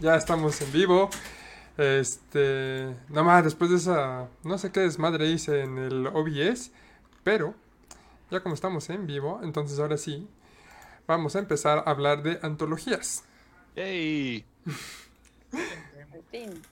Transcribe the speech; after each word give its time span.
ya 0.00 0.16
estamos 0.16 0.60
en 0.60 0.72
vivo. 0.72 1.10
Este, 1.76 2.94
nada 3.08 3.22
más 3.22 3.44
después 3.44 3.70
de 3.70 3.76
esa, 3.76 4.28
no 4.42 4.58
sé 4.58 4.72
qué 4.72 4.80
desmadre 4.80 5.26
hice 5.28 5.62
en 5.62 5.78
el 5.78 6.06
OBS, 6.08 6.72
pero 7.22 7.54
ya 8.30 8.42
como 8.42 8.54
estamos 8.54 8.90
en 8.90 9.06
vivo, 9.06 9.40
entonces 9.42 9.78
ahora 9.78 9.96
sí, 9.96 10.28
vamos 11.06 11.36
a 11.36 11.38
empezar 11.38 11.78
a 11.78 11.90
hablar 11.90 12.22
de 12.22 12.40
antologías. 12.42 13.24
Fin. 16.30 16.62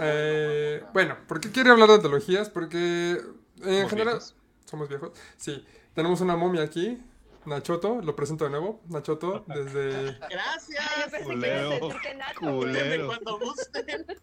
Eh, 0.00 0.84
bueno, 0.92 1.16
¿por 1.26 1.40
qué 1.40 1.50
quiero 1.50 1.72
hablar 1.72 1.88
de 1.88 1.94
antologías? 1.96 2.48
Porque 2.50 3.20
en 3.62 3.88
¿Somos 3.88 3.90
general 3.90 4.14
viejos? 4.14 4.34
somos 4.64 4.88
viejos. 4.88 5.12
Sí, 5.36 5.64
tenemos 5.94 6.20
una 6.20 6.36
momia 6.36 6.62
aquí, 6.62 7.02
Nachoto, 7.46 8.00
lo 8.02 8.14
presento 8.16 8.44
de 8.44 8.50
nuevo, 8.50 8.80
Nachoto, 8.88 9.44
desde... 9.46 10.18
Gracias. 10.30 10.84
Ay, 10.96 11.02
yo 11.04 11.10
pensé 11.10 11.18
que 11.18 11.24
Culero. 11.24 11.70
decir 11.70 12.00
que 12.02 12.14
nato, 12.14 12.40
Culero. 12.40 13.06
Cuando 13.06 13.38
gusten. 13.38 14.06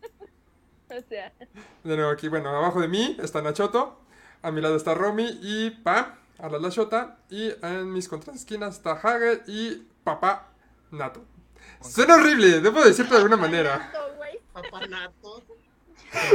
O 0.90 1.02
sea, 1.10 1.34
De 1.84 1.96
nuevo 1.96 2.12
aquí, 2.12 2.28
bueno, 2.28 2.50
abajo 2.50 2.80
de 2.80 2.88
mí 2.88 3.18
está 3.20 3.42
Nachoto, 3.42 4.00
a 4.44 4.52
mi 4.52 4.62
lado 4.62 4.76
está 4.76 4.94
Romy 4.94 5.40
y 5.42 5.72
Pa, 5.72 6.20
a 6.38 6.50
la 6.50 6.60
Lachota, 6.60 7.18
y 7.32 7.52
en 7.64 7.92
mis 7.92 8.08
contraesquinas 8.08 8.76
está 8.76 8.92
Hagel 8.92 9.42
y 9.48 9.88
papá 10.04 10.52
Nato. 10.92 11.26
Suena 11.82 12.16
horrible, 12.18 12.60
debo 12.60 12.84
decirlo 12.84 13.12
de 13.12 13.18
alguna 13.24 13.38
manera. 13.38 13.78
nato, 13.78 14.14
güey. 14.18 14.40
Papanato. 14.54 15.42
Son 15.48 15.53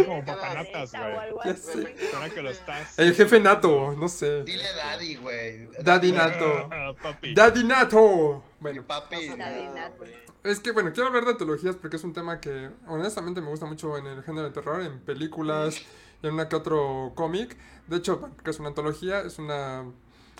como 0.05 0.24
papanatas, 0.24 0.92
güey. 0.92 1.56
Suena 1.56 2.30
que 2.30 2.42
lo 2.42 2.50
estás. 2.50 2.98
El 2.98 3.14
jefe 3.14 3.41
Nato, 3.41 3.95
no 3.96 4.09
sé. 4.09 4.45
Dile 4.45 4.64
daddy, 4.74 5.16
güey. 5.16 5.68
Daddy 5.80 6.12
Nato. 6.12 6.68
Ah, 6.70 6.92
papi. 7.01 7.34
Daddy 7.34 7.64
Nato. 7.64 8.45
Bueno, 8.60 8.84
papi. 8.87 9.28
Daddy 9.28 9.68
Nato. 9.74 10.04
es 10.45 10.60
que 10.60 10.73
bueno, 10.73 10.92
quiero 10.92 11.09
hablar 11.09 11.24
de 11.24 11.30
antologías 11.32 11.77
porque 11.77 11.96
es 11.96 12.04
un 12.04 12.12
tema 12.12 12.41
que 12.41 12.70
honestamente 12.87 13.41
me 13.41 13.48
gusta 13.48 13.66
mucho 13.66 13.96
en 13.96 14.06
el 14.06 14.23
género 14.23 14.48
de 14.48 14.52
terror, 14.52 14.80
en 14.80 15.01
películas 15.01 15.80
y 16.23 16.26
en 16.26 16.35
una 16.35 16.48
que 16.48 16.57
otro 16.57 17.13
cómic. 17.15 17.57
De 17.87 17.96
hecho, 17.96 18.30
que 18.45 18.51
es 18.51 18.59
una 18.59 18.68
antología, 18.68 19.20
es 19.20 19.38
una 19.38 19.85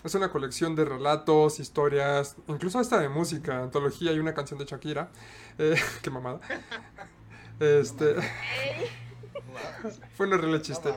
es 0.03 0.15
una 0.15 0.29
colección 0.29 0.75
de 0.75 0.85
relatos, 0.85 1.59
historias, 1.59 2.37
incluso 2.47 2.79
hasta 2.79 2.99
de 2.99 3.09
música, 3.09 3.63
antología 3.63 4.13
y 4.13 4.19
una 4.19 4.33
canción 4.33 4.57
de 4.57 4.65
Shakira. 4.65 5.11
Eh, 5.57 5.75
qué 6.01 6.09
mamada. 6.09 6.39
Este, 7.59 8.15
fue 10.15 10.27
un 10.27 10.33
horrible 10.33 10.57
No 10.57 10.61
chiste. 10.61 10.93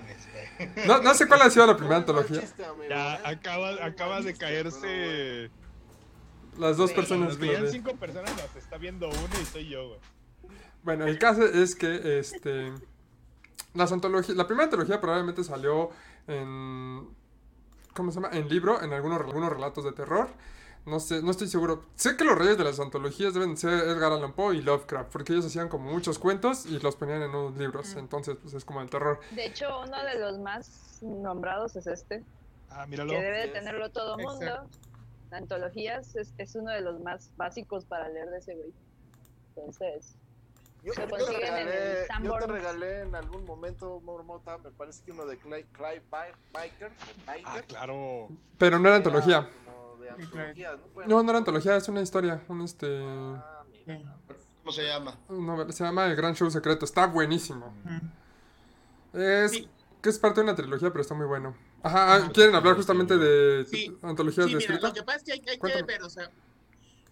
No, 0.87 1.03
no 1.03 1.15
sé 1.15 1.27
cuál 1.27 1.43
ha 1.43 1.51
sido 1.51 1.67
la 1.67 1.77
primera 1.77 1.97
antología. 1.97 2.43
Ya 2.89 3.29
acaba, 3.29 3.85
acaba 3.85 4.21
de 4.21 4.35
caerse. 4.35 5.51
Las 6.59 6.77
dos 6.77 6.93
personas 6.93 7.37
que 7.37 7.59
lo 7.59 7.69
cinco 7.71 7.95
personas, 7.97 8.31
las 8.37 8.55
está 8.57 8.77
viendo 8.77 9.09
uno 9.09 9.41
y 9.41 9.45
soy 9.47 9.69
yo, 9.69 9.89
güey. 9.89 10.01
Bueno, 10.83 11.07
el 11.07 11.19
caso 11.19 11.45
es 11.45 11.75
que 11.75 12.19
este 12.19 12.73
las 13.75 13.93
antologías, 13.93 14.37
la 14.37 14.47
primera 14.47 14.65
antología 14.65 15.01
probablemente 15.01 15.45
salió 15.45 15.91
en 16.27 17.09
¿cómo 17.95 18.11
se 18.11 18.21
llama? 18.21 18.37
En 18.37 18.49
libro, 18.49 18.83
en 18.83 18.93
algunos 18.93 19.21
algunos 19.21 19.51
relatos 19.51 19.85
de 19.85 19.93
terror. 19.93 20.29
No 20.85 20.99
sé, 20.99 21.23
no 21.23 21.31
estoy 21.31 21.47
seguro. 21.47 21.85
Sé 21.95 22.17
que 22.17 22.25
los 22.25 22.37
reyes 22.37 22.59
de 22.59 22.65
las 22.65 22.81
antologías 22.81 23.35
deben 23.35 23.57
ser 23.57 23.71
Edgar 23.73 24.11
Allan 24.13 24.33
Poe 24.33 24.57
y 24.57 24.63
Lovecraft, 24.63 25.13
porque 25.13 25.33
ellos 25.33 25.47
hacían 25.47 25.69
como 25.69 25.91
muchos 25.93 26.19
cuentos 26.19 26.67
y 26.67 26.81
los 26.81 26.97
ponían 26.97 27.23
en 27.23 27.31
unos 27.31 27.57
libros. 27.57 27.95
Entonces, 27.95 28.37
pues 28.43 28.53
es 28.55 28.65
como 28.65 28.81
el 28.81 28.91
terror. 28.91 29.21
De 29.31 29.47
hecho, 29.47 29.69
uno 29.81 30.03
de 30.05 30.19
los 30.19 30.39
más 30.41 30.99
nombrados 31.03 31.77
es 31.77 31.87
este, 31.87 32.25
Ah, 32.69 32.85
míralo. 32.87 33.13
que 33.13 33.21
debe 33.21 33.39
de 33.39 33.49
tenerlo 33.49 33.91
todo 33.91 34.17
mundo. 34.19 34.43
Exacto. 34.45 34.79
Antologías 35.31 36.15
es, 36.17 36.35
es 36.37 36.55
uno 36.57 36.71
de 36.73 36.81
los 36.81 37.01
más 37.01 37.31
básicos 37.37 37.85
para 37.85 38.09
leer 38.09 38.29
de 38.31 38.39
ese 38.39 38.55
güey. 38.55 38.73
Entonces, 39.55 40.17
Yo, 40.85 40.93
Se 40.95 41.03
yo 41.03 41.07
te 41.07 41.11
consiguen 41.13 41.55
en 41.55 41.59
el 41.59 41.65
regalé, 41.69 42.25
yo 42.25 42.39
te 42.39 42.47
regalé 42.49 43.01
en 43.03 43.15
algún 43.15 43.45
momento, 43.45 44.01
Mormota, 44.01 44.59
me 44.59 44.73
parece 44.73 45.05
que 45.05 45.13
uno 45.13 45.25
de 45.27 45.39
Clive, 45.39 45.65
Clive 45.73 46.01
Bi- 46.11 46.53
Biker, 46.53 46.91
Ah, 47.45 47.63
claro. 47.69 48.29
Pero 48.59 48.81
no 48.81 48.89
era 48.89 48.97
antología. 48.97 49.49
Como 50.11 50.17
de 50.19 50.25
antología, 50.25 50.73
¿no? 50.77 50.89
Bueno, 50.95 51.11
No, 51.17 51.23
no 51.23 51.31
era 51.31 51.39
antología, 51.39 51.77
es 51.77 51.89
una 51.89 52.01
historia, 52.03 52.43
un 52.49 52.63
este 52.63 52.87
ah, 53.05 53.65
mira. 53.87 54.17
¿Cómo 54.63 54.73
se 54.73 54.85
llama? 54.85 55.19
novela, 55.29 55.73
se 55.73 55.83
llama 55.85 56.07
El 56.07 56.15
Gran 56.17 56.35
Show 56.35 56.51
Secreto, 56.51 56.85
está 56.85 57.07
buenísimo. 57.07 57.75
Es 59.13 59.51
Sí. 59.53 59.69
que 60.01 60.09
es 60.09 60.19
parte 60.19 60.41
de 60.41 60.45
una 60.45 60.55
trilogía, 60.55 60.91
pero 60.91 61.03
está 61.03 61.15
muy 61.15 61.27
bueno. 61.27 61.57
Ajá, 61.83 62.15
ah, 62.15 62.31
¿quieren 62.33 62.55
hablar 62.55 62.77
justamente 62.77 63.17
de 63.19 63.65
Sí. 63.67 63.97
antologías 64.03 64.47
Sí, 64.47 64.53
de 64.53 64.59
mira, 64.59 64.75
escrita? 64.75 64.89
lo 64.89 64.95
que 64.95 65.03
pasa 65.03 65.19
es 65.19 65.25
que 65.25 65.33
hay, 65.33 65.43
hay 65.49 65.59
que 65.59 65.83
ver, 65.83 66.03
o 66.03 66.11
sea, 66.11 66.31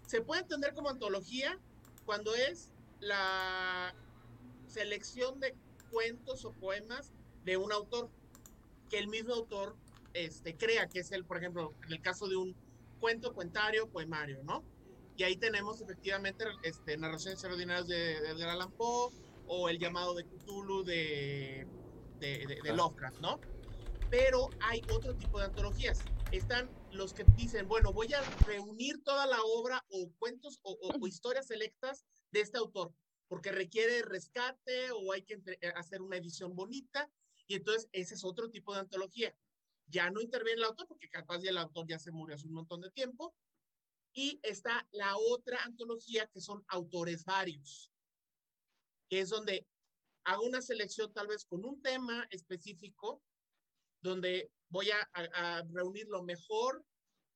se 0.07 0.21
puede 0.21 0.41
entender 0.41 0.73
como 0.73 0.89
antología 0.89 1.57
cuando 2.05 2.33
es 2.35 2.69
la 3.01 3.93
selección 4.67 5.39
de 5.41 5.53
cuentos 5.91 6.45
o 6.45 6.53
poemas 6.53 7.11
de 7.43 7.57
un 7.57 7.71
autor 7.73 8.09
que 8.89 8.97
el 8.97 9.07
mismo 9.09 9.33
autor 9.33 9.75
este, 10.13 10.55
crea 10.55 10.87
que 10.87 10.99
es 10.99 11.11
el, 11.11 11.25
por 11.25 11.37
ejemplo, 11.37 11.73
en 11.85 11.93
el 11.93 12.01
caso 12.01 12.27
de 12.27 12.35
un 12.37 12.55
cuento, 13.01 13.33
cuentario, 13.35 13.91
poemario, 13.91 14.43
¿no? 14.45 14.69
Y 15.15 15.23
ahí 15.25 15.37
tenemos 15.37 15.81
efectivamente 15.81 16.45
este, 16.63 16.97
narraciones 16.97 17.35
extraordinarias 17.39 17.87
de, 17.87 17.97
de 18.21 18.29
Edgar 18.31 18.51
Allan 18.51 18.73
Poe 18.73 19.11
o 19.45 19.69
el 19.69 19.79
llamado 19.79 20.15
de 20.15 20.25
Cthulhu 20.27 20.85
de, 20.85 21.69
de, 22.19 22.47
de- 22.47 22.61
de 22.63 22.73
Lovecraft, 22.73 23.19
¿no? 23.19 23.45
Pero 24.09 24.55
hay 24.59 24.85
otro 24.87 25.15
tipo 25.15 25.39
de 25.39 25.45
antologías. 25.45 26.11
Están 26.29 26.75
los 26.89 27.13
que 27.13 27.25
dicen, 27.35 27.67
bueno, 27.67 27.93
voy 27.93 28.13
a 28.13 28.29
reunir 28.37 29.03
toda 29.03 29.25
la 29.27 29.39
obra 29.43 29.85
o 29.89 30.13
cuentos 30.17 30.59
o, 30.63 30.73
o- 30.73 30.97
o 31.03 31.07
historias 31.07 31.47
selectas 31.47 32.07
de 32.31 32.41
este 32.41 32.57
autor, 32.59 32.95
porque 33.27 33.51
requiere 33.51 34.01
rescate 34.03 34.91
o 34.91 35.11
hay 35.13 35.23
que 35.23 35.35
entre- 35.35 35.59
eh, 35.61 35.73
hacer 35.75 36.01
una 36.01 36.17
edición 36.17 36.55
bonita. 36.55 37.11
Y 37.47 37.55
entonces 37.55 37.89
ese 37.93 38.15
es 38.15 38.23
otro 38.25 38.49
tipo 38.51 38.73
de 38.73 38.81
antología. 38.81 39.35
Ya 39.91 40.09
no 40.09 40.21
interviene 40.21 40.61
el 40.61 40.65
autor 40.65 40.87
porque 40.87 41.09
capaz 41.09 41.41
ya 41.41 41.51
el 41.51 41.57
autor 41.57 41.85
ya 41.87 41.99
se 41.99 42.11
murió 42.11 42.35
hace 42.35 42.47
un 42.47 42.53
montón 42.53 42.81
de 42.81 42.89
tiempo. 42.91 43.35
Y 44.13 44.39
está 44.43 44.87
la 44.91 45.15
otra 45.17 45.63
antología 45.63 46.27
que 46.27 46.41
son 46.41 46.63
autores 46.67 47.23
varios, 47.23 47.91
que 49.09 49.21
es 49.21 49.29
donde 49.29 49.65
hago 50.25 50.43
una 50.43 50.61
selección 50.61 51.13
tal 51.13 51.27
vez 51.27 51.45
con 51.45 51.65
un 51.65 51.81
tema 51.81 52.27
específico, 52.29 53.21
donde 54.01 54.51
voy 54.69 54.89
a, 54.91 55.63
reunir 55.69 56.07
lo 56.07 56.23
mejor 56.23 56.83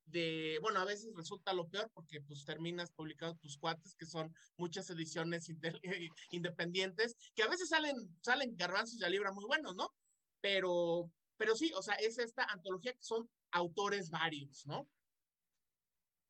de, 0.05 0.59
bueno, 0.61 0.79
a 0.79 0.85
veces 0.85 1.13
resulta 1.15 1.53
lo 1.53 1.67
peor 1.67 1.89
porque 1.93 2.21
pues 2.21 2.45
terminas 2.45 2.91
publicando 2.91 3.37
tus 3.37 3.57
cuates, 3.57 3.95
que 3.95 4.05
son 4.05 4.33
muchas 4.57 4.89
ediciones 4.89 5.49
independientes, 6.31 7.15
que 7.33 7.43
a 7.43 7.47
veces 7.47 7.69
salen, 7.69 7.95
salen 8.21 8.55
garbanzos 8.55 8.99
de 8.99 9.09
libra 9.09 9.31
muy 9.31 9.45
buenos, 9.45 9.75
¿no? 9.75 9.93
Pero, 10.41 11.11
pero 11.37 11.55
sí, 11.55 11.71
o 11.75 11.81
sea, 11.81 11.95
es 11.95 12.17
esta 12.17 12.43
antología 12.45 12.93
que 12.93 13.03
son 13.03 13.29
autores 13.51 14.09
varios, 14.09 14.65
¿no? 14.65 14.89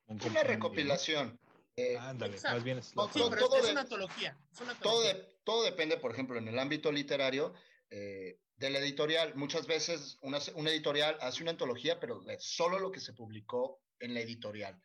Un 0.08 0.16
Una 0.16 0.24
compendio, 0.24 0.44
recopilación. 0.44 1.40
Eh. 1.78 1.98
Ándale, 1.98 2.36
Exacto. 2.36 2.56
más 2.58 2.64
bien 2.64 2.78
es 2.78 2.92
Todo- 2.94 3.10
Sí, 3.12 3.20
pero 3.30 3.48
todo 3.48 3.58
es, 3.58 3.70
una 3.72 3.82
antología. 3.82 4.38
es 4.52 4.62
una 4.62 4.80
todo, 4.80 5.02
de- 5.02 5.16
todo 5.44 5.64
depende, 5.64 5.98
por 5.98 6.12
ejemplo, 6.12 6.38
en 6.38 6.48
el 6.48 6.58
ámbito 6.58 6.92
literario, 6.92 7.54
eh, 7.90 8.40
de 8.56 8.70
la 8.70 8.80
editorial. 8.80 9.36
Muchas 9.36 9.68
veces 9.68 10.18
una, 10.22 10.40
una 10.56 10.70
editorial 10.70 11.18
hace 11.22 11.42
una 11.42 11.52
antología, 11.52 12.00
pero 12.00 12.22
de 12.22 12.40
solo 12.40 12.80
lo 12.80 12.92
que 12.92 13.02
se 13.02 13.14
publicó 13.14 13.82
en 14.00 14.14
la 14.14 14.22
editorial. 14.22 14.82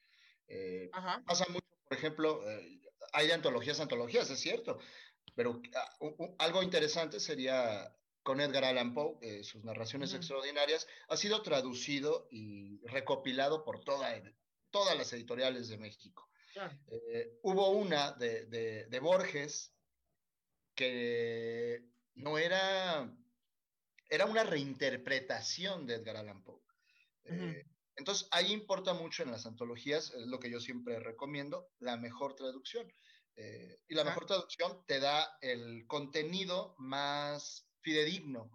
Eh, 0.48 0.90
Ajá. 0.92 1.22
pasa 1.24 1.46
mucho, 1.48 1.64
por 1.88 1.96
ejemplo, 1.96 2.50
eh, 2.50 2.80
hay 3.12 3.28
de 3.28 3.34
antologías 3.34 3.78
antologías, 3.78 4.28
es 4.30 4.40
cierto, 4.40 4.78
pero 5.36 5.62
ah, 5.76 5.96
u- 6.00 6.24
u- 6.24 6.34
algo 6.38 6.62
interesante 6.62 7.20
sería 7.20 7.94
con 8.22 8.40
Edgar 8.40 8.64
Allan 8.64 8.92
Poe, 8.94 9.18
eh, 9.22 9.42
sus 9.44 9.64
narraciones 9.64 10.12
extraordinarias, 10.14 10.86
ha 11.08 11.16
sido 11.16 11.42
traducido 11.42 12.28
y 12.30 12.80
recopilado 12.86 13.64
por 13.64 13.82
toda, 13.82 14.22
todas 14.70 14.96
las 14.96 15.12
editoriales 15.12 15.68
de 15.68 15.78
México. 15.78 16.28
Eh, 16.90 17.38
hubo 17.42 17.70
una 17.70 18.12
de, 18.12 18.46
de- 18.46 18.86
de 18.86 19.00
Borges 19.00 19.74
que 20.74 21.84
no 22.14 22.38
era, 22.38 23.10
era 24.08 24.26
una 24.26 24.44
reinterpretación 24.44 25.86
de 25.86 25.94
Edgar 25.94 26.16
Allan 26.16 26.42
Poe. 26.42 26.60
Eh, 27.24 27.64
Entonces, 27.96 28.28
ahí 28.30 28.52
importa 28.52 28.94
mucho 28.94 29.22
en 29.22 29.30
las 29.30 29.46
antologías, 29.46 30.12
es 30.14 30.26
lo 30.26 30.38
que 30.38 30.50
yo 30.50 30.60
siempre 30.60 30.98
recomiendo, 31.00 31.68
la 31.78 31.96
mejor 31.96 32.34
traducción. 32.34 32.90
Eh, 33.36 33.78
y 33.88 33.94
la 33.94 34.04
mejor 34.04 34.26
traducción 34.26 34.84
te 34.86 35.00
da 35.00 35.38
el 35.40 35.86
contenido 35.86 36.74
más 36.78 37.69
fidedigno 37.82 38.50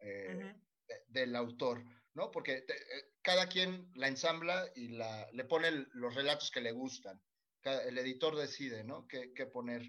eh, 0.00 0.54
de- 0.86 1.02
del 1.08 1.36
autor, 1.36 1.84
¿no? 2.14 2.30
Porque 2.30 2.62
te- 2.62 2.74
eh, 2.74 3.12
cada 3.22 3.48
quien 3.48 3.90
la 3.94 4.08
ensambla 4.08 4.70
y 4.74 4.88
la, 4.88 5.30
le 5.32 5.44
pone 5.44 5.68
el- 5.68 5.88
los 5.92 6.14
relatos 6.14 6.50
que 6.50 6.60
le 6.62 6.72
gustan. 6.72 7.20
Cada- 7.60 7.84
el 7.84 7.98
editor 7.98 8.34
decide, 8.36 8.82
¿no? 8.84 9.06
Qué, 9.06 9.32
qué 9.34 9.46
poner, 9.46 9.82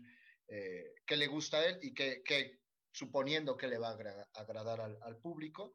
eh, 0.48 0.94
qué 1.08 1.16
le 1.16 1.28
gusta 1.28 1.58
a 1.60 1.66
él 1.66 1.80
y 1.82 1.94
qué, 1.94 2.22
qué- 2.26 2.60
suponiendo 2.92 3.56
que 3.56 3.68
le 3.70 3.78
va 3.78 3.90
a 3.90 3.94
agra- 3.94 4.30
agradar 4.34 4.82
al, 4.82 4.98
al 5.02 5.18
público. 5.18 5.72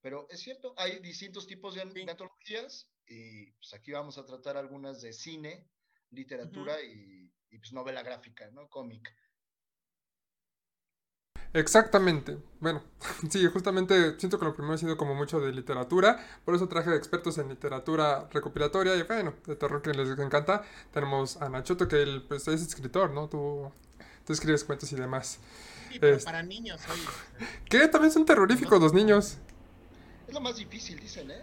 Pero 0.00 0.26
es 0.30 0.40
cierto, 0.40 0.74
hay 0.76 1.00
distintos 1.00 1.46
tipos 1.46 1.74
de, 1.74 1.82
Sí. 1.82 2.04
de 2.04 2.10
antologías 2.10 2.88
y 3.06 3.50
pues 3.52 3.74
aquí 3.74 3.90
vamos 3.92 4.16
a 4.18 4.24
tratar 4.24 4.56
algunas 4.56 5.00
de 5.02 5.12
cine, 5.12 5.68
literatura 6.10 6.80
y, 6.82 7.32
y, 7.50 7.58
pues 7.58 7.72
novela 7.72 8.02
gráfica, 8.02 8.48
¿no? 8.52 8.68
Cómic. 8.68 9.08
Exactamente. 11.54 12.38
Bueno, 12.60 12.82
sí, 13.30 13.46
justamente 13.46 14.18
siento 14.18 14.38
que 14.38 14.44
lo 14.44 14.54
primero 14.54 14.74
ha 14.74 14.78
sido 14.78 14.96
como 14.96 15.14
mucho 15.14 15.40
de 15.40 15.52
literatura, 15.52 16.18
por 16.44 16.54
eso 16.54 16.66
traje 16.68 16.94
expertos 16.96 17.36
en 17.38 17.48
literatura 17.48 18.28
recopilatoria 18.32 18.96
y 18.96 19.02
bueno, 19.02 19.34
de 19.46 19.56
terror 19.56 19.82
que 19.82 19.92
les 19.92 20.08
encanta. 20.18 20.62
Tenemos 20.92 21.36
a 21.42 21.48
Nachoto, 21.48 21.88
que 21.88 22.02
él 22.02 22.24
pues, 22.26 22.48
es 22.48 22.62
escritor, 22.62 23.10
¿no? 23.10 23.28
Tú, 23.28 23.70
tú 24.26 24.32
escribes 24.32 24.64
cuentos 24.64 24.90
y 24.92 24.96
demás. 24.96 25.38
Sí, 25.90 25.98
pero 26.00 26.16
Es- 26.16 26.24
para 26.24 26.42
niños, 26.42 26.80
oye. 26.90 27.46
Que 27.68 27.86
también 27.88 28.12
son 28.12 28.24
terroríficos 28.24 28.80
los 28.80 28.94
niños. 28.94 29.36
Es 30.26 30.32
lo 30.34 30.40
más 30.40 30.56
difícil, 30.56 30.98
dicen, 30.98 31.30
¿eh? 31.30 31.42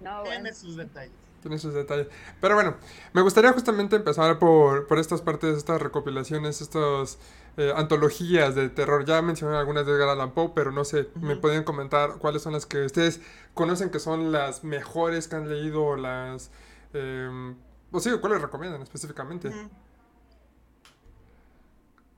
No, 0.00 0.20
bueno. 0.20 0.30
Tiene 0.30 0.54
sus 0.54 0.76
detalles. 0.76 1.12
Tiene 1.46 1.60
sus 1.60 1.74
detalles. 1.74 2.08
Pero 2.40 2.56
bueno, 2.56 2.74
me 3.12 3.22
gustaría 3.22 3.52
justamente 3.52 3.94
empezar 3.94 4.40
por, 4.40 4.88
por 4.88 4.98
estas 4.98 5.22
partes, 5.22 5.56
estas 5.56 5.80
recopilaciones, 5.80 6.60
estas 6.60 7.20
eh, 7.56 7.72
antologías 7.76 8.56
de 8.56 8.68
terror. 8.68 9.04
Ya 9.04 9.22
mencioné 9.22 9.56
algunas 9.56 9.86
de 9.86 9.92
Edgar 9.92 10.08
Allan 10.08 10.32
Poe, 10.32 10.50
pero 10.56 10.72
no 10.72 10.84
sé, 10.84 11.08
¿me 11.20 11.36
pueden 11.36 11.62
comentar 11.62 12.18
cuáles 12.18 12.42
son 12.42 12.52
las 12.52 12.66
que 12.66 12.84
ustedes 12.84 13.20
conocen 13.54 13.90
que 13.90 14.00
son 14.00 14.32
las 14.32 14.64
mejores 14.64 15.28
que 15.28 15.36
han 15.36 15.48
leído 15.48 15.84
o 15.84 15.96
las... 15.96 16.50
Eh, 16.94 17.54
o 17.92 18.00
sí, 18.00 18.10
cuáles 18.20 18.42
recomiendan 18.42 18.82
específicamente? 18.82 19.52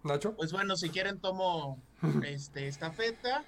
Nacho. 0.05 0.35
Pues 0.37 0.53
bueno, 0.53 0.75
si 0.75 0.89
quieren 0.89 1.21
tomo 1.21 1.83
este 2.25 2.67
estafeta. 2.67 3.45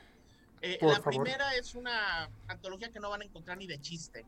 Eh, 0.60 0.76
Por 0.78 0.90
la 0.90 0.96
favor. 0.96 1.22
primera 1.22 1.54
es 1.54 1.74
una 1.74 2.28
antología 2.48 2.90
que 2.90 3.00
no 3.00 3.08
van 3.08 3.22
a 3.22 3.24
encontrar 3.24 3.56
ni 3.56 3.66
de 3.66 3.80
chiste. 3.80 4.26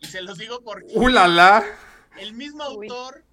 Y 0.00 0.06
se 0.06 0.22
los 0.22 0.38
digo 0.38 0.62
porque 0.62 0.92
¡Uh, 0.94 1.08
la, 1.08 1.26
la! 1.28 1.64
el 2.18 2.32
mismo 2.34 2.62
autor 2.62 3.24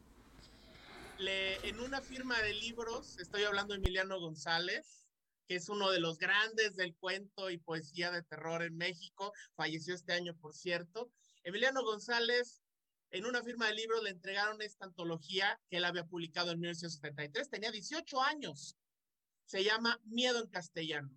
le, 1.18 1.68
en 1.68 1.80
una 1.80 2.02
firma 2.02 2.40
de 2.42 2.54
libros, 2.54 3.18
estoy 3.20 3.44
hablando 3.44 3.74
de 3.74 3.80
Emiliano 3.80 4.20
González, 4.20 5.06
que 5.48 5.56
es 5.56 5.70
uno 5.70 5.92
de 5.92 6.00
los 6.00 6.18
grandes 6.18 6.76
del 6.76 6.96
cuento 6.96 7.50
y 7.50 7.58
poesía 7.58 8.12
de 8.12 8.24
terror 8.24 8.64
en 8.64 8.76
México, 8.78 9.32
falleció 9.56 9.94
este 9.94 10.14
año, 10.14 10.36
por 10.36 10.54
cierto. 10.54 11.12
Emiliano 11.44 11.84
González, 11.84 12.64
en 13.12 13.26
una 13.26 13.44
firma 13.44 13.68
de 13.68 13.76
libros, 13.76 14.04
le 14.04 14.10
entregaron 14.10 14.62
esta 14.62 14.86
antología 14.86 15.60
que 15.70 15.78
él 15.78 15.86
había 15.86 16.06
publicado 16.06 16.52
en 16.52 16.60
1973, 16.60 17.50
tenía 17.50 17.72
18 17.72 18.22
años, 18.22 18.76
se 19.46 19.64
llama 19.64 20.00
Miedo 20.06 20.42
en 20.42 20.50
castellano. 20.50 21.16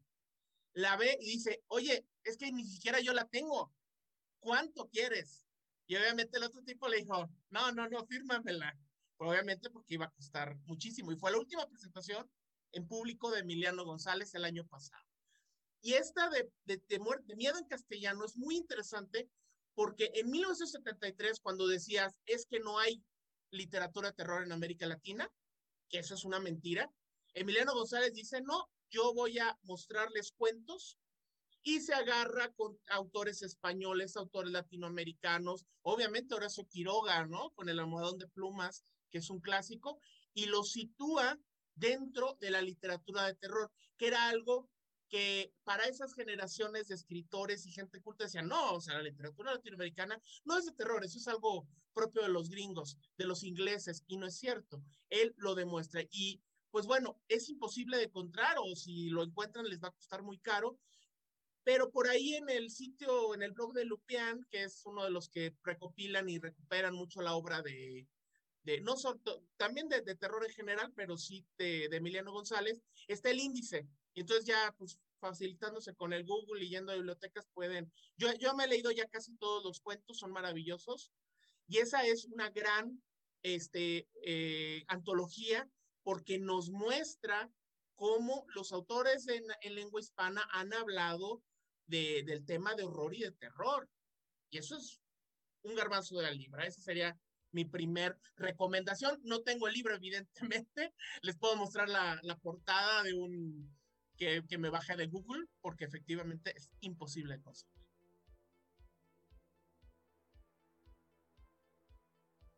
La 0.74 0.96
ve 0.96 1.16
y 1.20 1.32
dice, 1.32 1.62
oye, 1.68 2.06
es 2.24 2.36
que 2.36 2.52
ni 2.52 2.64
siquiera 2.64 3.00
yo 3.00 3.14
la 3.14 3.24
tengo, 3.24 3.72
¿cuánto 4.40 4.88
quieres? 4.88 5.46
Y 5.86 5.96
obviamente 5.96 6.36
el 6.38 6.44
otro 6.44 6.62
tipo 6.62 6.88
le 6.88 6.98
dijo, 6.98 7.28
no, 7.50 7.72
no, 7.72 7.88
no, 7.88 8.06
fírmamela. 8.06 8.78
Pero 9.16 9.30
obviamente 9.30 9.70
porque 9.70 9.94
iba 9.94 10.06
a 10.06 10.10
costar 10.10 10.56
muchísimo. 10.66 11.10
Y 11.12 11.16
fue 11.16 11.30
la 11.32 11.38
última 11.38 11.66
presentación 11.66 12.30
en 12.72 12.86
público 12.86 13.30
de 13.30 13.40
Emiliano 13.40 13.84
González 13.84 14.34
el 14.34 14.44
año 14.44 14.66
pasado. 14.66 15.04
Y 15.80 15.94
esta 15.94 16.28
de, 16.30 16.50
de, 16.64 17.00
muer- 17.00 17.24
de 17.24 17.36
miedo 17.36 17.58
en 17.58 17.66
castellano 17.66 18.24
es 18.24 18.36
muy 18.36 18.56
interesante 18.56 19.30
porque 19.74 20.10
en 20.14 20.28
1973, 20.30 21.40
cuando 21.40 21.66
decías, 21.68 22.14
es 22.26 22.46
que 22.46 22.58
no 22.58 22.78
hay 22.78 23.02
literatura 23.50 24.08
de 24.08 24.14
terror 24.14 24.42
en 24.42 24.52
América 24.52 24.86
Latina, 24.86 25.30
que 25.88 26.00
eso 26.00 26.14
es 26.14 26.24
una 26.24 26.40
mentira, 26.40 26.90
Emiliano 27.32 27.74
González 27.74 28.12
dice, 28.12 28.40
no, 28.42 28.68
yo 28.90 29.14
voy 29.14 29.38
a 29.38 29.56
mostrarles 29.62 30.32
cuentos 30.32 30.98
y 31.68 31.80
se 31.82 31.92
agarra 31.92 32.50
con 32.54 32.80
autores 32.88 33.42
españoles, 33.42 34.16
autores 34.16 34.50
latinoamericanos, 34.50 35.66
obviamente 35.82 36.34
Horacio 36.34 36.66
Quiroga, 36.66 37.26
¿no? 37.26 37.50
Con 37.50 37.68
el 37.68 37.78
almohadón 37.78 38.16
de 38.16 38.26
plumas, 38.26 38.86
que 39.10 39.18
es 39.18 39.28
un 39.28 39.40
clásico, 39.40 40.00
y 40.32 40.46
lo 40.46 40.64
sitúa 40.64 41.38
dentro 41.74 42.38
de 42.40 42.52
la 42.52 42.62
literatura 42.62 43.26
de 43.26 43.34
terror, 43.34 43.70
que 43.98 44.06
era 44.06 44.30
algo 44.30 44.70
que 45.10 45.52
para 45.62 45.84
esas 45.84 46.14
generaciones 46.14 46.88
de 46.88 46.94
escritores 46.94 47.66
y 47.66 47.72
gente 47.72 48.00
culta 48.00 48.24
decían, 48.24 48.48
no, 48.48 48.72
o 48.72 48.80
sea, 48.80 48.94
la 48.94 49.02
literatura 49.02 49.52
latinoamericana 49.52 50.18
no 50.46 50.56
es 50.56 50.64
de 50.64 50.72
terror, 50.72 51.04
eso 51.04 51.18
es 51.18 51.28
algo 51.28 51.68
propio 51.92 52.22
de 52.22 52.30
los 52.30 52.48
gringos, 52.48 52.96
de 53.18 53.26
los 53.26 53.44
ingleses, 53.44 54.04
y 54.06 54.16
no 54.16 54.26
es 54.26 54.38
cierto. 54.38 54.82
Él 55.10 55.34
lo 55.36 55.54
demuestra. 55.54 56.00
Y 56.10 56.40
pues 56.70 56.86
bueno, 56.86 57.20
es 57.28 57.50
imposible 57.50 57.98
de 57.98 58.04
encontrar, 58.04 58.56
o 58.58 58.74
si 58.74 59.10
lo 59.10 59.22
encuentran 59.22 59.66
les 59.66 59.82
va 59.82 59.88
a 59.88 59.92
costar 59.92 60.22
muy 60.22 60.38
caro, 60.38 60.78
pero 61.68 61.90
por 61.90 62.08
ahí 62.08 62.34
en 62.34 62.48
el 62.48 62.70
sitio, 62.70 63.34
en 63.34 63.42
el 63.42 63.52
blog 63.52 63.74
de 63.74 63.84
Lupián, 63.84 64.42
que 64.50 64.62
es 64.62 64.86
uno 64.86 65.04
de 65.04 65.10
los 65.10 65.28
que 65.28 65.54
recopilan 65.62 66.26
y 66.30 66.38
recuperan 66.38 66.94
mucho 66.94 67.20
la 67.20 67.34
obra 67.34 67.60
de, 67.60 68.08
de 68.62 68.80
no 68.80 68.96
solo, 68.96 69.20
también 69.58 69.86
de, 69.86 70.00
de, 70.00 70.14
terror 70.14 70.42
en 70.46 70.50
general, 70.54 70.90
pero 70.96 71.18
sí 71.18 71.44
de, 71.58 71.90
de, 71.90 71.98
Emiliano 71.98 72.32
González, 72.32 72.80
está 73.06 73.28
el 73.28 73.40
índice. 73.40 73.86
Y 74.14 74.20
entonces 74.20 74.46
ya, 74.46 74.74
pues, 74.78 74.98
facilitándose 75.20 75.94
con 75.94 76.14
el 76.14 76.24
Google 76.24 76.64
y 76.64 76.70
yendo 76.70 76.92
a 76.92 76.94
bibliotecas, 76.94 77.46
pueden. 77.52 77.92
Yo, 78.16 78.32
yo 78.40 78.54
me 78.54 78.64
he 78.64 78.68
leído 78.68 78.90
ya 78.90 79.06
casi 79.06 79.36
todos 79.36 79.62
los 79.62 79.80
cuentos, 79.80 80.16
son 80.16 80.32
maravillosos. 80.32 81.12
Y 81.66 81.80
esa 81.80 82.02
es 82.06 82.24
una 82.32 82.48
gran 82.48 83.02
este, 83.42 84.08
eh, 84.24 84.84
antología 84.88 85.68
porque 86.02 86.38
nos 86.38 86.70
muestra 86.70 87.52
cómo 87.94 88.46
los 88.54 88.72
autores 88.72 89.28
en, 89.28 89.44
en 89.60 89.74
lengua 89.74 90.00
hispana 90.00 90.48
han 90.50 90.72
hablado 90.72 91.42
de, 91.88 92.22
del 92.24 92.44
tema 92.44 92.74
de 92.74 92.84
horror 92.84 93.14
y 93.14 93.22
de 93.22 93.32
terror. 93.32 93.88
Y 94.50 94.58
eso 94.58 94.76
es 94.76 95.00
un 95.62 95.74
garbanzo 95.74 96.16
de 96.16 96.22
la 96.22 96.30
libra. 96.30 96.64
Esa 96.64 96.80
sería 96.80 97.18
mi 97.50 97.64
primer 97.64 98.16
recomendación. 98.36 99.18
No 99.24 99.42
tengo 99.42 99.66
el 99.68 99.74
libro, 99.74 99.94
evidentemente. 99.94 100.94
Les 101.22 101.36
puedo 101.36 101.56
mostrar 101.56 101.88
la, 101.88 102.18
la 102.22 102.36
portada 102.36 103.02
de 103.02 103.14
un 103.14 103.76
que, 104.16 104.44
que, 104.48 104.58
me 104.58 104.70
baje 104.70 104.96
de 104.96 105.06
Google, 105.06 105.46
porque 105.60 105.84
efectivamente 105.84 106.52
es 106.56 106.70
imposible 106.80 107.40
conseguir. 107.40 107.78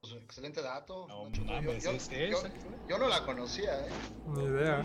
Pues, 0.01 0.15
excelente 0.15 0.63
dato. 0.63 1.07
No 1.09 1.29
Nacho. 1.29 1.45
mames, 1.45 1.85
yo, 1.85 1.91
yo, 1.91 1.97
¿es 1.97 2.09
yo, 2.09 2.39
esa? 2.39 2.51
yo 2.89 2.99
no 2.99 3.09
la 3.09 3.25
conocía, 3.25 3.87
¿eh? 3.87 3.91
Ni 4.29 4.45
idea. 4.45 4.83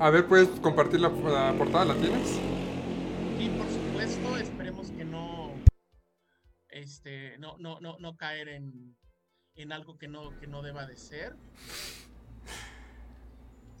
A 0.00 0.10
ver, 0.10 0.26
¿puedes 0.26 0.48
compartir 0.60 1.00
la, 1.00 1.10
la 1.10 1.56
portada? 1.58 1.84
¿La 1.86 1.94
tienes? 1.94 2.38
Y 3.40 3.50
por 3.50 3.68
supuesto, 3.68 4.36
esperemos 4.36 4.90
que 4.90 5.04
no, 5.04 5.54
este, 6.70 7.38
no, 7.38 7.56
no, 7.58 7.78
no, 7.78 7.96
no 8.00 8.16
caer 8.16 8.48
en, 8.48 8.96
en 9.54 9.72
algo 9.72 9.96
que 9.96 10.08
no, 10.08 10.36
que 10.40 10.48
no 10.48 10.60
deba 10.60 10.86
de 10.86 10.96
ser. 10.96 11.36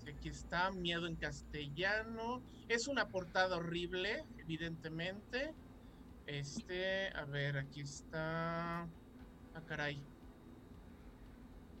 Aquí 0.08 0.28
está, 0.28 0.70
miedo 0.70 1.08
en 1.08 1.16
castellano. 1.16 2.40
Es 2.68 2.86
una 2.86 3.08
portada 3.08 3.56
horrible, 3.56 4.24
evidentemente. 4.38 5.52
Este, 6.26 7.08
a 7.08 7.24
ver, 7.24 7.58
aquí 7.58 7.80
está. 7.80 8.82
Ah, 8.82 9.62
caray. 9.66 10.00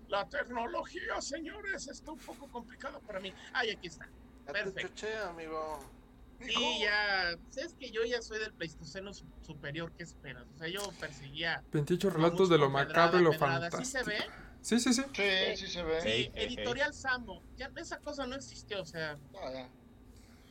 La 0.08 0.28
tecnología, 0.28 1.20
señores, 1.20 1.86
está 1.86 2.10
un 2.10 2.18
poco 2.18 2.48
complicada 2.48 2.98
para 2.98 3.20
mí. 3.20 3.32
Ay, 3.52 3.70
aquí 3.70 3.86
está. 3.86 4.08
Perfecto. 4.46 5.06
amigo. 5.28 5.97
Sí, 6.40 6.80
ya. 6.80 7.36
pues 7.42 7.56
es 7.58 7.74
que 7.74 7.90
yo 7.90 8.04
ya 8.04 8.22
soy 8.22 8.38
del 8.38 8.52
Pleistoceno 8.52 9.12
su- 9.12 9.26
superior, 9.42 9.92
¿qué 9.96 10.04
esperas? 10.04 10.46
O 10.54 10.58
sea, 10.58 10.68
yo 10.68 10.80
perseguía. 11.00 11.64
28 11.72 12.08
vamos 12.08 12.22
relatos 12.22 12.48
de 12.48 12.58
lo 12.58 12.70
macabro 12.70 13.20
y 13.20 13.22
lo 13.24 13.30
pedrada. 13.30 13.70
¿Sí 13.70 13.84
se 13.84 13.98
fantástico. 14.04 14.30
ve? 14.30 14.48
Sí, 14.60 14.80
sí, 14.80 14.92
sí. 14.92 15.02
Sí, 15.14 15.56
sí 15.56 15.72
se 15.72 15.82
ve. 15.82 16.00
Sí, 16.00 16.30
editorial 16.34 16.94
Sambo. 16.94 17.42
Ya 17.56 17.70
esa 17.76 17.98
cosa 17.98 18.26
no 18.26 18.36
existió, 18.36 18.82
o 18.82 18.86
sea. 18.86 19.16
No, 19.32 19.52
ya. 19.52 19.68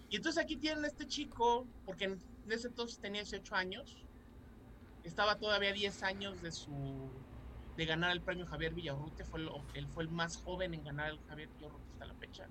Y 0.10 0.16
entonces 0.18 0.42
aquí 0.42 0.56
tienen 0.58 0.84
a 0.84 0.88
este 0.88 1.06
chico, 1.08 1.68
porque 1.86 2.06
en 2.06 2.22
en 2.46 2.54
ese 2.54 2.70
entonces 2.70 2.98
tenía 3.00 3.22
18 3.24 3.56
años. 3.56 3.98
Estaba 5.04 5.38
todavía 5.38 5.74
10 5.74 6.02
años 6.04 6.42
de 6.42 6.52
su 6.52 7.10
de 7.76 7.86
ganar 7.86 8.12
el 8.12 8.22
premio 8.22 8.46
Javier 8.48 8.74
Villarrute, 8.74 9.24
fue 9.26 9.40
el, 9.42 9.50
él 9.76 9.88
fue 9.88 10.04
el 10.04 10.10
más 10.10 10.38
joven 10.38 10.74
en 10.74 10.84
ganar 10.84 11.12
el 11.12 11.20
Javier 11.28 11.48
Villarrute 11.50 11.84
hasta 11.92 12.06
la 12.06 12.14
fecha. 12.16 12.48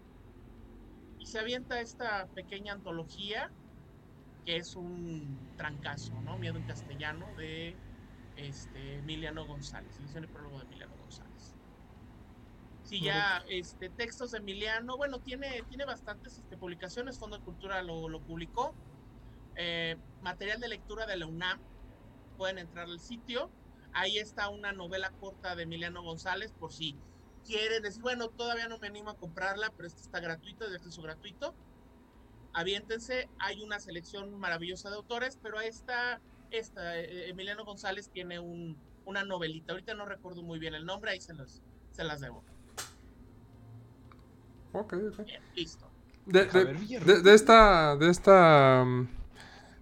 Se 1.27 1.41
avienta 1.41 1.81
esta 1.81 2.29
pequeña 2.29 2.73
antología 2.73 3.51
que 4.45 4.59
es 4.59 4.77
un 4.77 5.37
trancazo, 5.57 6.15
¿no? 6.23 6.39
Miedo 6.39 6.57
en 6.57 6.63
castellano 6.63 7.27
de 7.35 7.77
este, 8.37 8.99
Emiliano 8.99 9.45
González, 9.45 9.99
edición 9.99 10.23
y 10.23 10.29
prólogo 10.29 10.61
de 10.61 10.67
Emiliano 10.67 10.97
González. 10.97 11.57
Sí, 12.85 13.01
ya 13.01 13.43
este, 13.49 13.91
textos 13.91 14.31
de 14.31 14.39
Emiliano, 14.39 14.97
bueno, 14.97 15.19
tiene, 15.19 15.65
tiene 15.69 15.85
bastantes 15.85 16.39
este, 16.39 16.57
publicaciones, 16.57 17.19
Fondo 17.19 17.39
de 17.39 17.45
Cultura 17.45 17.83
lo, 17.83 18.09
lo 18.09 18.21
publicó. 18.21 18.73
Eh, 19.57 19.97
material 20.21 20.61
de 20.61 20.69
lectura 20.69 21.07
de 21.07 21.17
la 21.17 21.27
UNAM, 21.27 21.59
pueden 22.37 22.59
entrar 22.59 22.85
al 22.87 23.01
sitio. 23.01 23.51
Ahí 23.93 24.19
está 24.19 24.49
una 24.49 24.71
novela 24.71 25.11
corta 25.11 25.57
de 25.57 25.65
Emiliano 25.65 26.05
González, 26.05 26.53
por 26.53 26.73
si 26.73 26.97
quieren 27.47 27.83
decir, 27.83 28.03
bueno, 28.03 28.29
todavía 28.29 28.69
no 28.69 28.79
me 28.79 28.89
animo 28.89 29.11
a 29.11 29.17
comprarla, 29.17 29.73
pero 29.77 29.87
esta 29.87 30.01
está 30.01 30.21
gratuita, 30.21 30.65
es 30.65 30.71
de 30.71 30.77
acceso 30.77 31.03
gratuito. 31.03 31.55
Aviéntense, 32.53 33.29
hay 33.39 33.63
una 33.63 33.79
selección 33.81 34.39
maravillosa 34.39 34.89
de 34.91 34.97
autores, 34.97 35.39
pero 35.43 35.61
esta, 35.61 36.21
esta 36.51 36.99
eh, 36.99 37.29
Emiliano 37.29 37.65
González 37.65 38.09
tiene 38.11 38.39
un, 38.41 38.79
una 39.05 39.25
novelita. 39.25 39.73
Ahorita 39.73 39.95
no 39.95 40.07
recuerdo 40.07 40.43
muy 40.43 40.59
bien 40.59 40.75
el 40.75 40.87
nombre, 40.87 41.11
ahí 41.11 41.21
se, 41.21 41.35
los, 41.35 41.63
se 41.93 42.05
las 42.05 42.21
debo. 42.21 42.43
Ok, 44.73 44.95
ok. 44.95 45.27
Listo. 45.55 45.91
De, 46.27 46.45
de- 46.47 46.65
de- 47.05 47.23
de 47.23 47.35
esta, 47.35 47.97
de 47.97 48.11
esta, 48.11 48.85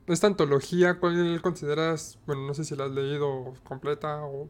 de 0.06 0.12
esta 0.14 0.26
antología, 0.26 0.98
¿cuál 1.00 1.40
consideras, 1.40 2.18
bueno, 2.26 2.42
no 2.46 2.54
sé 2.54 2.64
si 2.64 2.76
la 2.76 2.84
has 2.84 2.90
leído 2.90 3.54
completa 3.64 4.24
o, 4.24 4.48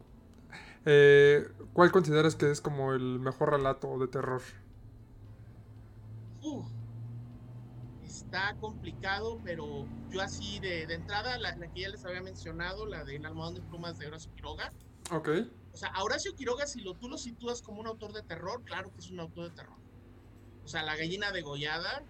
eh, 0.84 1.46
¿cuál 1.72 1.92
consideras 1.92 2.36
que 2.36 2.50
es 2.50 2.60
como 2.60 2.92
el 2.94 3.20
mejor 3.20 3.50
relato 3.50 3.98
de 3.98 4.08
terror? 4.08 4.42
Uf, 6.40 6.68
está 8.02 8.56
complicado, 8.58 9.40
pero 9.42 9.90
yo 10.08 10.20
así 10.20 10.60
de, 10.60 10.86
de 10.86 10.94
entrada, 10.94 11.38
la, 11.38 11.56
la 11.56 11.68
que 11.70 11.80
ya 11.82 11.88
les 11.88 12.04
había 12.04 12.22
mencionado, 12.22 12.86
la 12.86 13.04
de 13.04 13.16
El 13.16 13.26
almohadón 13.26 13.54
de 13.54 13.62
plumas 13.62 13.98
de 13.98 14.06
Horacio 14.06 14.32
Quiroga. 14.34 14.72
Ok, 15.10 15.28
O 15.72 15.76
sea, 15.76 15.90
a 15.90 16.04
Horacio 16.04 16.34
Quiroga, 16.34 16.66
si 16.66 16.80
lo, 16.82 16.96
tú 16.96 17.08
lo 17.08 17.18
sitúas 17.18 17.62
como 17.62 17.80
un 17.80 17.86
autor 17.88 18.12
de 18.12 18.22
terror, 18.24 18.64
claro 18.64 18.92
que 18.92 19.00
es 19.00 19.10
un 19.10 19.20
autor 19.20 19.46
de 19.50 19.52
terror. 19.56 19.78
O 20.64 20.68
sea, 20.68 20.82
La 20.84 20.96
gallina 20.96 21.32
degollada 21.32 22.06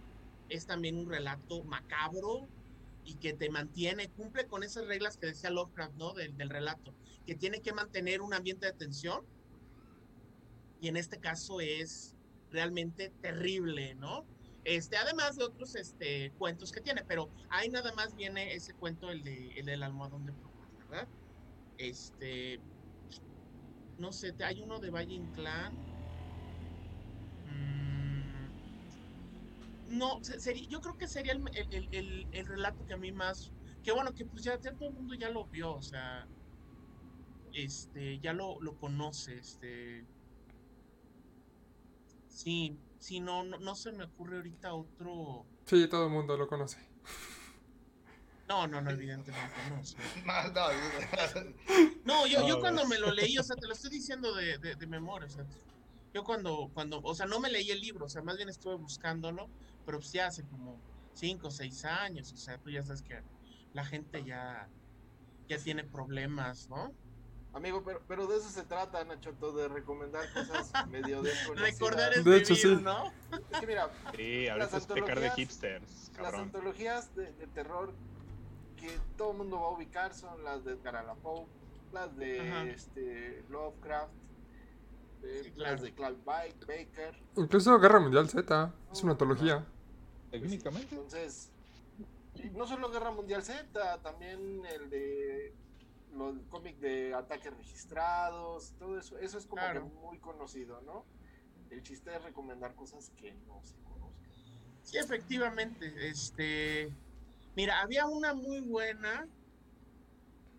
es 0.48 0.66
también 0.66 0.98
un 0.98 1.08
relato 1.10 1.64
macabro 1.64 2.50
y 3.04 3.18
que 3.18 3.34
te 3.34 3.50
mantiene, 3.50 4.12
cumple 4.12 4.46
con 4.48 4.62
esas 4.64 4.86
reglas 4.86 5.18
que 5.18 5.26
decía 5.28 5.50
Lovecraft, 5.50 5.94
¿no? 5.96 6.14
Del, 6.14 6.36
del 6.36 6.50
relato, 6.50 6.96
que 7.24 7.36
tiene 7.36 7.60
que 7.62 7.72
mantener 7.72 8.22
un 8.22 8.34
ambiente 8.34 8.66
de 8.66 8.74
tensión. 8.74 9.20
Y 10.78 10.88
en 10.88 10.96
este 10.96 11.20
caso 11.20 11.60
es 11.60 12.16
realmente 12.50 13.14
terrible, 13.20 13.94
¿no? 13.94 14.28
Este, 14.64 14.96
además 14.96 15.36
de 15.36 15.44
otros 15.44 15.74
este, 15.74 16.34
cuentos 16.36 16.72
que 16.72 16.80
tiene, 16.80 17.04
pero 17.04 17.32
ahí 17.48 17.68
nada 17.68 17.92
más 17.94 18.14
viene 18.14 18.54
ese 18.54 18.74
cuento, 18.74 19.10
el, 19.10 19.22
de, 19.22 19.50
el 19.56 19.66
del 19.66 19.82
almohadón 19.82 20.24
de 20.24 20.32
plumas, 20.34 20.74
¿verdad? 20.76 21.08
Este, 21.76 22.62
no 23.96 24.12
sé, 24.12 24.34
hay 24.44 24.60
uno 24.62 24.78
de 24.80 24.90
Valle 24.90 25.14
Inclán. 25.14 25.88
Mm, 27.44 28.54
no, 29.86 30.18
se- 30.22 30.40
sería, 30.40 30.66
yo 30.68 30.80
creo 30.80 30.96
que 30.96 31.08
sería 31.08 31.32
el, 31.32 31.40
el- 31.54 31.66
el- 31.70 31.88
el- 31.92 32.28
el 32.30 32.46
relato 32.46 32.84
que 32.84 32.94
a 32.94 32.96
mí 32.98 33.12
más, 33.12 33.54
que 33.82 33.92
bueno, 33.92 34.12
que 34.14 34.26
pues 34.26 34.42
ya 34.44 34.58
todo 34.58 34.88
el 34.88 34.94
mundo 34.94 35.14
ya 35.18 35.30
lo 35.30 35.46
vio, 35.48 35.74
o 35.74 35.82
sea, 35.82 36.30
este, 37.54 38.18
ya 38.20 38.32
lo, 38.32 38.60
lo 38.60 38.76
conoce, 38.76 39.38
este, 39.38 40.06
sí, 42.28 42.78
sí, 42.98 43.20
no, 43.20 43.44
no, 43.44 43.58
no 43.58 43.74
se 43.74 43.92
me 43.92 44.04
ocurre 44.04 44.36
ahorita 44.36 44.74
otro, 44.74 45.46
sí, 45.66 45.86
todo 45.88 46.06
el 46.06 46.12
mundo 46.12 46.36
lo 46.36 46.48
conoce. 46.48 46.78
no, 48.48 48.66
no, 48.66 48.80
no, 48.80 48.90
evidentemente 48.90 49.54
no, 49.70 49.82
No, 50.26 50.50
no, 50.52 50.68
No, 52.04 52.26
yo, 52.26 52.46
yo 52.46 52.60
cuando 52.60 52.86
me 52.86 52.98
lo 52.98 53.12
leí, 53.12 53.38
o 53.38 53.42
sea, 53.42 53.56
te 53.56 53.66
lo 53.66 53.72
estoy 53.72 53.90
diciendo 53.90 54.34
de, 54.34 54.58
de, 54.58 54.74
de 54.76 54.86
memoria, 54.86 55.26
o 55.26 55.30
sea, 55.30 55.46
yo 56.12 56.22
cuando, 56.24 56.70
cuando, 56.72 57.00
o 57.02 57.14
sea, 57.14 57.26
no 57.26 57.40
me 57.40 57.50
leí 57.50 57.70
el 57.70 57.80
libro, 57.80 58.06
o 58.06 58.08
sea, 58.08 58.22
más 58.22 58.36
bien 58.36 58.48
estuve 58.48 58.76
buscándolo, 58.76 59.48
pero 59.84 59.98
pues 59.98 60.12
ya 60.12 60.26
hace 60.28 60.44
como 60.46 60.80
cinco 61.12 61.48
o 61.48 61.50
seis 61.50 61.84
años, 61.84 62.32
o 62.32 62.36
sea, 62.36 62.58
tú 62.58 62.70
ya 62.70 62.82
sabes 62.82 63.02
que 63.02 63.20
la 63.72 63.84
gente 63.84 64.24
ya, 64.24 64.68
ya 65.48 65.58
tiene 65.58 65.84
problemas, 65.84 66.68
¿no? 66.68 66.92
Amigo, 67.54 67.82
pero, 67.84 68.02
pero 68.08 68.26
de 68.26 68.36
eso 68.38 68.48
se 68.48 68.64
trata, 68.64 69.04
Nachoto, 69.04 69.52
de 69.52 69.68
recomendar 69.68 70.24
cosas 70.32 70.72
medio 70.88 71.22
desconocidas. 71.22 71.72
Recordar 71.72 72.12
es 72.14 72.24
De 72.24 72.36
hecho, 72.36 72.54
vivir, 72.54 72.78
sí. 72.78 72.82
¿no? 72.82 73.12
Es 73.52 73.60
que 73.60 73.66
mira, 73.66 73.90
Sí, 74.16 74.48
ahorita 74.48 74.70
Las 74.72 74.74
es 74.74 74.86
pecar 74.86 75.20
de 75.20 75.26
antologías- 75.28 75.34
hipsters, 75.36 76.08
las 76.08 76.10
cabrón. 76.10 76.40
antologías 76.42 77.14
de, 77.14 77.32
de 77.32 77.46
terror 77.48 77.92
que 78.76 78.98
todo 79.16 79.30
el 79.32 79.38
mundo 79.38 79.60
va 79.60 79.68
a 79.68 79.70
ubicar 79.70 80.14
son 80.14 80.42
las 80.44 80.64
de 80.64 80.72
Edgar 80.72 80.96
Allan 80.96 81.16
Poe, 81.18 81.46
las 81.92 82.16
de 82.16 82.40
Ajá. 82.40 82.64
este, 82.64 83.44
Lovecraft, 83.48 84.12
eh, 85.22 85.40
Sí, 85.44 85.50
claro. 85.52 85.72
las 85.72 85.82
de 85.82 85.94
Clive 85.94 86.16
Ba- 86.24 86.42
Baker. 86.66 87.14
Incluso 87.36 87.78
Guerra 87.78 88.00
Mundial 88.00 88.28
Z, 88.28 88.74
es 88.92 89.02
una 89.04 89.12
antología. 89.12 89.64
Técnicamente. 90.32 90.92
Entonces, 90.96 91.50
no 92.52 92.66
solo 92.66 92.90
Guerra 92.90 93.12
Mundial 93.12 93.44
Z, 93.44 93.98
también 94.02 94.66
el 94.66 94.90
de 94.90 95.54
los 96.14 96.36
cómic 96.48 96.78
de 96.78 97.14
ataques 97.14 97.56
registrados, 97.56 98.74
todo 98.78 98.98
eso, 98.98 99.18
eso 99.18 99.38
es 99.38 99.46
como 99.46 99.62
Claro. 99.62 99.82
que 99.88 99.94
muy 99.94 100.18
conocido, 100.18 100.80
¿no? 100.82 101.04
El 101.70 101.82
chiste 101.82 102.14
es 102.14 102.22
recomendar 102.22 102.74
cosas 102.74 103.10
que 103.16 103.32
no 103.46 103.60
se 103.62 103.74
conozcan. 103.82 104.30
Sí, 104.82 104.98
efectivamente, 104.98 106.08
este, 106.08 106.92
mira, 107.56 107.80
había 107.80 108.06
una 108.06 108.34
muy 108.34 108.60
buena, 108.60 109.26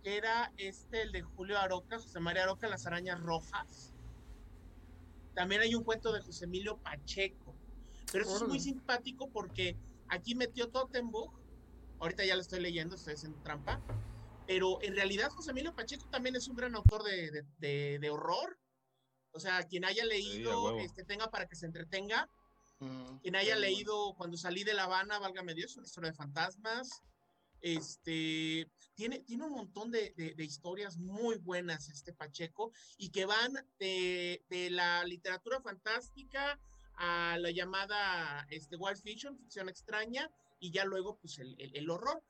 que 0.04 0.18
era 0.18 0.52
este, 0.58 1.04
el 1.04 1.12
de 1.12 1.22
Julio 1.22 1.58
Aroca, 1.58 2.00
José 2.00 2.20
María 2.20 2.44
Aroca, 2.44 2.68
Las 2.68 2.86
Arañas 2.86 3.20
Rojas. 3.22 3.94
También 5.34 5.62
hay 5.62 5.76
un 5.76 5.84
cuento 5.84 6.12
de 6.14 6.22
José 6.22 6.46
Emilio 6.46 6.78
Pacheco, 6.78 7.56
pero 8.12 8.24
eso 8.26 8.38
es 8.38 8.48
muy 8.48 8.60
simpático 8.60 9.30
porque 9.30 9.76
aquí 10.08 10.34
metió 10.36 10.70
Tottenbuch, 10.70 11.32
ahorita 12.00 12.26
ya 12.26 12.36
lo 12.36 12.42
estoy 12.42 12.60
leyendo, 12.62 12.96
estoy 12.96 13.14
haciendo 13.16 13.38
trampa, 13.42 13.82
pero 14.48 14.82
en 14.82 14.96
realidad 14.96 15.30
José 15.32 15.52
Emilio 15.52 15.74
Pacheco 15.75 16.08
también 16.10 16.36
es 16.36 16.48
un 16.48 16.56
gran 16.56 16.75
autor 16.75 17.04
de, 17.04 17.32
de- 17.32 17.46
de- 17.58 18.00
de 18.00 18.10
horror, 18.10 18.60
o 19.32 19.40
sea, 19.40 19.64
quien 19.64 19.86
haya 19.86 20.06
leído, 20.06 20.64
huevo. 20.64 20.80
este, 20.80 21.04
tenga 21.04 21.30
para 21.30 21.48
que 21.48 21.56
se 21.56 21.66
entretenga, 21.66 22.30
Mm, 22.80 23.20
quien 23.22 23.36
haya 23.38 23.56
muy 23.56 23.62
bueno. 23.62 23.75
leído 23.75 24.16
cuando 24.18 24.36
salí 24.38 24.64
de 24.66 24.74
La 24.74 24.84
Habana, 24.84 25.18
válgame 25.20 25.54
Dios, 25.54 25.78
una 25.78 25.86
historia 25.88 26.12
de 26.12 26.18
fantasmas. 26.18 26.90
Este 27.62 28.70
tiene, 28.96 29.20
tiene 29.20 29.46
un 29.46 29.52
montón 29.54 29.92
de, 29.92 30.14
de- 30.18 30.34
de 30.36 30.44
historias 30.44 30.98
muy 30.98 31.38
buenas, 31.38 31.90
este 31.90 32.14
Pacheco, 32.14 32.72
y 32.98 33.10
que 33.10 33.25
van 33.25 33.54
de, 33.80 34.44
de 34.50 34.70
la 34.70 35.04
literatura 35.06 35.62
fantástica 35.62 36.60
a 36.98 37.38
la 37.40 37.52
llamada 37.52 38.46
este, 38.50 38.75
wild 38.78 39.02
fiction, 39.02 39.38
ficción 39.38 39.68
extraña, 39.70 40.30
y 40.60 40.72
ya 40.72 40.86
luego, 40.86 41.18
pues, 41.20 41.40
el, 41.40 41.56
el- 41.60 41.75
el 41.75 41.90
horror. 41.90 42.24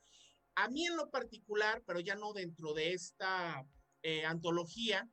A 0.55 0.69
mí 0.69 0.85
en 0.85 0.95
lo 0.95 1.09
particular, 1.09 1.83
pero 1.85 1.99
ya 1.99 2.15
no 2.15 2.33
dentro 2.33 2.73
de 2.73 2.93
esta 2.93 3.65
eh, 4.01 4.25
antología, 4.25 5.09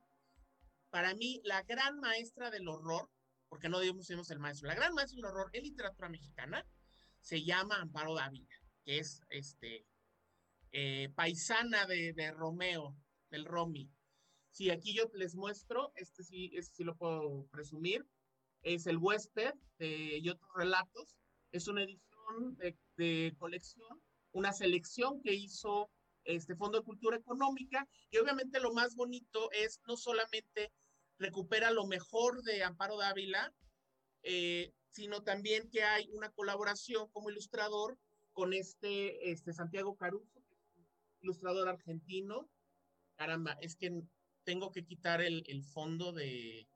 para 0.89 1.13
mí 1.15 1.41
la 1.43 1.63
gran 1.63 1.99
maestra 1.99 2.49
del 2.49 2.67
horror 2.67 3.09
porque 3.53 3.69
no 3.69 3.79
decimos 3.79 4.31
el 4.31 4.39
maestro. 4.39 4.67
La 4.67 4.73
gran 4.73 4.95
maestra 4.95 5.15
del 5.15 5.25
horror 5.25 5.51
en 5.53 5.61
literatura 5.61 6.09
mexicana 6.09 6.65
se 7.21 7.43
llama 7.43 7.75
Amparo 7.75 8.15
Dávila, 8.15 8.55
que 8.83 8.97
es 8.97 9.21
este 9.29 9.85
eh, 10.71 11.09
paisana 11.13 11.85
de, 11.85 12.31
Romeo, 12.31 12.97
del 13.29 13.45
Romy. 13.45 13.91
Sí, 14.49 14.71
aquí 14.71 14.95
yo 14.95 15.03
les 15.13 15.35
muestro, 15.35 15.91
este 15.93 16.23
sí, 16.23 16.49
este 16.55 16.77
sí 16.77 16.83
lo 16.83 16.95
puedo 16.95 17.45
presumir, 17.51 18.03
es 18.63 18.87
el 18.87 18.97
huésped 18.97 19.53
de, 19.77 20.17
y 20.17 20.29
otros 20.29 20.49
relatos. 20.55 21.15
Es 21.51 21.67
una 21.67 21.83
edición 21.83 22.57
de 22.97 23.35
colección, 23.37 24.01
una 24.33 24.51
selección 24.51 25.21
que 25.21 25.33
hizo 25.33 25.89
este 26.25 26.55
Fondo 26.55 26.77
de 26.77 26.85
Cultura 26.85 27.17
Económica, 27.17 27.87
y 28.09 28.17
obviamente 28.17 28.59
lo 28.59 28.73
más 28.73 28.95
bonito 28.95 29.51
es 29.51 29.79
no 29.87 29.97
solamente 29.97 30.71
recupera 31.17 31.71
lo 31.71 31.85
mejor 31.85 32.41
de 32.43 32.63
Amparo 32.63 32.97
Dávila, 32.97 33.53
eh, 34.23 34.71
sino 34.89 35.23
también 35.23 35.69
que 35.69 35.83
hay 35.83 36.07
una 36.11 36.29
colaboración 36.29 37.09
como 37.09 37.29
ilustrador 37.29 37.97
con 38.31 38.53
este, 38.53 39.31
este 39.31 39.53
Santiago 39.53 39.95
Caruso, 39.95 40.43
ilustrador 41.21 41.69
argentino. 41.69 42.49
Caramba, 43.15 43.57
es 43.61 43.75
que 43.75 44.03
tengo 44.43 44.71
que 44.71 44.85
quitar 44.85 45.21
el, 45.21 45.43
el 45.47 45.63
fondo 45.63 46.11
de, 46.11 46.67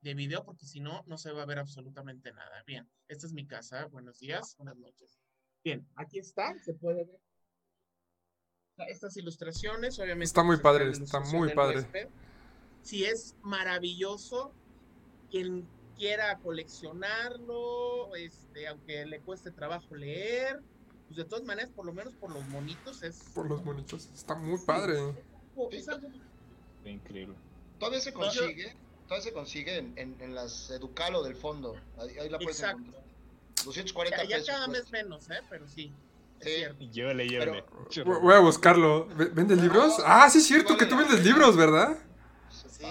de 0.00 0.14
video 0.14 0.44
porque 0.44 0.66
si 0.66 0.80
no, 0.80 1.02
no 1.06 1.18
se 1.18 1.32
va 1.32 1.42
a 1.42 1.46
ver 1.46 1.58
absolutamente 1.58 2.32
nada. 2.32 2.62
Bien, 2.66 2.88
esta 3.08 3.26
es 3.26 3.32
mi 3.32 3.46
casa. 3.46 3.86
Buenos 3.86 4.18
días, 4.18 4.56
buenas 4.56 4.76
noches. 4.76 5.25
Bien, 5.66 5.84
aquí 5.96 6.20
está, 6.20 6.54
se 6.64 6.74
puede 6.74 7.06
ver. 7.06 7.20
Estas 8.88 9.16
ilustraciones, 9.16 9.98
obviamente. 9.98 10.26
Está 10.26 10.44
muy 10.44 10.58
pues, 10.58 10.62
padre, 10.62 10.84
la 10.86 10.92
está 10.92 11.18
muy 11.18 11.52
padre. 11.54 11.84
Sí, 12.82 13.04
es 13.04 13.34
maravilloso. 13.42 14.52
Quien 15.28 15.66
quiera 15.96 16.38
coleccionarlo, 16.38 18.14
este, 18.14 18.68
aunque 18.68 19.06
le 19.06 19.18
cueste 19.22 19.50
trabajo 19.50 19.96
leer, 19.96 20.62
pues 21.06 21.16
de 21.16 21.24
todas 21.24 21.44
maneras, 21.44 21.72
por 21.74 21.84
lo 21.84 21.92
menos 21.92 22.14
por 22.14 22.32
los 22.32 22.46
monitos, 22.46 23.02
es. 23.02 23.24
Por 23.34 23.48
los 23.48 23.64
monitos, 23.64 24.08
está 24.14 24.36
muy 24.36 24.60
padre. 24.64 25.00
es 25.72 25.88
algo- 25.88 26.08
Qué 26.84 26.90
increíble. 26.92 27.34
Todavía 27.80 27.98
se 28.00 28.12
consigue, 28.12 28.72
todavía 29.08 29.24
se 29.24 29.32
consigue 29.32 29.78
en, 29.78 29.98
en, 29.98 30.16
en 30.20 30.32
las 30.32 30.70
Educalo 30.70 31.24
del 31.24 31.34
fondo. 31.34 31.74
Ahí, 31.98 32.16
ahí 32.18 32.28
la 32.28 32.38
puedes 32.38 32.60
Exacto. 32.60 32.82
encontrar. 32.82 33.05
240 33.66 34.16
Ya, 34.16 34.28
ya 34.28 34.36
pesos. 34.36 34.48
cada 34.48 34.68
menos, 34.90 35.30
¿eh? 35.30 35.40
Pero 35.50 35.66
sí. 35.68 35.92
Sí. 36.40 36.50
cierto. 36.56 36.84
Llévele, 36.84 37.28
llévele. 37.28 37.64
Voy 38.04 38.18
voy 38.20 38.34
a 38.34 38.38
buscarlo. 38.40 39.06
¿V- 39.16 39.30
¿Vendes 39.32 39.58
libros? 39.60 39.94
Ah, 40.04 40.28
sí 40.30 40.38
es 40.38 40.46
cierto 40.46 40.76
que 40.76 40.86
tú 40.86 40.96
vendes 40.96 41.24
libros, 41.24 41.56
¿verdad? 41.56 41.96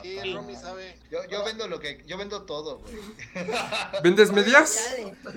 Sí. 0.01 0.33
Romy 0.33 0.55
sabe. 0.55 0.99
Yo, 1.11 1.19
yo 1.29 1.43
vendo 1.45 1.67
lo 1.67 1.79
que, 1.79 2.03
yo 2.07 2.17
vendo 2.17 2.41
todo, 2.43 2.79
güey. 2.79 2.95
¿Vendes 4.03 4.31
medias? 4.31 4.79
No 5.23 5.31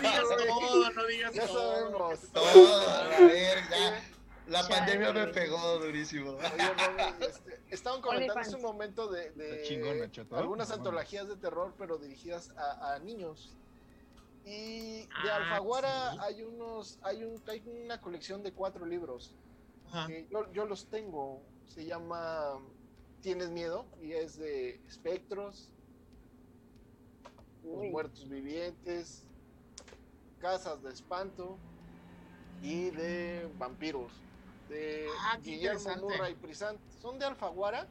digas 0.00 0.22
todo, 0.48 0.90
no 0.90 1.06
digas 1.06 1.32
Ya 1.34 1.46
todo. 1.46 1.74
sabemos. 1.74 2.20
Todo, 2.32 2.90
a 2.90 3.08
ver, 3.20 3.58
ya. 3.70 4.02
La 4.48 4.60
Chale. 4.62 4.74
pandemia 4.74 5.12
me 5.12 5.26
pegó 5.28 5.78
durísimo. 5.78 6.32
Oye, 6.32 6.48
Romy, 6.48 7.02
este, 7.26 7.60
estaban 7.70 8.02
comentando 8.02 8.38
hace 8.40 8.56
un 8.56 8.62
momento 8.62 9.08
de, 9.08 9.30
de 9.30 9.56
Está 9.56 9.68
chingón, 9.68 9.98
Nacho, 10.00 10.26
¿no? 10.30 10.36
algunas 10.38 10.70
antologías 10.70 11.28
de 11.28 11.36
terror, 11.36 11.72
pero 11.78 11.96
dirigidas 11.96 12.50
a, 12.56 12.94
a 12.94 12.98
niños. 12.98 13.56
Y 14.44 15.06
de 15.06 15.08
Ah, 15.30 15.36
Alfaguara 15.36 16.12
sí. 16.12 16.18
hay 16.20 16.42
unos, 16.42 16.98
hay 17.02 17.24
un, 17.24 17.42
hay 17.46 17.62
una 17.66 18.00
colección 18.00 18.42
de 18.42 18.52
cuatro 18.52 18.84
libros 18.84 19.34
Ajá. 19.86 20.06
que 20.06 20.26
yo, 20.30 20.52
yo 20.52 20.66
los 20.66 20.86
tengo. 20.86 21.40
Se 21.66 21.84
llama 21.84 22.60
Tienes 23.22 23.48
miedo 23.50 23.86
y 24.02 24.12
es 24.12 24.36
de 24.38 24.76
espectros, 24.86 25.70
los 27.62 27.84
muertos 27.90 28.28
vivientes, 28.28 29.22
casas 30.38 30.82
de 30.82 30.92
espanto 30.92 31.58
y 32.60 32.90
de 32.90 33.48
vampiros. 33.58 34.12
De 34.68 35.06
Ah, 35.20 35.38
Guillermo. 35.42 35.96
Murray 36.02 36.34
Prisant. 36.34 36.78
Son 37.00 37.18
de 37.18 37.24
Alfaguara 37.24 37.86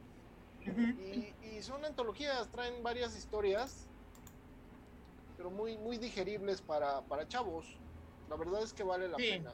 y, 0.64 1.34
y 1.42 1.62
son 1.62 1.84
antologías, 1.84 2.48
traen 2.50 2.82
varias 2.82 3.16
historias, 3.16 3.86
pero 5.44 5.54
muy, 5.54 5.76
muy 5.76 5.98
digeribles 5.98 6.62
para, 6.62 7.02
para 7.02 7.28
chavos. 7.28 7.66
La 8.30 8.36
verdad 8.36 8.62
es 8.62 8.72
que 8.72 8.82
vale 8.82 9.08
la 9.08 9.18
Sí. 9.18 9.28
pena. 9.30 9.52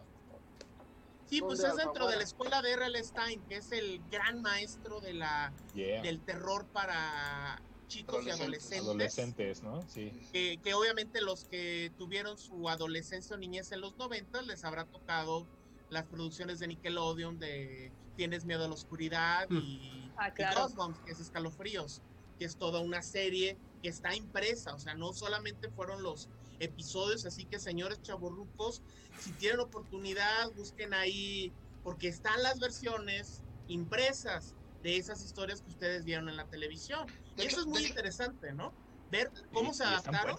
Sí, 1.26 1.40
pues 1.40 1.59
¿Dónde 1.61 1.70
es 1.80 1.85
dentro 1.87 2.06
de 2.06 2.16
la 2.16 2.23
escuela 2.23 2.62
de 2.62 2.73
R.L. 2.73 3.02
Stein, 3.04 3.42
que 3.49 3.56
es 3.56 3.73
el 3.73 4.00
gran 4.09 4.40
maestro 4.40 5.00
de 5.00 5.14
la, 5.14 5.52
Yeah. 5.75 6.02
del 6.02 6.20
terror 6.25 6.66
para 6.68 7.61
chicos 7.88 8.25
y 8.25 8.30
Adolescentes. 8.30 8.80
adolescentes. 8.87 9.62
¿no? 9.64 9.82
Sí. 9.88 10.12
que, 10.32 10.61
que 10.62 10.75
obviamente 10.75 11.20
los 11.20 11.44
que 11.44 11.92
tuvieron 11.99 12.38
su 12.38 12.68
adolescencia 12.68 13.35
o 13.35 13.38
niñez 13.38 13.73
en 13.73 13.80
los 13.80 13.97
90 13.97 14.42
les 14.42 14.62
habrá 14.64 14.85
tocado 14.87 15.49
las 15.88 16.06
producciones 16.06 16.61
de 16.61 16.68
Nickelodeon 16.68 17.40
de 17.40 17.92
Tienes 18.16 18.44
miedo 18.44 18.64
a 18.64 18.68
la 18.68 18.75
oscuridad 18.75 19.49
y, 19.50 20.12
Ah, 20.16 20.28
y 20.28 20.32
claro. 20.35 20.62
Goosebumps, 20.62 21.00
que 21.00 21.12
es 21.12 21.20
Escalofríos, 21.20 22.02
que 22.40 22.47
es 22.47 22.56
toda 22.56 22.80
una 22.80 23.02
serie 23.02 23.59
que 23.82 23.90
está 23.90 24.16
impresa, 24.16 24.75
o 24.75 24.78
sea, 24.78 24.94
no 24.94 25.12
solamente 25.12 25.70
fueron 25.70 26.02
los 26.02 26.30
episodios, 26.59 27.26
así 27.26 27.44
que 27.44 27.61
señores 27.61 28.00
chavorrucos, 28.00 28.82
si 29.18 29.35
tienen 29.35 29.61
oportunidad, 29.61 30.50
busquen 30.54 30.94
ahí, 30.94 31.52
porque 31.82 32.09
están 32.09 32.42
las 32.42 32.59
versiones 32.59 33.42
impresas 33.66 34.56
de 34.82 34.97
esas 34.97 35.23
historias 35.23 35.61
que 35.61 35.68
ustedes 35.68 36.06
vieron 36.06 36.30
en 36.30 36.37
la 36.38 36.49
televisión. 36.49 37.06
Y 37.37 37.42
eso 37.42 37.61
es 37.61 37.66
muy 37.66 37.85
interesante, 37.85 38.54
¿no? 38.54 38.75
Ver 39.11 39.30
cómo 39.52 39.73
Y- 39.73 39.75
se 39.75 39.85
adaptaron 39.85 40.38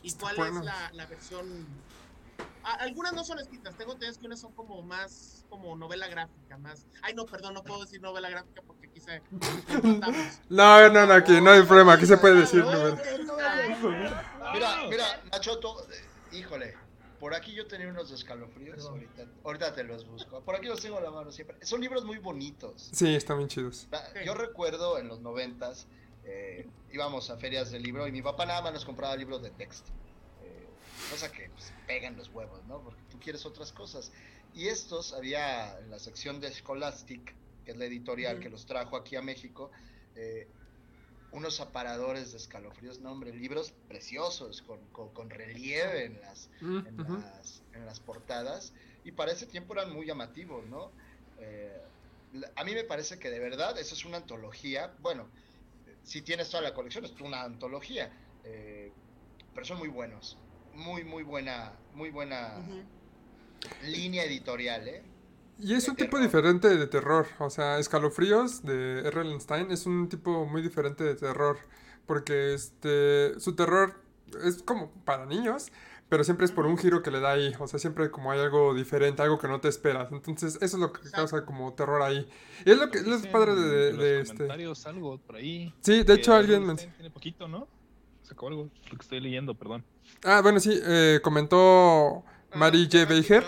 y 0.00 0.14
cuál 0.14 0.36
buenos. 0.36 0.58
es 0.60 0.64
la, 0.64 0.90
la 0.92 1.06
versión. 1.06 1.84
Algunas 2.62 3.14
no 3.14 3.24
son 3.24 3.40
escritas, 3.40 3.76
tengo 3.76 3.94
entendido 3.94 4.20
que 4.20 4.26
unas 4.26 4.38
son 4.40 4.54
como 4.54 4.80
más 4.84 5.44
como 5.48 5.74
novela 5.74 6.06
gráfica, 6.06 6.56
más. 6.58 6.86
Ay, 7.02 7.14
no, 7.14 7.26
perdón, 7.26 7.54
no 7.54 7.64
puedo 7.64 7.80
decir 7.80 8.00
novela 8.00 8.30
gráfica 8.30 8.62
porque 8.64 8.81
No, 10.48 10.88
no, 10.90 11.06
no, 11.06 11.12
aquí 11.14 11.40
no 11.40 11.50
hay 11.50 11.62
problema, 11.62 11.94
aquí 11.94 12.06
se 12.06 12.16
puede 12.18 12.36
decir. 12.40 12.64
No. 12.64 12.96
Mira, 14.52 14.68
Ah, 14.74 14.86
mira, 14.88 15.22
Nacho, 15.30 15.58
to- 15.58 15.86
eh, 15.90 16.36
híjole, 16.36 16.74
por 17.18 17.34
aquí 17.34 17.54
yo 17.54 17.66
tenía 17.66 17.88
unos 17.88 18.10
escalofríos, 18.10 18.84
ahorita, 18.84 19.24
ahorita 19.44 19.74
te 19.74 19.84
los 19.84 20.06
busco. 20.06 20.40
Por 20.42 20.54
aquí 20.56 20.66
los 20.66 20.80
tengo 20.80 20.98
a 20.98 21.00
la 21.00 21.10
mano 21.10 21.32
siempre. 21.32 21.56
Son 21.64 21.80
libros 21.80 22.04
muy 22.04 22.18
bonitos. 22.18 22.90
Sí, 22.92 23.14
están 23.14 23.38
bien 23.38 23.48
chidos. 23.48 23.86
Da- 23.90 24.12
Yo 24.24 24.34
recuerdo 24.34 24.98
en 24.98 25.08
los 25.08 25.20
noventas, 25.20 25.86
eh, 26.24 26.68
íbamos 26.92 27.30
a 27.30 27.36
ferias 27.38 27.70
de 27.70 27.80
libro 27.80 28.06
y 28.06 28.12
mi 28.12 28.22
papá 28.22 28.44
nada 28.46 28.60
más 28.62 28.72
nos 28.74 28.84
compraba 28.84 29.16
libros 29.16 29.42
de 29.42 29.50
texto. 29.50 29.90
Eh, 30.44 30.66
cosa 31.10 31.30
que 31.32 31.48
pues, 31.50 31.72
pegan 31.86 32.16
los 32.16 32.28
huevos, 32.28 32.62
¿no? 32.66 32.80
Porque 32.82 33.00
tú 33.10 33.18
quieres 33.18 33.44
otras 33.46 33.72
cosas. 33.72 34.12
Y 34.54 34.68
estos 34.68 35.12
había 35.14 35.78
en 35.78 35.90
la 35.90 35.98
sección 35.98 36.40
de 36.40 36.52
Scholastic, 36.52 37.34
que 37.64 37.72
es 37.72 37.76
la 37.78 37.86
editorial 37.86 38.40
que 38.40 38.48
los 38.50 38.66
trajo 38.66 38.96
aquí 38.96 39.16
a 39.16 39.22
México, 39.22 39.70
eh, 40.14 40.52
unos 41.30 41.60
aparadores 41.60 42.32
de 42.32 42.38
escalofríos, 42.38 43.00
no 43.00 43.12
hombre, 43.12 43.32
libros 43.34 43.72
preciosos, 43.86 44.62
con, 44.62 44.88
con- 44.90 45.12
con 45.12 45.30
relieve 45.30 46.04
en 46.04 46.20
las, 46.20 46.50
Mm, 46.60 46.86
en, 46.88 46.96
las, 46.98 47.64
en 47.72 47.86
las 47.86 48.00
portadas 48.00 48.72
y 49.02 49.12
para 49.12 49.32
ese 49.32 49.46
tiempo 49.46 49.72
eran 49.74 49.92
muy 49.92 50.06
llamativos, 50.06 50.66
¿no? 50.68 50.94
Eh, 51.36 51.80
a 52.56 52.64
mí 52.64 52.74
me 52.74 52.84
parece 52.84 53.18
que 53.18 53.30
de 53.30 53.38
verdad 53.40 53.78
eso 53.78 53.94
es 53.94 54.04
una 54.04 54.18
antología, 54.18 54.94
bueno, 54.98 55.32
si 56.02 56.22
tienes 56.22 56.50
toda 56.50 56.62
la 56.62 56.74
colección 56.74 57.04
es 57.04 57.20
una 57.20 57.42
antología, 57.42 58.16
eh, 58.42 58.96
pero 59.52 59.66
son 59.66 59.78
muy 59.78 59.88
buenos, 59.88 60.46
muy, 60.72 61.04
muy 61.04 61.22
buena, 61.24 61.84
muy 61.90 62.10
buena 62.10 62.72
línea 63.80 64.24
editorial, 64.24 64.88
¿eh? 64.88 65.11
Y 65.58 65.74
es 65.74 65.86
un 65.88 65.96
tipo 65.96 66.12
terror. 66.16 66.22
diferente 66.22 66.68
de 66.76 66.86
terror. 66.86 67.26
O 67.38 67.50
sea, 67.50 67.78
Escalofríos 67.78 68.62
de 68.62 69.00
R.L. 69.06 69.38
Stein 69.40 69.70
es 69.70 69.86
un 69.86 70.08
tipo 70.08 70.44
muy 70.46 70.62
diferente 70.62 71.04
de 71.04 71.14
terror. 71.14 71.58
Porque 72.06 72.52
este 72.54 73.38
su 73.38 73.54
terror 73.54 73.94
es 74.44 74.62
como 74.64 74.90
para 75.04 75.24
niños, 75.24 75.70
pero 76.08 76.24
siempre 76.24 76.44
es 76.46 76.52
por 76.52 76.66
un 76.66 76.76
giro 76.76 77.00
que 77.02 77.10
le 77.12 77.20
da 77.20 77.30
ahí. 77.32 77.52
O 77.60 77.68
sea, 77.68 77.78
siempre 77.78 78.10
como 78.10 78.32
hay 78.32 78.40
algo 78.40 78.74
diferente, 78.74 79.22
algo 79.22 79.38
que 79.38 79.46
no 79.46 79.60
te 79.60 79.68
esperas. 79.68 80.10
Entonces, 80.10 80.56
eso 80.56 80.64
es 80.76 80.80
lo 80.80 80.92
que 80.92 80.98
Exacto. 80.98 81.16
causa 81.16 81.46
como 81.46 81.72
terror 81.74 82.02
ahí. 82.02 82.28
Y 82.66 82.70
es 82.72 82.78
lo 82.78 82.90
que 82.90 82.98
es 82.98 83.26
padre 83.28 83.54
de, 83.54 83.68
de- 83.68 83.92
de 83.92 83.92
los 84.18 84.22
este. 84.24 84.34
comentarios 84.34 84.86
algo 84.86 85.18
por 85.18 85.36
ahí. 85.36 85.72
Sí, 85.80 86.02
de 86.02 86.14
hecho 86.14 86.34
alguien 86.34 86.76
Tiene 86.76 87.10
poquito, 87.10 87.46
¿no? 87.46 87.68
Sacó 88.22 88.48
algo, 88.48 88.64
lo 88.90 88.96
que 88.98 89.02
estoy 89.02 89.20
leyendo, 89.20 89.54
perdón. 89.54 89.84
Ah, 90.24 90.40
bueno, 90.42 90.58
sí, 90.60 90.80
eh, 90.84 91.20
comentó 91.22 92.24
Mary 92.54 92.88
J. 92.90 93.02
Ah, 93.02 93.06
Baker. 93.08 93.44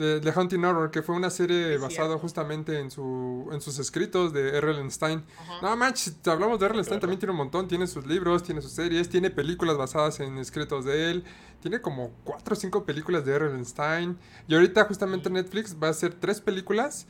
De, 0.00 0.18
de 0.18 0.30
Hunting 0.34 0.64
Horror, 0.64 0.90
que 0.90 1.02
fue 1.02 1.14
una 1.14 1.30
serie 1.30 1.74
Es 1.74 1.80
basada 1.80 2.06
cierto. 2.08 2.18
justamente 2.18 2.80
en 2.80 2.90
su 2.90 3.48
en 3.52 3.60
sus 3.60 3.78
escritos 3.78 4.32
de 4.32 4.56
R.L. 4.58 4.90
Stein. 4.90 5.24
Ajá. 5.38 5.58
No 5.62 5.76
manches, 5.76 6.16
si 6.22 6.30
hablamos 6.30 6.58
de 6.58 6.66
R.L. 6.66 6.82
Stein, 6.82 6.94
Claro. 6.98 7.00
también 7.02 7.20
tiene 7.20 7.30
un 7.32 7.36
montón. 7.38 7.68
Tiene 7.68 7.86
sus 7.86 8.06
libros, 8.06 8.42
tiene 8.42 8.62
sus 8.62 8.72
series, 8.72 9.08
tiene 9.08 9.30
películas 9.30 9.76
basadas 9.76 10.18
en 10.20 10.38
escritos 10.38 10.84
de 10.84 11.10
él. 11.10 11.24
Tiene 11.60 11.80
como 11.80 12.10
cuatro 12.24 12.54
o 12.54 12.56
cinco 12.56 12.84
películas 12.84 13.24
de 13.24 13.34
R.L. 13.34 13.64
Stein. 13.64 14.18
Y 14.48 14.54
ahorita 14.54 14.84
justamente 14.86 15.28
Netflix 15.30 15.76
va 15.80 15.88
a 15.88 15.90
hacer 15.90 16.14
tres 16.14 16.40
películas 16.40 17.06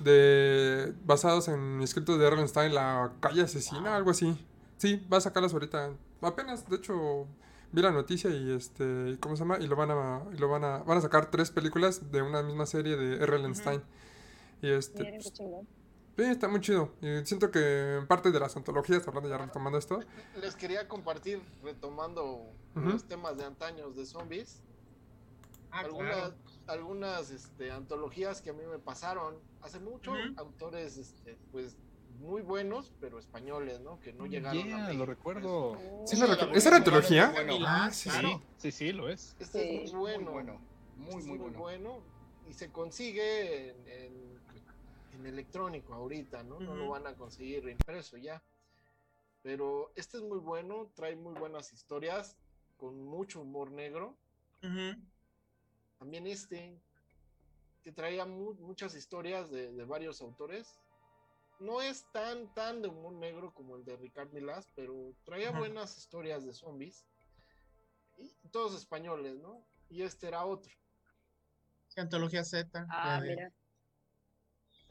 de 0.00 0.94
basadas 1.04 1.48
en 1.48 1.80
escritos 1.82 2.18
de 2.18 2.26
R.L. 2.26 2.46
Stein, 2.48 2.74
La 2.74 3.12
calle 3.20 3.42
asesina, 3.42 3.96
algo 3.96 4.10
así. 4.10 4.36
Sí, 4.76 5.04
va 5.12 5.16
a 5.16 5.20
sacarlas 5.20 5.52
ahorita. 5.52 5.90
Apenas, 6.22 6.68
de 6.68 6.76
hecho, 6.76 7.26
vi 7.72 7.82
la 7.82 7.90
noticia 7.90 8.30
y 8.30 8.50
este, 8.50 9.16
¿cómo 9.20 9.36
se 9.36 9.40
llama? 9.44 9.58
Y 9.58 9.66
lo 9.66 9.76
van 9.76 9.90
a, 9.90 10.22
y 10.32 10.38
lo 10.38 10.48
van 10.48 10.64
a, 10.64 10.78
van 10.78 10.98
a 10.98 11.00
sacar 11.00 11.30
tres 11.30 11.50
películas 11.50 12.10
de 12.10 12.22
una 12.22 12.42
misma 12.42 12.66
serie 12.66 12.96
de 12.96 13.22
R.L. 13.22 13.44
Ujú. 13.46 13.54
Stein. 13.54 13.82
Y 14.62 14.70
este, 14.70 15.04
Miren. 15.04 15.20
Sí, 15.20 16.24
está 16.24 16.48
muy 16.48 16.60
chido. 16.60 16.90
Y 17.00 17.24
siento 17.24 17.50
que 17.52 17.96
en 17.98 18.06
parte 18.08 18.32
de 18.32 18.40
las 18.40 18.56
antologías, 18.56 19.06
hablando 19.06 19.28
ya 19.28 19.38
retomando 19.38 19.78
esto, 19.78 20.00
Les 20.40 20.56
quería 20.56 20.88
compartir, 20.88 21.40
retomando 21.62 22.42
los 22.74 23.04
temas 23.04 23.36
de 23.36 23.44
antaños 23.44 23.94
de 23.96 24.04
zombies, 24.06 24.60
Ah, 25.70 25.80
algunas, 25.80 26.16
claro. 26.16 26.34
algunas 26.66 27.30
este, 27.30 27.70
antologías 27.70 28.40
que 28.40 28.50
a 28.50 28.52
mí 28.54 28.62
me 28.70 28.78
pasaron 28.78 29.36
hace 29.60 29.78
mucho, 29.78 30.12
autores 30.36 30.96
este, 30.96 31.36
pues 31.52 31.76
muy 32.18 32.42
buenos, 32.42 32.92
pero 33.00 33.18
españoles, 33.18 33.80
¿no? 33.80 33.98
Que 34.00 34.12
no 34.12 34.26
llegaron 34.26 34.60
a 34.60 34.64
Yeah, 34.64 34.76
México. 34.78 34.98
lo 34.98 35.06
recuerdo. 35.06 35.78
¿Sí 36.06 36.14
Esa 36.16 36.24
era 36.26 36.34
recu- 36.36 36.48
muy 36.48 36.58
¿esa 36.58 36.68
era 36.68 36.78
buena, 36.80 36.96
antología? 36.96 37.30
bueno. 37.30 37.66
Ah, 37.66 37.90
sí, 37.92 38.10
claro. 38.10 38.28
Sí, 38.56 38.70
sí, 38.70 38.72
sí, 38.72 38.92
lo 38.92 39.08
es. 39.08 39.36
Este 39.38 39.62
Sí. 39.62 39.76
es 39.84 39.92
muy 39.92 40.00
bueno. 40.16 40.30
Muy 40.32 40.42
bueno, 40.42 40.60
muy, 40.96 41.14
Este 41.22 41.32
muy 41.38 41.50
bueno. 41.50 42.00
y 42.48 42.52
se 42.54 42.70
consigue 42.72 43.70
en, 43.70 43.88
en- 43.88 44.38
en 45.14 45.26
electrónico 45.26 45.94
ahorita, 45.94 46.42
¿no? 46.44 46.60
No 46.60 46.74
lo 46.76 46.90
van 46.90 47.06
a 47.06 47.14
conseguir 47.14 47.68
impreso 47.68 48.16
ya. 48.16 48.42
Pero 49.42 49.92
este 49.96 50.16
es 50.18 50.22
muy 50.22 50.38
bueno, 50.38 50.90
trae 50.94 51.16
muy 51.16 51.34
buenas 51.34 51.72
historias, 51.72 52.36
con 52.76 53.04
mucho 53.04 53.40
humor 53.40 53.70
negro. 53.70 54.14
También 55.98 56.26
este, 56.26 56.78
que 57.82 57.92
traía 57.92 58.24
mu- 58.26 58.54
muchas 58.54 58.94
historias 58.94 59.50
de, 59.50 59.72
de 59.72 59.84
varios 59.84 60.20
autores. 60.22 60.78
No 61.58 61.80
es 61.82 62.06
tan, 62.12 62.52
tan 62.54 62.82
de 62.82 62.88
humor 62.88 63.12
negro 63.14 63.52
como 63.52 63.76
el 63.76 63.84
de 63.84 63.96
Ricard 63.96 64.30
Milás, 64.32 64.66
pero 64.76 65.12
traía 65.24 65.50
buenas 65.50 65.96
historias 65.98 66.44
de 66.44 66.52
zombies. 66.52 67.04
Y 68.16 68.48
todos 68.50 68.74
españoles, 68.74 69.36
¿no? 69.38 69.64
Y 69.88 70.02
este 70.02 70.28
era 70.28 70.44
otro. 70.44 70.72
Antología 71.96 72.44
Z. 72.44 72.86
Ah, 72.90 73.20
de- 73.20 73.28
mira. 73.28 73.52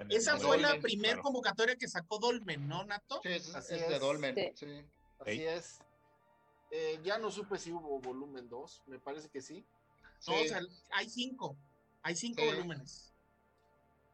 Esa 0.09 0.37
fue 0.37 0.57
la 0.57 0.67
claro. 0.69 0.81
primer 0.81 1.19
convocatoria 1.19 1.77
que 1.77 1.87
sacó 1.87 2.19
Dolmen, 2.19 2.67
¿no, 2.67 2.83
Nato? 2.83 3.21
Sí, 3.23 3.29
es, 3.29 3.55
Así 3.55 3.75
es 3.75 3.87
de. 3.87 3.97
Dolmen, 3.99 4.35
Sí. 4.35 4.51
sí. 4.55 4.85
Así 5.19 5.43
es. 5.45 5.79
Eh, 6.69 6.99
ya 7.03 7.17
no 7.17 7.31
supe 7.31 7.57
si 7.57 7.71
hubo 7.71 7.99
volumen 8.01 8.49
2, 8.49 8.83
me 8.87 8.99
parece 8.99 9.29
que 9.29 9.41
sí. 9.41 9.65
No, 10.27 10.33
o 10.35 10.43
sea, 10.45 10.59
hay 10.91 11.09
cinco. 11.09 11.57
Hay 12.03 12.15
cinco 12.15 12.41
Sí. 12.41 12.47
volúmenes. 12.47 13.13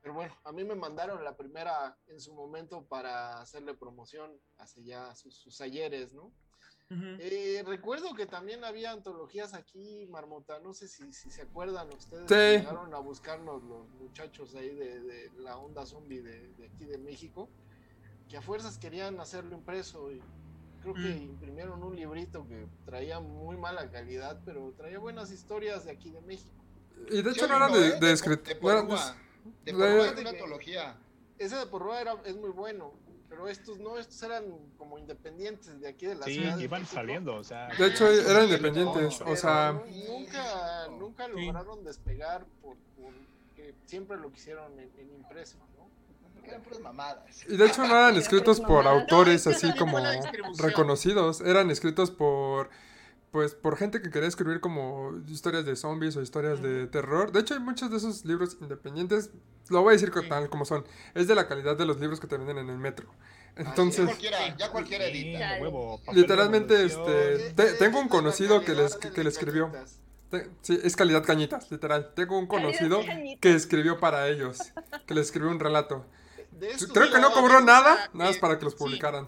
Pero 0.04 0.13
bueno, 0.16 0.36
a 0.44 0.52
mí 0.52 0.63
me 0.66 0.76
mandaron 0.76 1.24
la 1.24 1.36
primera 1.38 1.98
en 2.08 2.20
su 2.20 2.34
momento 2.36 2.84
para 2.86 3.39
hacerle 3.39 3.74
promoción 3.74 4.32
hace 4.58 4.84
ya 4.84 5.16
sus, 5.16 5.34
sus 5.36 5.60
ayeres, 5.62 6.12
¿no? 6.13 6.32
Eh, 7.20 7.63
recuerdo 7.66 8.13
que 8.13 8.28
también 8.28 8.63
había 8.63 8.92
antologías 8.92 9.56
aquí, 9.56 10.06
Marmota, 10.12 10.60
no 10.60 10.74
sé 10.76 10.88
si, 10.88 11.12
si 11.12 11.32
se 11.32 11.42
acuerdan 11.42 11.88
ustedes. 11.92 12.24
Sí. 12.24 12.28
que 12.36 12.58
Llegaron 12.60 12.94
a 12.94 13.00
buscarnos 13.00 13.63
los 13.63 13.89
muchachos 13.96 14.54
ahí 14.54 14.76
de, 14.76 15.00
de 15.02 15.32
la 15.38 15.58
onda 15.58 15.88
zombie 15.88 16.22
de, 16.22 16.50
de 16.54 16.68
aquí 16.68 16.86
de 16.86 17.00
México, 17.00 17.50
que 18.30 18.38
a 18.38 18.44
fuerzas 18.44 18.78
querían 18.78 19.20
hacerlo 19.20 19.56
impreso 19.56 20.12
y 20.12 20.22
creo 20.82 20.94
que 20.94 21.00
Mm. 21.16 21.22
imprimieron 21.24 21.82
un 21.82 21.96
librito 21.96 22.46
que 22.48 22.68
traía 22.86 23.20
muy 23.20 23.56
mala 23.58 23.89
calidad, 23.89 24.39
pero 24.46 24.72
traía 24.78 25.00
buenas 25.00 25.32
historias 25.32 25.86
de 25.86 25.92
aquí 25.92 26.12
de 26.12 26.22
México. 26.22 26.54
Y 27.10 27.22
de 27.24 27.32
hecho 27.32 27.48
no 27.48 27.56
eran 27.56 27.72
de, 27.74 27.88
¿eh? 27.88 27.92
de 28.00 28.00
de 28.00 28.16
de- 28.16 29.00
De 29.65 29.71
Porrúa 29.73 30.08
es 30.08 30.15
de- 30.15 30.21
una 30.21 30.29
antología. 30.32 30.97
Ese 31.38 31.56
de 31.56 31.65
Porroa 31.65 31.99
era, 32.01 32.15
es 32.25 32.36
muy 32.36 32.49
bueno, 32.51 32.93
pero 33.29 33.47
estos 33.47 33.79
no, 33.79 33.97
estos 33.97 34.21
eran 34.23 34.43
como 34.77 34.97
independientes 34.99 35.79
de 35.82 35.88
aquí 35.88 36.06
de 36.06 36.15
la 36.15 36.25
Sí, 36.25 36.36
ciudad. 36.36 36.58
de 36.58 36.63
iban 36.63 36.82
México, 36.82 36.95
saliendo, 36.95 37.36
o 37.36 37.43
sea. 37.43 37.67
De 37.69 37.88
hecho, 37.88 38.08
sí, 38.12 38.19
eran 38.29 38.43
sí, 38.47 38.53
independientes. 38.53 39.19
no, 39.21 39.32
O 39.32 39.36
sea, 39.36 39.71
nu- 39.73 40.13
nunca, 40.19 40.88
nunca 40.99 41.25
Sí. 41.25 41.32
lograron 41.45 41.84
despegar 41.84 42.45
por, 42.62 42.77
porque 42.95 43.73
siempre 43.86 44.17
lo 44.17 44.32
quisieron 44.32 44.71
en, 44.79 44.91
en 44.97 45.13
impreso, 45.15 45.58
¿no? 45.77 45.84
Eran 46.45 46.62
puras 46.62 46.79
mamadas. 46.82 47.45
y 47.47 47.56
de 47.58 47.65
hecho 47.65 47.82
no 47.88 47.95
eran 47.97 48.15
escritos 48.17 48.60
por 48.60 48.84
No, 48.84 48.89
autores 48.91 49.47
es 49.47 49.60
que 49.62 49.67
así 49.67 49.77
como 49.79 49.97
reconocidos. 50.58 51.41
Eran 51.41 51.71
escritos 51.71 52.12
por 52.12 52.69
pues 53.34 53.56
por 53.56 53.78
gente 53.78 54.00
que 54.00 54.12
quería 54.12 54.28
escribir 54.30 54.60
como 54.62 55.12
historias 55.28 55.65
de 55.65 55.76
zombies 55.76 56.15
o 56.15 56.22
historias 56.22 56.62
de 56.62 56.86
terror. 56.86 57.32
De 57.32 57.39
hecho 57.39 57.56
hay 57.56 57.60
muchos 57.60 57.89
de 57.89 57.98
esos 57.98 58.24
libros 58.26 58.58
independientes. 58.62 59.32
Lo 59.69 59.82
voy 59.82 59.89
a 59.89 59.93
decir 59.93 60.12
tal 60.30 60.52
como 60.52 60.65
son. 60.65 60.86
Es 61.15 61.28
de 61.28 61.34
la 61.34 61.48
calidad 61.48 61.76
de 61.76 61.88
los 61.88 62.00
libros 62.00 62.19
que 62.19 62.28
te 62.28 62.38
venden 62.38 62.60
en 62.60 62.69
el 62.69 62.78
metro. 62.78 63.12
ya 63.58 63.63
Entonces, 63.63 64.06
cualquiera, 64.06 64.56
ya 64.56 64.69
cualquiera 64.72 65.06
edita. 65.08 65.39
Ya. 65.39 65.62
huevo, 65.63 66.00
Literalmente, 66.13 66.86
este, 66.86 67.54
te- 67.56 67.74
tengo 67.74 68.00
un 68.00 68.08
conocido 68.08 68.63
que 68.63 68.76
les- 68.76 68.98
que 68.98 69.24
le 69.24 69.30
escribió. 69.30 69.72
cañitas. 69.72 70.00
te- 70.30 70.50
sí, 70.62 70.80
es 70.84 70.96
calidad 70.96 71.24
cañitas, 71.24 71.72
literal. 71.72 72.13
Tengo 72.13 72.38
un 72.38 72.46
conocido 72.46 73.02
que 73.41 73.56
escribió 73.56 74.00
para 74.00 74.28
ellos. 74.28 74.60
Que 75.08 75.15
le 75.15 75.22
escribió 75.22 75.50
un 75.50 75.60
relato. 75.60 76.06
Creo 76.93 77.12
que 77.12 77.19
no 77.19 77.32
cobró 77.32 77.62
nada, 77.62 78.12
nada 78.13 78.30
más 78.30 78.38
para 78.38 78.60
que 78.60 78.65
los 78.65 78.76
publicaran. 78.76 79.28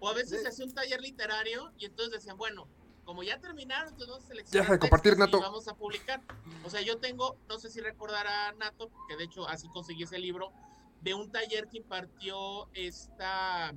O 0.00 0.08
a 0.08 0.14
veces 0.14 0.42
se 0.42 0.48
hacía 0.48 0.64
un 0.64 0.74
taller 0.74 1.00
literario 1.00 1.70
y 1.78 1.84
entonces 1.86 2.12
decían, 2.14 2.36
bueno, 2.36 2.66
como 3.04 3.22
ya 3.22 3.38
terminaron, 3.38 3.88
entonces 3.90 4.08
vamos 4.08 4.24
a 4.24 4.28
seleccionar 4.28 4.62
Deja 4.64 4.72
de 4.74 4.78
compartir, 4.78 5.12
y 5.14 5.16
Nato. 5.18 5.40
vamos 5.40 5.68
a 5.68 5.74
publicar. 5.74 6.20
O 6.64 6.70
sea, 6.70 6.80
yo 6.82 6.98
tengo, 6.98 7.36
no 7.48 7.58
sé 7.58 7.70
si 7.70 7.80
recordará 7.80 8.52
Nato, 8.52 8.88
porque 8.88 9.16
de 9.16 9.24
hecho 9.24 9.46
así 9.48 9.68
conseguí 9.68 10.02
ese 10.04 10.18
libro, 10.18 10.52
de 11.02 11.14
un 11.14 11.30
taller 11.30 11.68
que 11.68 11.78
impartió 11.78 12.68
esta, 12.72 13.74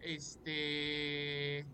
este... 0.00 1.66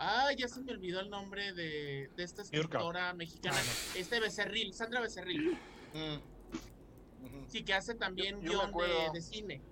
Ah, 0.00 0.28
ya 0.36 0.46
se 0.48 0.60
me 0.60 0.70
olvidó 0.72 1.00
el 1.00 1.10
nombre 1.10 1.52
de, 1.52 2.08
de 2.16 2.22
esta 2.22 2.42
escritora 2.42 3.12
mexicana. 3.14 3.58
Este 3.96 4.20
Becerril, 4.20 4.72
Sandra 4.72 5.00
Becerril. 5.00 5.58
Mm. 5.92 7.48
Sí, 7.48 7.64
que 7.64 7.74
hace 7.74 7.94
también 7.96 8.40
Yo- 8.40 8.52
yo 8.52 8.58
me 8.58 8.58
guion 8.58 8.64
de, 8.64 8.68
acuerdo. 8.70 9.12
de 9.12 9.20
cine. 9.22 9.62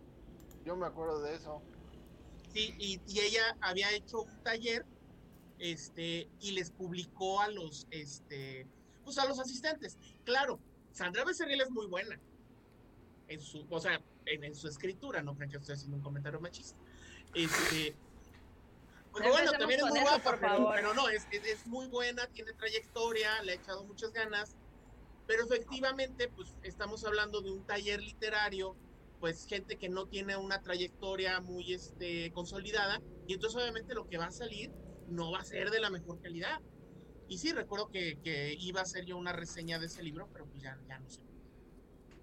Yo 0.64 0.74
me 0.76 0.86
acuerdo 0.86 1.22
de 1.22 1.36
eso. 1.36 1.62
Sí, 2.52 2.74
y, 2.78 3.00
y 3.06 3.20
ella 3.20 3.56
había 3.60 3.92
hecho 3.92 4.22
un 4.22 4.42
taller, 4.42 4.84
este, 5.58 6.28
y 6.40 6.52
les 6.52 6.70
publicó 6.70 7.40
a 7.40 7.48
los, 7.48 7.86
este, 7.90 8.66
pues 9.04 9.18
a 9.18 9.26
los 9.26 9.38
asistentes. 9.38 9.96
Claro, 10.24 10.60
Sandra 10.92 11.24
Becerril 11.24 11.60
es 11.60 11.70
muy 11.70 11.86
buena. 11.86 12.18
En 13.28 13.40
su, 13.40 13.66
o 13.68 13.80
sea, 13.80 14.00
en, 14.26 14.44
en 14.44 14.54
su 14.54 14.68
escritura, 14.68 15.22
no 15.22 15.34
crean 15.34 15.50
que 15.50 15.56
estoy 15.56 15.74
haciendo 15.74 15.96
un 15.96 16.02
comentario 16.02 16.40
machista. 16.40 16.78
Este, 17.34 17.96
porque 19.10 19.28
No 19.28 19.34
bueno, 19.34 19.52
también 19.52 19.80
es 19.80 19.86
muy 19.86 19.98
eso, 19.98 20.08
guapa, 20.08 20.30
por 20.30 20.40
pero, 20.40 20.56
favor. 20.56 20.74
pero 20.74 20.94
no, 20.94 21.08
es, 21.08 21.26
es, 21.30 21.44
es 21.44 21.66
muy 21.66 21.86
buena, 21.86 22.26
tiene 22.28 22.52
trayectoria, 22.52 23.42
le 23.42 23.52
ha 23.52 23.54
echado 23.56 23.84
muchas 23.84 24.12
ganas. 24.12 24.56
Pero 25.26 25.44
efectivamente, 25.44 26.28
pues 26.28 26.56
estamos 26.62 27.04
hablando 27.04 27.40
de 27.40 27.50
un 27.50 27.66
taller 27.66 28.00
literario, 28.00 28.76
pues 29.18 29.46
gente 29.46 29.76
que 29.76 29.88
no 29.88 30.06
tiene 30.06 30.36
una 30.36 30.62
trayectoria 30.62 31.40
muy 31.40 31.72
este, 31.72 32.30
consolidada, 32.32 33.00
y 33.26 33.34
entonces 33.34 33.60
obviamente 33.60 33.94
lo 33.94 34.08
que 34.08 34.18
va 34.18 34.26
a 34.26 34.30
salir 34.30 34.70
no 35.08 35.30
va 35.32 35.38
a 35.40 35.44
ser 35.44 35.70
de 35.70 35.80
la 35.80 35.90
mejor 35.90 36.20
calidad. 36.20 36.60
Y 37.28 37.38
sí, 37.38 37.52
recuerdo 37.52 37.88
que, 37.88 38.18
que 38.22 38.54
iba 38.58 38.80
a 38.80 38.84
hacer 38.84 39.04
yo 39.04 39.16
una 39.16 39.32
reseña 39.32 39.78
de 39.78 39.86
ese 39.86 40.02
libro, 40.02 40.28
pero 40.32 40.46
pues 40.46 40.62
ya, 40.62 40.78
ya 40.88 40.98
no 40.98 41.08
sé. 41.10 41.20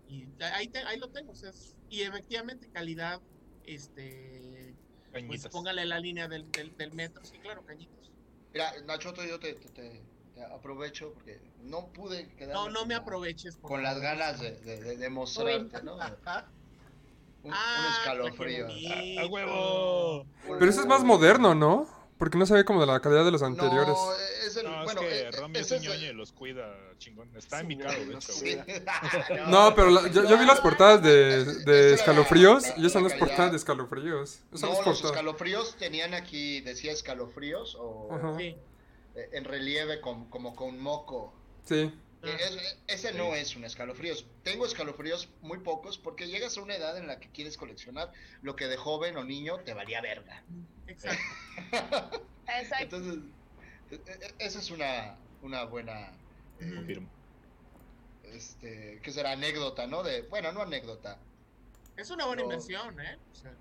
Y 0.07 0.27
ahí, 0.41 0.67
te- 0.67 0.79
ahí 0.83 0.97
lo 0.99 1.09
tengo, 1.09 1.31
o 1.31 1.35
sea, 1.35 1.49
es- 1.49 1.75
y 1.89 2.01
efectivamente 2.01 2.69
calidad, 2.71 3.21
este, 3.65 4.75
pues 5.11 5.23
Cañitas. 5.23 5.51
póngale 5.51 5.85
la 5.85 5.99
línea 5.99 6.27
del, 6.27 6.49
del, 6.51 6.75
del 6.77 6.91
metro, 6.93 7.23
sí, 7.25 7.37
claro, 7.39 7.63
cañitos. 7.65 8.11
Mira, 8.53 8.71
Nachoto, 8.85 9.23
yo 9.25 9.39
te, 9.39 9.53
te- 9.55 9.69
te- 9.69 10.03
te 10.33 10.43
aprovecho 10.43 11.13
porque 11.13 11.41
no 11.59 11.91
pude 11.91 12.33
quedar. 12.35 12.53
No, 12.53 12.69
no 12.69 12.85
me 12.85 12.95
aproveches. 12.95 13.57
Con 13.57 13.83
las 13.83 13.99
ganas 13.99 14.39
de, 14.39 14.51
de, 14.61 14.81
de- 14.81 14.97
de 14.97 15.09
mostrarte, 15.09 15.83
¿no? 15.83 15.97
Un, 17.43 17.49
un 17.49 17.57
Ah, 17.57 17.97
escalofrío. 17.99 18.67
¡A 19.19 19.27
huevo! 19.27 20.25
Pero 20.47 20.65
eso 20.65 20.79
es 20.79 20.87
más 20.87 21.03
moderno, 21.03 21.53
¿no? 21.53 21.89
Porque 22.17 22.37
no 22.37 22.45
se 22.45 22.53
ve 22.53 22.63
como 22.63 22.79
de 22.79 22.87
la 22.87 22.99
calidad 23.01 23.25
de 23.25 23.31
los 23.31 23.41
anteriores. 23.43 23.87
No, 23.95 24.13
es 24.15 24.55
el. 24.55 24.63
No, 24.65 24.83
bueno, 24.83 25.01
es 25.01 25.07
que 25.07 25.21
eh, 25.21 25.29
es 25.55 25.71
el- 25.71 26.15
los 26.15 26.31
cuida 26.31 26.73
chingón. 26.99 27.29
Está 27.35 27.59
en 27.61 27.67
mi 27.67 27.77
carro, 27.77 28.05
de 28.05 28.13
hecho. 28.13 28.31
Sí. 28.31 28.57
No, 29.47 29.73
pero 29.75 29.89
la- 29.89 30.07
yo, 30.09 30.23
yo 30.27 30.37
vi 30.37 30.45
las 30.45 30.61
portadas 30.61 31.01
de, 31.01 31.93
escalofríos 31.93 32.63
la- 32.63 32.69
y 32.77 32.81
esas 32.81 32.93
son 32.93 33.03
la 33.03 33.09
las 33.09 33.17
portadas 33.19 33.51
de 33.51 33.57
escalofríos. 33.57 34.39
Esas 34.53 34.69
No, 34.69 34.81
los 34.83 35.03
escalofríos 35.03 35.75
tenían 35.77 36.13
aquí, 36.13 36.61
decía 36.61 36.91
escalofríos 36.91 37.75
o. 37.79 38.35
Sí. 38.37 38.55
eh, 39.15 39.29
en 39.33 39.43
relieve 39.43 40.01
con- 40.01 40.29
como 40.29 40.55
con 40.55 40.79
moco. 40.79 41.33
Sí. 41.65 41.91
Ah. 42.23 42.27
Es- 42.39 42.77
ese 42.87 43.13
no 43.13 43.35
es 43.35 43.55
un 43.55 43.63
escalofríos. 43.65 44.25
Tengo 44.43 44.65
escalofríos 44.65 45.29
muy 45.41 45.59
pocos 45.59 45.97
porque 45.97 46.27
llegas 46.27 46.57
a 46.57 46.61
una 46.61 46.75
edad 46.75 46.97
en 46.97 47.05
la 47.07 47.19
que 47.19 47.29
quieres 47.29 47.57
coleccionar 47.57 48.11
lo 48.41 48.55
que 48.55 48.67
de 48.67 48.77
joven 48.77 49.17
o 49.17 49.23
niño 49.23 49.59
te 49.59 49.73
valía 49.73 49.99
verga. 50.01 50.43
Exacto. 50.87 51.23
Exacto. 52.47 52.97
Entonces, 52.97 53.23
e- 53.89 53.95
e- 54.11 54.35
esa 54.39 54.59
es 54.59 54.69
una, 54.71 55.17
una 55.41 55.65
buena, 55.65 56.11
eh. 56.59 56.73
Confirmo. 56.75 57.09
este, 58.23 59.01
que 59.01 59.11
será 59.11 59.31
anécdota, 59.31 59.87
¿no? 59.87 60.03
De, 60.03 60.23
bueno, 60.23 60.51
no 60.51 60.61
anécdota. 60.61 61.19
Es 61.95 62.09
una 62.09 62.25
buena 62.25 62.41
inversión, 62.43 62.99
¿eh? 62.99 63.17
O 63.31 63.35
sea, 63.35 63.55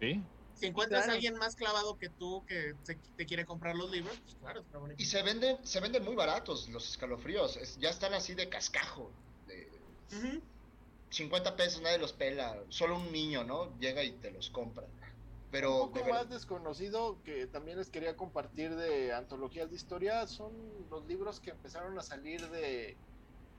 ¿Sí? 0.00 0.22
si 0.54 0.66
encuentras 0.66 1.02
Claro. 1.02 1.12
a 1.12 1.14
alguien 1.14 1.34
más 1.36 1.54
clavado 1.54 1.96
que 1.98 2.08
tú 2.08 2.44
que 2.46 2.74
te, 2.84 2.96
te 3.16 3.26
quiere 3.26 3.44
comprar 3.44 3.76
los 3.76 3.90
libros, 3.90 4.18
pues 4.22 4.34
claro, 4.36 4.60
es 4.60 4.66
una 4.70 4.78
buena 4.78 4.94
Y 4.98 5.04
se 5.04 5.22
venden, 5.22 5.64
se 5.66 5.80
venden 5.80 6.02
muy 6.04 6.14
baratos 6.14 6.68
los 6.68 6.88
escalofríos. 6.90 7.56
es- 7.56 7.76
ya 7.78 7.90
están 7.90 8.14
así 8.14 8.34
de 8.34 8.48
cascajo. 8.48 9.12
de 9.46 9.68
Ujú. 10.12 10.42
50 11.10 11.54
pesos 11.56 11.80
nadie 11.82 11.98
los 11.98 12.12
pela. 12.12 12.64
Solo 12.68 12.96
un 12.96 13.12
niño, 13.12 13.44
¿no? 13.44 13.78
Llega 13.78 14.02
y 14.02 14.18
te 14.20 14.30
los 14.32 14.50
compra. 14.50 14.88
Pero 15.50 15.84
Un 15.84 15.92
poco 15.92 16.08
más 16.10 16.28
desconocido 16.28 17.18
que 17.24 17.46
también 17.46 17.78
les 17.78 17.88
quería 17.88 18.16
compartir 18.16 18.74
de 18.74 19.12
antologías 19.14 19.70
de 19.70 19.76
historia 19.76 20.26
son 20.26 20.52
los 20.90 21.06
libros 21.06 21.40
que 21.40 21.50
empezaron 21.50 21.96
a 21.98 22.02
salir 22.02 22.48
de, 22.50 22.96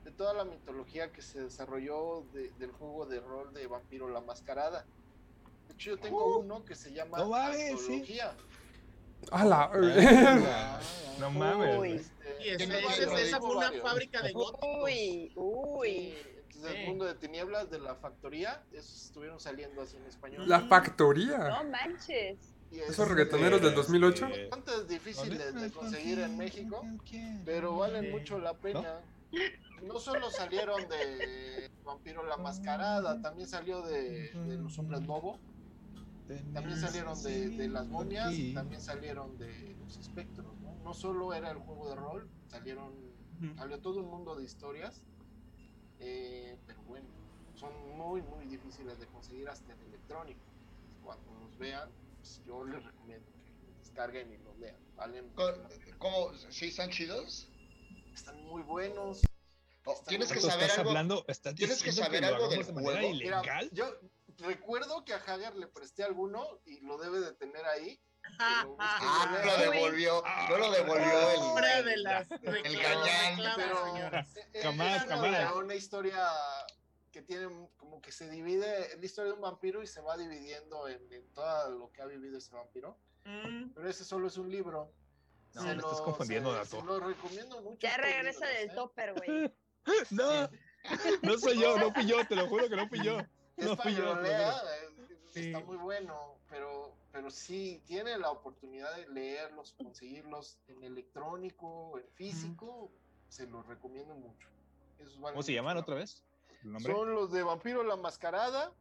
de 0.03 0.11
toda 0.11 0.33
la 0.33 0.43
mitología 0.45 1.11
que 1.11 1.21
se 1.21 1.43
desarrolló 1.43 2.25
de- 2.33 2.51
del 2.59 2.71
juego 2.71 3.05
de 3.05 3.19
rol 3.21 3.53
de 3.53 3.67
Vampiro 3.67 4.09
la 4.09 4.19
Mascarada. 4.21 4.85
De 5.67 5.73
hecho, 5.73 5.91
yo 5.91 5.97
tengo 5.97 6.37
uno 6.39 6.63
que 6.65 6.75
se 6.75 6.91
llama 6.93 7.17
no 7.19 7.33
sí. 7.53 7.71
Antología. 7.71 8.33
¡Hala! 9.31 9.71
Ah, 9.73 10.79
No 11.19 11.31
mames. 11.31 11.79
Uy. 11.79 11.91
Este, 11.93 12.37
Y 12.43 12.47
ese- 12.49 12.57
Tiene 12.57 12.77
ese- 12.79 12.85
varios, 13.05 13.19
esa 13.21 13.39
fue 13.39 13.55
una 13.55 13.65
varios. 13.67 13.83
fábrica 13.89 14.21
de. 14.21 14.33
Uy, 14.83 15.31
uy. 15.35 16.13
Sí, 16.57 16.63
entonces 16.63 16.71
Sí. 16.73 16.81
el 16.83 16.87
mundo 16.89 17.05
de 17.05 17.15
tinieblas 17.15 17.69
de 17.69 17.79
la 17.79 17.95
factoría, 17.95 18.63
esos 18.71 19.05
estuvieron 19.05 19.39
saliendo 19.39 19.81
así 19.81 19.97
en 19.97 20.05
español. 20.05 20.47
La 20.47 20.61
factoría. 20.61 21.37
No 21.49 21.63
manches. 21.69 22.37
Y 22.71 22.79
Esos 22.79 22.99
este, 22.99 23.05
reggaetoneros 23.05 23.61
del 23.61 23.75
2008. 23.75 24.25
Eh, 24.27 24.49
bastante 24.49 24.85
difíciles 24.93 25.53
de 25.55 25.71
conseguir 25.71 26.19
en 26.19 26.37
México, 26.37 26.83
pero 27.45 27.77
valen 27.77 28.11
mucho 28.11 28.39
la 28.39 28.53
pena. 28.53 29.01
¿No? 29.83 29.99
solo 29.99 30.31
salieron 30.31 30.87
de 30.89 31.69
Vampiro 31.83 32.23
la 32.25 32.37
Mascarada, 32.37 33.21
también 33.21 33.47
salió 33.47 33.81
de, 33.83 34.31
de 34.31 34.57
los 34.57 34.77
hombres 34.79 35.05
lobo, 35.05 35.37
también 36.53 36.79
salieron 36.79 37.21
de, 37.23 37.49
de 37.49 37.67
las 37.67 37.87
momias 37.87 38.33
y 38.33 38.53
también 38.53 38.81
salieron 38.81 39.37
de 39.37 39.75
los 39.79 39.97
espectros. 39.97 40.47
¿no? 40.61 40.75
no 40.83 40.93
solo 40.93 41.33
era 41.33 41.51
el 41.51 41.57
juego 41.57 41.89
de 41.89 41.95
rol, 41.95 42.27
salieron, 42.47 42.91
salió 43.57 43.79
todo 43.79 43.99
un 43.99 44.09
mundo 44.09 44.35
de 44.35 44.43
historias, 44.45 45.01
eh, 45.99 46.57
pero 46.65 46.81
bueno, 46.83 47.07
son 47.55 47.97
muy, 47.97 48.21
muy 48.21 48.45
difíciles 48.45 48.99
de 48.99 49.07
conseguir 49.07 49.49
hasta 49.49 49.73
en 49.73 49.81
electrónico. 49.81 50.39
Cuando 51.03 51.33
los 51.39 51.57
vean, 51.57 51.89
pues, 52.17 52.41
yo 52.45 52.63
les 52.65 52.83
recomiendo 52.83 53.25
que 53.43 53.51
los 53.67 53.77
descarguen 53.79 54.31
y 54.33 54.37
los 54.37 54.57
lean. 54.59 54.77
Valen. 54.95 55.31
¿Cómo? 55.97 56.33
¿Sí 56.49 56.67
están 56.67 56.89
chidos? 56.89 57.49
Están 58.13 58.43
muy 58.45 58.61
buenos. 58.63 59.21
Oh, 59.85 59.95
tienes 60.07 60.27
que 60.27 60.35
muy- 60.39 60.43
¿Estás 60.43 60.59
saber 60.59 60.71
algo. 60.71 60.89
hablando? 60.89 61.25
¿Estás 61.27 61.55
tienes 61.55 61.81
que 61.81 61.91
saber 61.91 62.25
algo 62.25 62.49
de 62.49 62.57
manera 62.57 62.73
juego. 62.99 63.13
Mira, 63.13 63.39
ilegal? 63.39 63.69
yo 63.71 63.85
recuerdo 64.39 65.05
que 65.05 65.13
a 65.13 65.17
Hagar 65.17 65.55
le 65.55 65.67
presté 65.67 66.03
alguno 66.03 66.45
y 66.65 66.81
lo 66.81 66.97
debe 66.97 67.21
de 67.21 67.33
tener 67.33 67.65
ahí. 67.65 67.99
Ah, 68.39 68.65
Ah, 68.79 69.29
no 69.31 69.45
lo 69.45 69.71
devolvió. 69.71 70.23
No 70.49 70.57
lo 70.57 70.71
devolvió 70.71 71.31
el. 71.31 71.37
Hombre 71.39 71.83
de 71.83 71.97
las 71.97 72.31
el 72.31 72.79
gañán. 72.79 73.37
Jamás, 74.61 74.97
es 75.01 75.05
una, 75.07 75.17
jamás. 75.17 75.53
una 75.55 75.75
historia 75.75 76.23
que 77.11 77.21
tiene 77.21 77.47
como 77.77 78.01
que 78.01 78.11
se 78.11 78.29
divide, 78.29 78.93
es 78.93 78.99
la 78.99 79.05
historia 79.05 79.31
de 79.31 79.35
un 79.35 79.41
vampiro 79.41 79.81
y 79.81 79.87
se 79.87 80.01
va 80.01 80.17
dividiendo 80.17 80.87
en, 80.87 81.11
en 81.11 81.27
todo 81.33 81.69
lo 81.71 81.91
que 81.91 82.01
ha 82.01 82.05
vivido 82.05 82.37
ese 82.37 82.53
vampiro. 82.53 82.97
Mm, 83.25 83.71
pero 83.73 83.89
ese 83.89 84.03
solo 84.05 84.27
es 84.27 84.37
un 84.37 84.49
libro. 84.51 84.91
No, 85.55 85.61
Se 85.61 85.67
me 85.69 85.73
estás 85.75 85.91
lo- 85.99 86.03
confundiendo, 86.05 86.51
se- 86.51 86.57
Dato. 86.57 86.79
se 86.81 86.85
lo 86.85 86.99
recomiendo 86.99 87.61
mucho. 87.61 87.79
Ya 87.79 87.97
regresa 87.97 88.45
libros, 88.45 88.59
del 88.59 88.69
¿eh? 88.69 88.73
topper, 88.75 89.13
güey. 89.13 89.53
No, 90.11 90.49
no 91.23 91.37
soy 91.39 91.59
yo, 91.59 91.77
no 91.77 91.93
fui 91.93 92.05
yo, 92.05 92.25
te 92.27 92.35
lo 92.35 92.47
juro 92.47 92.67
que 92.69 92.75
no 92.75 92.87
fui 92.89 93.01
yo. 93.01 93.19
Es 93.55 93.65
No 93.65 93.77
fui 93.77 93.95
yo. 93.95 94.15
lea, 94.21 94.51
juro. 94.51 94.71
eh, 94.73 95.17
Sí. 95.33 95.47
está 95.47 95.59
muy 95.61 95.77
bueno, 95.77 96.39
pero, 96.49 96.95
pero 97.17 97.31
sí, 97.31 97.81
tiene 97.87 98.15
la 98.19 98.29
oportunidad 98.29 98.95
de 98.95 99.07
leerlos, 99.07 99.71
conseguirlos 99.71 100.59
en 100.67 100.83
electrónico, 100.83 101.97
en 101.97 102.07
físico, 102.13 102.91
se 103.27 103.47
los 103.47 103.65
recomiendo 103.65 104.13
mucho. 104.13 104.47
Esos 104.99 105.19
valen 105.19 105.33
¿Cómo 105.33 105.41
se 105.41 105.53
llaman 105.53 105.77
la 105.77 105.81
otra 105.81 105.95
vez? 105.95 106.23
¿El 106.61 106.73
nombre? 106.73 106.93
Son 106.93 107.11
los 107.15 107.31
de 107.31 107.41
Vampiro 107.41 107.81
la 107.81 107.95
Mascarada, 107.95 108.71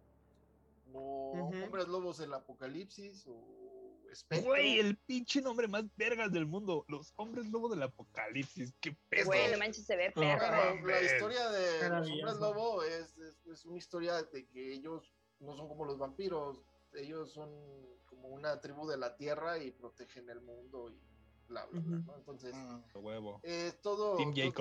o. 0.92 1.50
Hombres 1.64 1.88
Lobos 1.88 2.18
del 2.18 2.34
Apocalipsis, 2.34 3.26
o 3.26 4.02
Espectro. 4.12 4.50
Güey, 4.50 4.80
el 4.80 4.98
pinche 4.98 5.40
nombre 5.40 5.66
más 5.66 5.84
vergas 5.96 6.30
del 6.30 6.44
mundo. 6.44 6.84
Los 6.88 7.14
hombres 7.16 7.46
lobos 7.46 7.70
del 7.70 7.82
apocalipsis. 7.84 8.74
Qué 8.80 8.94
pedo. 9.08 9.26
Güey, 9.26 9.50
no 9.50 9.58
manches, 9.58 9.86
se 9.86 9.96
ve 9.96 10.12
perro, 10.12 10.46
Bueno, 10.46 10.86
la 10.86 11.02
historia 11.02 11.48
de 11.48 11.88
los 11.88 12.10
hombres 12.10 12.36
lobo 12.36 12.82
es, 12.82 13.16
es, 13.16 13.46
es 13.46 13.64
una 13.64 13.78
historia 13.78 14.22
de 14.22 14.46
que 14.46 14.74
ellos 14.74 15.10
no 15.40 15.56
son 15.56 15.68
como 15.68 15.86
los 15.86 15.96
vampiros, 15.98 16.62
ellos 16.92 17.32
son 17.32 17.95
como 18.26 18.34
una 18.36 18.60
tribu 18.60 18.86
de 18.88 18.96
la 18.96 19.16
tierra 19.16 19.58
y 19.58 19.70
protegen 19.70 20.28
el 20.28 20.40
mundo 20.40 20.90
y 20.90 21.00
bla, 21.46 21.64
bla, 21.66 21.80
bla. 21.80 22.14
Entonces, 22.16 22.54
Mm. 22.54 22.82
huevo. 22.94 23.40
eh, 23.44 23.72
todo, 23.82 24.16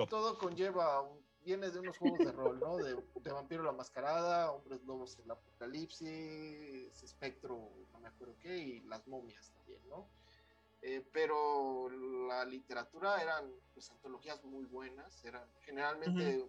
todo 0.08 0.38
conlleva, 0.38 1.00
un- 1.02 1.26
viene 1.40 1.70
de 1.70 1.80
unos 1.80 1.98
juegos 1.98 2.20
de 2.24 2.30
rol, 2.32 2.60
¿no? 2.60 2.78
De, 2.78 2.96
de 3.24 3.32
Vampiro 3.32 3.62
la 3.64 3.72
Mascarada, 3.72 4.52
Hombres 4.52 4.82
Lobos 4.84 5.18
el 5.18 5.30
Apocalipsis, 5.30 7.02
Espectro, 7.02 7.72
no 7.92 8.00
me 8.00 8.08
acuerdo 8.08 8.36
qué, 8.40 8.56
y 8.56 8.80
las 8.82 9.06
momias 9.08 9.50
también, 9.52 9.80
¿no? 9.88 10.08
Eh, 10.82 11.04
pero 11.12 11.88
la 12.28 12.44
literatura 12.44 13.20
eran 13.20 13.52
pues, 13.74 13.90
antologías 13.90 14.44
muy 14.44 14.64
buenas, 14.66 15.24
eran 15.24 15.48
generalmente 15.64 16.44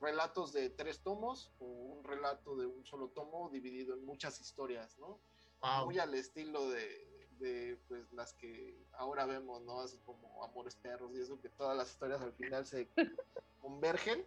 relatos 0.00 0.52
de 0.52 0.68
tres 0.70 1.02
tomos 1.02 1.50
o 1.58 1.64
un 1.64 2.04
relato 2.04 2.56
de 2.56 2.66
un 2.66 2.84
solo 2.84 3.08
tomo 3.10 3.48
dividido 3.50 3.94
en 3.94 4.04
muchas 4.04 4.38
historias, 4.40 4.98
¿no? 4.98 5.20
Wow. 5.60 5.86
Muy 5.86 5.98
al 5.98 6.14
estilo 6.14 6.68
de, 6.70 7.28
de, 7.38 7.78
pues 7.88 8.12
las 8.12 8.34
que 8.34 8.76
ahora 8.92 9.26
vemos, 9.26 9.62
¿no? 9.62 9.80
Así 9.80 9.98
como 10.04 10.44
Amores 10.44 10.76
Perros 10.76 11.10
y 11.14 11.20
eso, 11.20 11.40
que 11.40 11.48
todas 11.48 11.76
las 11.76 11.90
historias 11.90 12.20
al 12.20 12.32
final 12.32 12.66
se 12.66 12.88
convergen, 13.60 14.24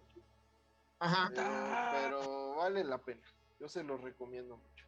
Ajá. 0.99 1.31
pero, 1.33 1.49
pero 1.91 2.55
vale 2.55 2.83
la 2.83 2.97
pena. 2.97 3.21
Yo 3.59 3.69
se 3.69 3.83
los 3.83 4.01
recomiendo 4.01 4.57
mucho. 4.57 4.85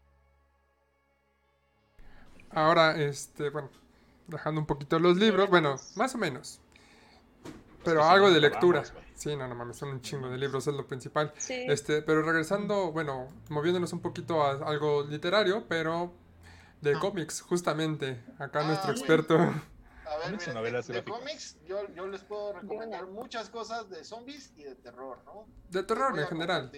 Ahora, 2.50 2.96
este, 2.98 3.50
bueno, 3.50 3.70
dejando 4.28 4.62
un 4.62 4.68
poquito 4.68 5.00
los 5.00 5.18
libros, 5.18 5.50
bueno, 5.50 5.76
más 5.96 6.16
o 6.16 6.18
menos. 6.18 6.60
Pero 7.84 8.00
que 8.00 8.06
si 8.06 8.12
algo 8.12 8.32
de 8.32 8.40
lectura. 8.40 8.84
Sí, 9.14 9.36
no, 9.36 9.48
no 9.48 9.56
mames, 9.56 9.78
son 9.78 9.90
un 9.90 10.02
chingo 10.02 10.30
de 10.30 10.38
libros, 10.38 10.68
es 10.68 10.74
lo 10.74 10.88
principal. 10.88 11.32
Sí. 11.38 11.66
Este, 11.68 12.02
pero 12.02 12.22
regresando, 12.22 12.92
bueno, 12.92 13.30
moviéndonos 13.50 13.94
un 13.94 14.02
poquito 14.02 14.42
a 14.42 14.54
algo 14.68 15.04
literario, 15.04 15.66
pero 15.68 16.12
de 16.92 16.96
Ah. 16.96 17.00
cómics, 17.00 17.42
justamente. 17.42 18.24
Acá 18.40 18.60
Ah, 18.62 18.68
nuestro 18.68 18.92
experto. 18.92 19.36
A 19.38 20.62
ver, 20.62 20.84
de, 20.86 21.04
cómics, 21.04 21.58
yo, 21.68 21.88
yo 21.96 22.08
les 22.08 22.22
puedo 22.22 22.54
recomendar 22.54 23.08
muchas 23.08 23.50
cosas 23.50 23.90
de 23.90 24.04
zombies 24.04 24.54
y 24.56 24.64
de 24.64 24.76
terror, 24.76 25.18
¿no? 25.26 25.46
De 25.70 25.82
terror 25.84 26.18
en 26.20 26.28
general. 26.28 26.72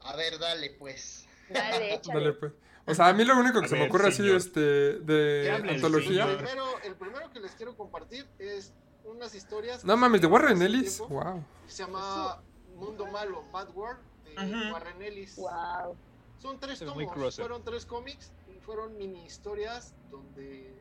A 0.00 0.16
ver, 0.16 0.38
dale, 0.38 0.70
pues. 0.78 1.26
Dale, 1.50 1.94
échale. 1.94 2.18
Dale, 2.20 2.32
pues. 2.32 2.52
O 2.86 2.94
sea, 2.94 3.08
a 3.08 3.12
mí 3.12 3.24
lo 3.24 3.36
único 3.38 3.60
que 3.60 3.66
A 3.66 3.68
se 3.68 3.76
me 3.76 3.86
ocurre 3.86 4.08
así, 4.08 4.16
señor. 4.18 4.36
este, 4.36 4.60
de 4.60 5.42
¿Qué 5.44 5.50
habla 5.52 5.68
el 5.70 5.74
antología. 5.76 6.24
Primero, 6.38 6.64
el 6.82 6.94
primero 6.96 7.30
que 7.30 7.40
les 7.40 7.52
quiero 7.52 7.76
compartir 7.76 8.26
es 8.38 8.72
unas 9.04 9.34
historias. 9.34 9.84
No 9.84 9.96
mames, 9.96 10.22
de 10.22 10.26
Warren 10.26 10.60
Ellis. 10.62 10.96
tiempo, 10.96 11.22
Wow. 11.22 11.44
Se 11.66 11.82
llama 11.84 12.42
Mundo 12.76 13.06
Malo, 13.08 13.44
Bad 13.52 13.68
World, 13.74 14.00
de. 14.24 14.72
Warren 14.72 15.02
Ellis. 15.02 15.36
Wow. 15.36 15.96
Son 16.38 16.58
tres 16.58 16.78
tomos, 16.78 17.36
fueron 17.36 17.62
tres 17.62 17.84
cómics 17.84 18.32
fueron 18.64 18.96
mini 18.96 19.24
historias 19.24 19.94
donde 20.10 20.74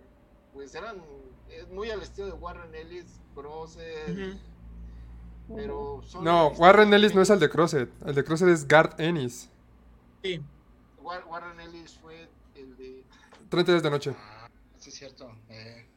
pues 0.53 0.73
eran 0.75 1.01
eh, 1.49 1.65
muy 1.71 1.89
al 1.91 2.01
estilo 2.01 2.27
de 2.27 2.33
Warren 2.33 2.73
Ellis, 2.75 3.19
crosser, 3.35 4.11
Ujú. 4.11 5.55
pero 5.55 6.01
son 6.03 6.23
No, 6.23 6.49
Warren 6.49 6.93
Ellis 6.93 7.13
no 7.15 7.21
es 7.21 7.29
el 7.29 7.39
de. 7.39 7.49
Crosset. 7.49 7.89
El 8.05 8.15
de 8.15 8.23
Crosset 8.23 8.47
es 8.49 8.67
Garth 8.67 8.99
Ennis. 8.99 9.49
Sí. 10.23 10.41
War- 11.01 11.25
Warren 11.27 11.59
Ellis 11.59 11.97
fue 11.99 12.27
el 12.55 12.75
de 12.77 13.03
30 13.49 13.71
días 13.71 13.83
de 13.83 13.89
noche. 13.89 14.15
Ah, 14.17 14.49
sí, 14.77 14.89
es 14.89 14.95
cierto. 14.95 15.31
eh, 15.49 15.87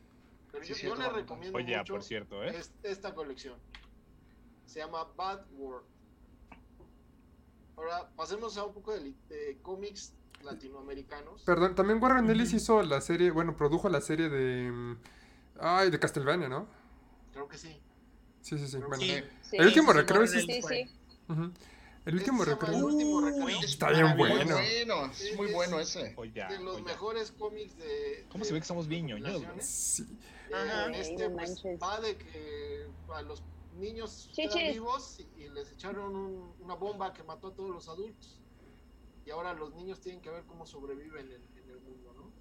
pero 0.50 0.64
Sí, 0.64 0.70
yo, 0.70 0.74
cierto, 0.76 0.96
yo 0.96 1.00
Marmota. 1.02 1.20
recomiendo 1.22 1.58
Oye, 1.58 1.78
mucho 1.78 1.94
por 1.94 2.02
cierto, 2.02 2.42
¿eh? 2.44 2.56
es- 2.56 2.72
esta 2.82 3.14
colección. 3.14 3.58
Se 4.66 4.78
llama 4.80 5.04
Bad 5.16 5.44
World. 5.56 5.86
Ahora 7.76 8.08
pasemos 8.16 8.56
a 8.58 8.64
un 8.64 8.74
poco 8.74 8.92
de, 8.92 9.12
de 9.28 9.58
cómics 9.62 10.14
latinoamericanos. 10.44 11.42
Perdón, 11.42 11.74
también 11.74 12.02
Warren 12.02 12.28
Ellis 12.30 12.48
Ujú. 12.48 12.56
hizo 12.56 12.82
la 12.82 13.00
serie, 13.00 13.30
bueno, 13.30 13.56
produjo 13.56 13.88
la 13.88 14.00
serie 14.00 14.28
de. 14.28 14.70
mm, 14.70 14.96
Ay, 15.60 15.90
de 15.90 15.98
Castlevania, 15.98 16.48
¿no? 16.48 16.66
Creo 17.32 17.46
que 17.48 17.58
sí. 17.58 17.80
Sí, 18.40 18.58
sí, 18.58 18.66
sí. 18.66 18.76
Creo 18.78 18.88
Bueno. 18.88 19.02
Sí. 19.04 19.22
Sí. 19.42 19.56
El 19.58 19.66
último 19.66 19.92
sí, 19.92 19.98
recreo. 19.98 20.26
Sí, 20.26 20.60
fue. 20.62 20.84
sí. 20.84 20.90
Ujú. 21.28 21.52
El 22.04 22.14
último 22.16 22.42
Este 22.42 22.54
recreo. 22.54 22.76
El 22.78 22.84
último 22.84 23.16
Uy, 23.18 23.24
recreo. 23.30 23.60
Está 23.60 23.90
bien 23.90 24.16
bueno. 24.16 24.54
bueno, 24.56 25.06
es 25.12 25.36
muy 25.36 25.52
bueno 25.52 25.78
ese. 25.78 26.14
Oye, 26.16 26.32
de 26.48 26.58
los 26.58 26.76
oye. 26.76 26.84
mejores 26.84 27.30
cómics 27.32 27.76
de. 27.78 28.26
¿Cómo 28.30 28.42
de 28.42 28.48
se 28.48 28.54
ve 28.54 28.60
que 28.60 28.66
somos 28.66 28.88
bien 28.88 29.06
ñoños. 29.06 29.42
Sí. 29.60 30.02
Eh, 30.50 30.54
Ajá. 30.54 30.86
en 30.86 30.94
este 30.96 31.30
pues, 31.30 31.62
va 31.80 32.00
de 32.00 32.16
que 32.16 32.86
a 33.14 33.22
los 33.22 33.42
niños 33.78 34.28
vivos 34.36 35.18
y, 35.38 35.42
y 35.44 35.48
les 35.50 35.70
echaron 35.72 36.14
un- 36.16 36.52
una 36.60 36.74
bomba 36.74 37.12
que 37.12 37.22
mató 37.22 37.48
a 37.48 37.54
todos 37.54 37.70
los 37.70 37.88
adultos. 37.88 38.38
Y 39.24 39.30
ahora 39.30 39.52
los 39.54 39.74
niños 39.74 40.00
tienen 40.00 40.20
que 40.20 40.30
ver 40.30 40.44
cómo 40.46 40.66
sobreviven 40.66 41.30
en, 41.30 41.42
en 41.58 41.70
el 41.70 41.80
mundo, 41.80 42.12
¿no? 42.14 42.32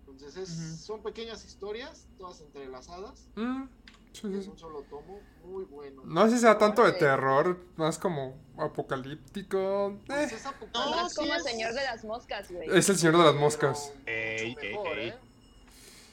Entonces 0.00 0.36
es- 0.36 0.50
Ujú. 0.50 0.76
son 0.84 1.02
pequeñas 1.02 1.44
historias, 1.44 2.08
todas 2.18 2.40
entrelazadas, 2.40 3.28
Mm, 3.36 3.64
sí, 4.12 4.20
sí. 4.42 4.48
un 4.50 4.58
solo 4.58 4.82
tomo, 4.84 5.20
muy 5.44 5.64
bueno. 5.64 6.02
No 6.04 6.26
sé 6.28 6.32
si 6.36 6.38
sea 6.40 6.58
tanto 6.58 6.84
de 6.84 6.92
terror, 6.92 7.58
más 7.76 7.98
como 7.98 8.36
apocalíptico. 8.56 9.98
Pues 10.06 10.32
Eh, 10.32 10.36
es 10.36 10.46
apocalipsis, 10.46 10.90
No, 10.90 11.02
Más 11.02 11.14
como 11.14 11.34
es- 11.34 11.42
señor 11.44 11.74
de 11.74 11.82
las 11.84 12.04
moscas, 12.04 12.50
güey. 12.50 12.68
es 12.76 12.88
el 12.88 12.96
señor 12.96 13.18
de 13.18 13.24
las 13.24 13.34
moscas. 13.34 13.92
Ey, 14.06 14.54
ey, 14.60 14.72
mejor, 14.72 14.98
ey. 14.98 15.08
¿eh? 15.10 15.18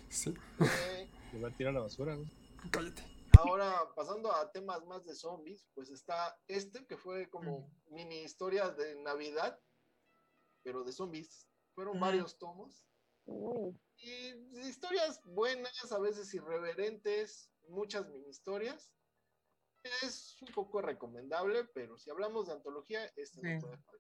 Sí, 0.10 0.34
Eh, 0.60 1.10
Le 1.34 1.40
va 1.42 1.48
a 1.48 1.52
tirar 1.52 1.72
a 1.72 1.78
la 1.78 1.82
basura, 1.82 2.16
güey. 2.16 2.28
cállate. 2.72 3.04
Ahora, 3.40 3.74
pasando 3.96 4.32
a 4.32 4.52
temas 4.52 4.86
más 4.86 5.06
de 5.06 5.16
zombies, 5.16 5.66
pues 5.74 5.90
está 5.90 6.38
este 6.48 6.86
que 6.86 6.98
fue 6.98 7.28
como 7.30 7.68
mini 7.90 8.22
historias 8.24 8.78
de 8.78 8.96
Navidad, 9.02 9.60
pero 10.64 10.84
de 10.84 10.92
zombies. 10.92 11.48
Fueron 11.76 12.00
varios 12.00 12.38
tomos. 12.38 12.88
Y 13.98 14.60
historias 14.68 15.22
buenas, 15.26 15.92
a 15.92 16.00
veces 16.00 16.34
irreverentes, 16.34 17.50
muchas 17.70 18.08
mini 18.10 18.30
historias. 18.30 18.92
Es 20.02 20.38
un 20.42 20.54
poco 20.54 20.82
recomendable, 20.82 21.66
pero 21.74 21.98
si 21.98 22.10
hablamos 22.10 22.48
de 22.48 22.54
antología, 22.54 23.06
este 23.16 23.42
Sí. 23.42 23.48
no 23.56 23.60
puede 23.60 23.78
faltar. 23.78 24.00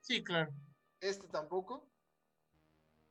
Sí, 0.00 0.22
claro. 0.24 0.52
Este 1.00 1.26
tampoco. 1.28 1.88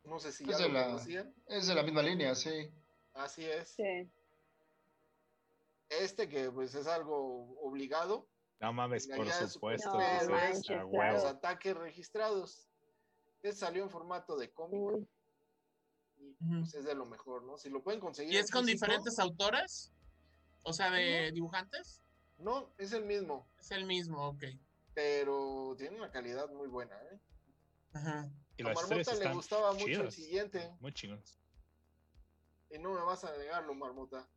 No 0.03 0.19
sé 0.19 0.31
si 0.31 0.43
Es 0.49 0.57
ya 0.57 0.67
lo 0.67 0.73
la- 0.73 0.85
conocían. 0.87 1.35
Es 1.47 1.67
de 1.67 1.75
la 1.75 1.83
misma 1.83 2.01
línea, 2.01 2.33
sí. 2.35 2.71
Así 3.13 3.45
es. 3.45 3.69
Sí. 3.69 4.09
Este 5.89 6.29
que 6.29 6.49
pues 6.51 6.73
es 6.75 6.87
algo 6.87 7.59
obligado, 7.61 8.29
No 8.61 8.73
mames, 8.73 9.07
por 9.07 9.27
supuesto. 9.31 9.91
no 9.91 11.11
los 11.13 11.25
ataques 11.25 11.75
registrados. 11.75 12.67
Este 13.41 13.53
salió 13.53 13.83
en 13.83 13.89
formato 13.89 14.37
de 14.37 14.51
cómic 14.53 14.79
Uy. 14.79 15.07
y 16.17 16.33
pues, 16.59 16.75
es 16.75 16.85
de 16.85 16.93
lo 16.93 17.07
mejor, 17.07 17.43
¿no? 17.43 17.57
Si 17.57 17.69
lo 17.69 17.81
pueden 17.81 17.99
conseguir. 17.99 18.33
¿Y 18.33 18.37
es 18.37 18.51
con 18.51 18.63
físico, 18.65 18.85
diferentes 18.85 19.17
autoras? 19.17 19.91
O 20.63 20.73
sea, 20.73 20.91
de 20.91 21.31
dibujantes. 21.31 22.03
No, 22.37 22.71
es 22.77 22.93
el 22.93 23.05
mismo, 23.05 23.47
Es 23.59 23.71
el 23.71 23.85
mismo, 23.85 24.29
ok. 24.29 24.43
pero 24.93 25.75
tiene 25.77 25.97
una 25.97 26.11
calidad 26.11 26.49
muy 26.49 26.67
buena, 26.67 26.95
¿eh? 27.11 27.19
Ajá. 27.93 28.29
Y 28.57 28.61
A 28.63 28.73
Marmota 28.73 29.15
le 29.15 29.33
gustaba 29.33 29.73
mucho 29.73 30.03
el 30.03 30.11
siguiente, 30.11 30.71
Muy 30.79 30.93
chingones. 30.93 31.39
y 32.69 32.77
no 32.77 32.93
me 32.93 33.01
vas 33.01 33.23
a 33.23 33.35
negarlo, 33.37 33.73
Marmota. 33.73 34.27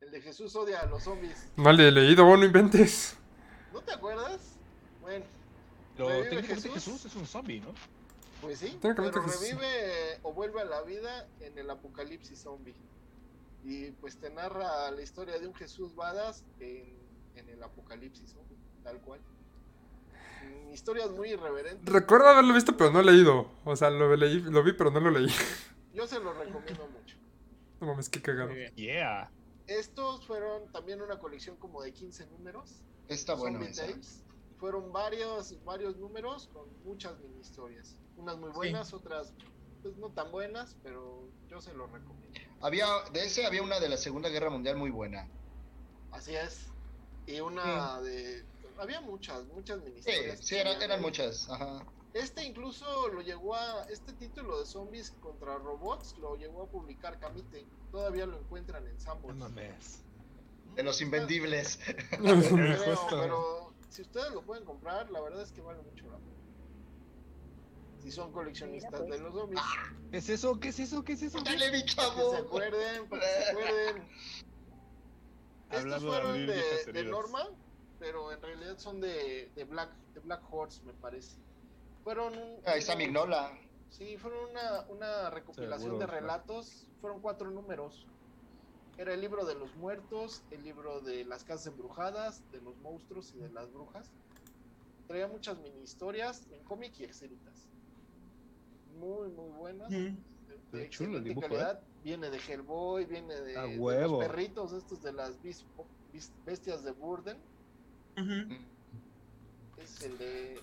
El 0.00 0.10
de 0.12 0.20
Jesús 0.20 0.54
odia 0.54 0.80
a 0.80 0.86
los 0.86 1.02
zombies. 1.02 1.48
No 1.56 1.72
le 1.72 1.88
he 1.88 1.90
leído, 1.90 2.24
vos 2.24 2.38
no 2.38 2.44
inventes. 2.44 3.16
¿No 3.72 3.80
te 3.80 3.92
acuerdas? 3.92 4.56
Bueno, 5.00 5.24
Lo 5.96 6.08
¿Revive 6.08 6.28
técnicamente 6.30 6.68
Jesús? 6.70 6.92
Jesús 6.94 7.04
es 7.06 7.16
un 7.16 7.26
zombie, 7.26 7.60
¿no? 7.60 7.72
pues 8.40 8.60
sí, 8.60 8.78
pero 8.80 9.12
Jesús- 9.12 9.40
revive 9.50 10.20
o 10.22 10.32
vuelve 10.32 10.60
a 10.60 10.64
la 10.64 10.82
vida 10.82 11.26
en 11.40 11.58
el 11.58 11.68
apocalipsis 11.70 12.38
zombie. 12.38 12.74
Y 13.64 13.90
pues 13.92 14.16
te 14.18 14.30
narra 14.30 14.88
la 14.92 15.02
historia 15.02 15.38
de 15.40 15.48
un 15.48 15.54
Jesús 15.54 15.94
Badass 15.96 16.44
en, 16.60 16.94
en 17.34 17.48
el 17.48 17.60
apocalipsis 17.62 18.30
zombie, 18.30 18.56
tal 18.84 19.00
cual. 19.00 19.20
Mm, 20.44 20.72
Historias 20.72 21.10
muy 21.10 21.30
irreverentes. 21.32 21.92
Recuerdo 21.92 22.28
haberlo 22.28 22.54
visto, 22.54 22.76
pero 22.76 22.92
no 22.92 23.02
leído. 23.02 23.50
O 23.64 23.74
sea, 23.74 23.90
lo, 23.90 24.14
leí, 24.14 24.40
lo 24.42 24.62
vi, 24.62 24.72
pero 24.72 24.92
no 24.92 25.00
lo 25.00 25.10
leí. 25.10 25.26
Yo 25.92 26.06
se 26.06 26.20
los 26.20 26.36
recomiendo 26.36 26.86
mucho. 26.86 27.16
No 27.80 27.88
mames, 27.88 28.08
qué 28.08 28.22
cagado. 28.22 28.52
Yeah. 28.76 29.30
Estos 29.68 30.26
fueron 30.26 30.72
también 30.72 31.02
una 31.02 31.18
colección 31.18 31.56
como 31.56 31.82
de 31.82 31.92
15 31.92 32.26
números. 32.26 32.82
Está 33.08 33.34
bueno. 33.34 33.60
Fueron 34.58 34.92
varios, 34.92 35.62
varios 35.64 35.96
números 35.96 36.48
con 36.52 36.66
muchas 36.84 37.18
mini 37.20 37.38
historias. 37.40 37.96
Unas 38.16 38.36
muy 38.38 38.50
buenas, 38.50 38.92
otras 38.92 39.32
pues, 39.82 39.96
no 39.98 40.10
tan 40.10 40.32
buenas, 40.32 40.76
pero 40.82 41.28
yo 41.48 41.60
se 41.60 41.72
los 41.74 41.90
recomiendo. 41.92 42.40
Había, 42.60 42.86
de 43.12 43.24
ese 43.26 43.46
había 43.46 43.62
una 43.62 43.78
de 43.78 43.88
la 43.88 43.96
Segunda 43.96 44.28
Guerra 44.30 44.50
Mundial 44.50 44.76
muy 44.76 44.90
buena. 44.90 45.28
Así 46.10 46.34
es. 46.34 46.66
Y 47.26 47.38
una 47.40 48.00
de... 48.00 48.44
Había 48.78 49.00
muchas, 49.00 49.44
muchas 49.48 49.78
mini 49.82 50.02
Sí, 50.02 50.10
historias. 50.10 50.40
sí, 50.40 50.56
eran, 50.56 50.80
eran 50.82 51.02
muchas. 51.02 51.48
Ajá. 51.50 51.84
Este 52.14 52.44
incluso 52.44 53.08
lo 53.08 53.20
llegó 53.20 53.54
a... 53.54 53.84
Este 53.90 54.12
título 54.14 54.58
de 54.58 54.66
zombies 54.66 55.10
contra 55.20 55.58
robots 55.58 56.16
lo 56.18 56.36
llegó 56.36 56.62
a 56.62 56.66
publicar 56.66 57.18
Camite. 57.18 57.66
Todavía 57.90 58.26
lo 58.26 58.38
encuentran 58.38 58.86
en 58.86 58.94
No 58.94 59.00
Sambors. 59.00 59.36
mames. 59.36 60.04
De 60.74 60.82
los 60.82 61.00
invendibles. 61.02 61.78
Justo. 62.18 63.20
pero 63.20 63.72
si 63.88 64.02
ustedes 64.02 64.32
lo 64.32 64.42
pueden 64.42 64.64
comprar, 64.64 65.10
la 65.10 65.20
verdad 65.20 65.42
es 65.42 65.52
que 65.52 65.60
vale 65.60 65.82
mucho 65.82 66.06
la 66.06 66.16
pena. 66.18 66.28
Si 68.00 68.12
son 68.12 68.32
coleccionistas 68.32 69.00
pues. 69.00 69.10
de 69.10 69.18
los 69.18 69.34
zombies, 69.34 69.60
¿Qué 70.10 70.18
es 70.18 70.28
eso? 70.28 70.60
¿Qué 70.60 70.68
es 70.68 70.78
eso? 70.78 71.04
¿Qué 71.04 71.12
es 71.14 71.22
eso? 71.22 71.40
Dale, 71.42 71.72
mi 71.72 71.82
para 71.82 72.14
que 72.14 72.30
se 72.30 72.36
acuerden, 72.36 73.08
para 73.08 73.22
que 73.22 73.42
se 73.42 73.50
acuerden. 73.50 74.08
Estos 75.70 76.02
fueron 76.02 76.46
de, 76.46 76.92
de. 76.92 77.04
Norma, 77.04 77.46
pero 77.98 78.32
en 78.32 78.40
realidad 78.40 78.78
son 78.78 79.00
de, 79.00 79.50
de 79.54 79.64
Black 79.64 79.90
de 80.14 80.20
Black 80.20 80.42
Horse, 80.50 80.82
me 80.84 80.94
parece. 80.94 81.36
Fueron 82.08 82.32
un, 82.38 82.56
Ahí 82.64 82.78
está 82.78 82.96
Mignola. 82.96 83.52
Sí, 83.90 84.16
fueron 84.16 84.48
una, 84.48 84.86
una 84.88 85.28
recopilación 85.28 85.78
Seguro, 85.90 85.98
de 85.98 86.04
claro. 86.06 86.20
relatos. 86.22 86.86
Fueron 87.02 87.20
cuatro 87.20 87.50
números. 87.50 88.06
Era 88.96 89.12
el 89.12 89.20
libro 89.20 89.44
de 89.44 89.54
los 89.54 89.76
muertos, 89.76 90.42
el 90.50 90.64
libro 90.64 91.02
de 91.02 91.26
las 91.26 91.44
casas 91.44 91.66
embrujadas, 91.66 92.50
de 92.50 92.62
los 92.62 92.74
monstruos 92.78 93.34
y 93.34 93.40
de 93.40 93.50
las 93.50 93.70
brujas. 93.70 94.10
Traía 95.06 95.28
muchas 95.28 95.58
mini 95.58 95.82
historias 95.82 96.46
en 96.50 96.64
cómic 96.64 96.98
y 96.98 97.04
escritas. 97.04 97.68
Muy, 98.98 99.28
muy 99.28 99.50
buenas. 99.50 99.88
Ujú. 99.92 100.16
de- 100.72 100.78
de 100.78 100.88
chulo 100.88 101.20
dibujo, 101.20 101.44
¿eh? 101.44 101.50
calidad. 101.50 101.82
Viene 102.04 102.30
de 102.30 102.38
Hellboy, 102.38 103.04
viene 103.04 103.34
de, 103.34 103.52
los 103.76 104.18
perritos 104.18 104.72
estos 104.72 105.02
de 105.02 105.12
las 105.12 105.42
bis- 105.42 105.66
bis- 106.10 106.32
bestias 106.46 106.82
de 106.84 106.92
Burden. 106.92 107.36
Es 109.76 110.02
el 110.04 110.16
de 110.16 110.58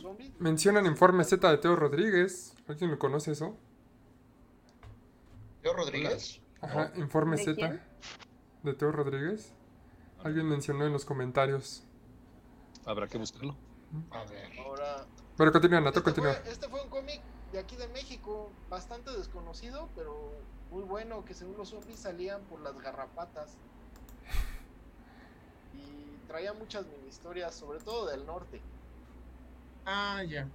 zombies. 0.00 0.32
Mencionan 0.38 0.86
Informe 0.86 1.24
Z 1.24 1.50
de 1.50 1.58
Teo 1.58 1.76
Rodríguez. 1.76 2.54
¿Alguien 2.68 2.90
lo 2.90 2.98
conoce 2.98 3.32
eso? 3.32 3.56
Yo 5.62 5.72
Rodríguez. 5.74 6.40
Ajá, 6.60 6.92
Informe 6.96 7.36
¿De 7.36 7.44
Z 7.44 7.54
quién? 7.56 7.82
de 8.62 8.74
Teo 8.74 8.92
Rodríguez. 8.92 9.52
Alguien 10.22 10.46
mencionó 10.48 10.84
en 10.86 10.92
los 10.92 11.04
comentarios. 11.04 11.84
Habrá 12.86 13.06
que 13.08 13.18
buscarlo. 13.18 13.56
A 14.10 14.24
ver. 14.24 14.48
Ahora, 14.60 15.06
Pero 15.36 15.52
continúa, 15.52 15.80
Nato, 15.80 15.98
Este 15.98 16.02
continúa. 16.12 16.34
fue, 16.34 16.52
este 16.52 16.68
fue 16.68 16.82
un 16.82 16.88
cómic 16.90 17.20
de 17.52 17.58
aquí 17.58 17.76
de 17.76 17.88
México, 17.88 18.50
bastante 18.68 19.10
desconocido, 19.10 19.88
pero 19.96 20.32
muy 20.70 20.82
bueno, 20.84 21.24
que 21.24 21.34
según 21.34 21.56
los 21.56 21.70
zombies 21.70 21.98
salían 21.98 22.42
por 22.44 22.60
las 22.60 22.78
garrapatas. 22.80 23.56
Y 25.74 26.26
traía 26.28 26.52
muchas 26.52 26.86
mini 26.86 27.08
historias, 27.08 27.54
sobre 27.54 27.80
todo 27.80 28.06
del 28.06 28.24
norte. 28.26 28.60
Ah, 29.92 30.22
ya. 30.22 30.48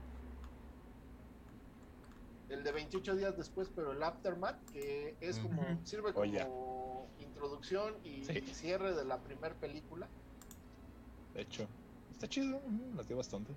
El 2.47 2.63
de 2.63 2.71
28 2.71 3.15
días 3.15 3.35
después, 3.37 3.67
pero 3.75 3.91
el 3.91 4.01
Aftermath, 4.01 4.63
que 4.71 5.17
es 5.19 5.39
como, 5.39 5.61
sirve 5.85 6.11
Oh, 6.11 6.13
como 6.13 7.11
introducción 7.17 7.97
y 8.03 8.23
Sí. 8.23 8.39
cierre 8.53 8.93
de 8.95 9.03
la 9.03 9.21
primera 9.21 9.53
película. 9.55 10.07
De 11.33 11.41
hecho, 11.41 11.67
está 12.11 12.29
chido. 12.29 12.57
ujú, 12.57 12.93
Latió 12.95 13.17
bastante. 13.17 13.53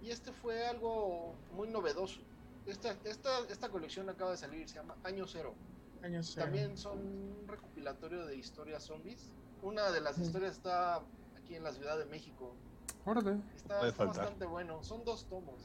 Y 0.00 0.10
este 0.10 0.32
fue 0.32 0.64
algo 0.66 1.34
muy 1.50 1.68
novedoso. 1.68 2.20
Esta, 2.66 2.92
esta, 3.04 3.40
esta 3.48 3.68
colección 3.68 4.08
acaba 4.08 4.30
de 4.30 4.36
salir, 4.36 4.68
se 4.68 4.76
llama 4.76 4.96
Año 5.02 5.26
Cero. 5.26 5.56
Año 6.02 6.22
cero. 6.22 6.44
También 6.46 6.76
son 6.76 6.98
un 6.98 7.48
recopilatorio 7.48 8.26
de 8.26 8.36
historias 8.36 8.84
zombies. 8.84 9.34
Una 9.60 9.90
de 9.90 10.00
las 10.02 10.18
historias 10.18 10.56
está 10.56 10.96
aquí 11.34 11.56
en 11.56 11.64
la 11.64 11.72
Ciudad 11.72 11.98
de 11.98 12.04
México. 12.04 12.56
Órale. 13.04 13.42
Está, 13.54 13.80
bastante 14.06 14.46
bueno. 14.46 14.82
Son 14.82 15.04
dos 15.04 15.26
tomos. 15.28 15.62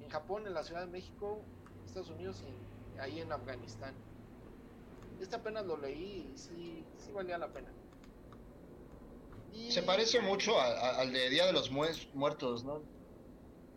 En 0.00 0.08
Japón, 0.08 0.46
en 0.46 0.54
la 0.54 0.62
Ciudad 0.62 0.82
de 0.82 0.86
México, 0.92 1.44
Estados 1.84 2.10
Unidos 2.10 2.42
y 2.42 2.98
ahí 2.98 3.20
en 3.20 3.32
Afganistán. 3.32 3.94
Este 5.20 5.36
apenas 5.36 5.64
lo 5.64 5.76
leí 5.76 6.32
y 6.32 6.38
sí, 6.38 6.84
sí 6.96 7.12
valía 7.12 7.38
la 7.38 7.52
pena. 7.52 7.72
Y, 9.52 9.70
Se 9.70 9.82
parece 9.82 10.20
mucho 10.20 10.58
a- 10.58 10.66
a- 10.66 10.98
al 11.00 11.12
de 11.12 11.30
Día 11.30 11.46
de 11.46 11.52
los 11.52 11.70
Muertos, 11.70 12.64
¿no? 12.64 12.82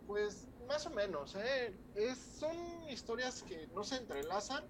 Pues 0.06 0.48
más 0.66 0.86
o 0.86 0.90
menos, 0.90 1.34
¿eh? 1.36 1.78
Es, 1.94 2.18
son 2.38 2.56
historias 2.90 3.42
que 3.42 3.68
no 3.68 3.84
se 3.84 3.96
entrelazan, 3.96 4.64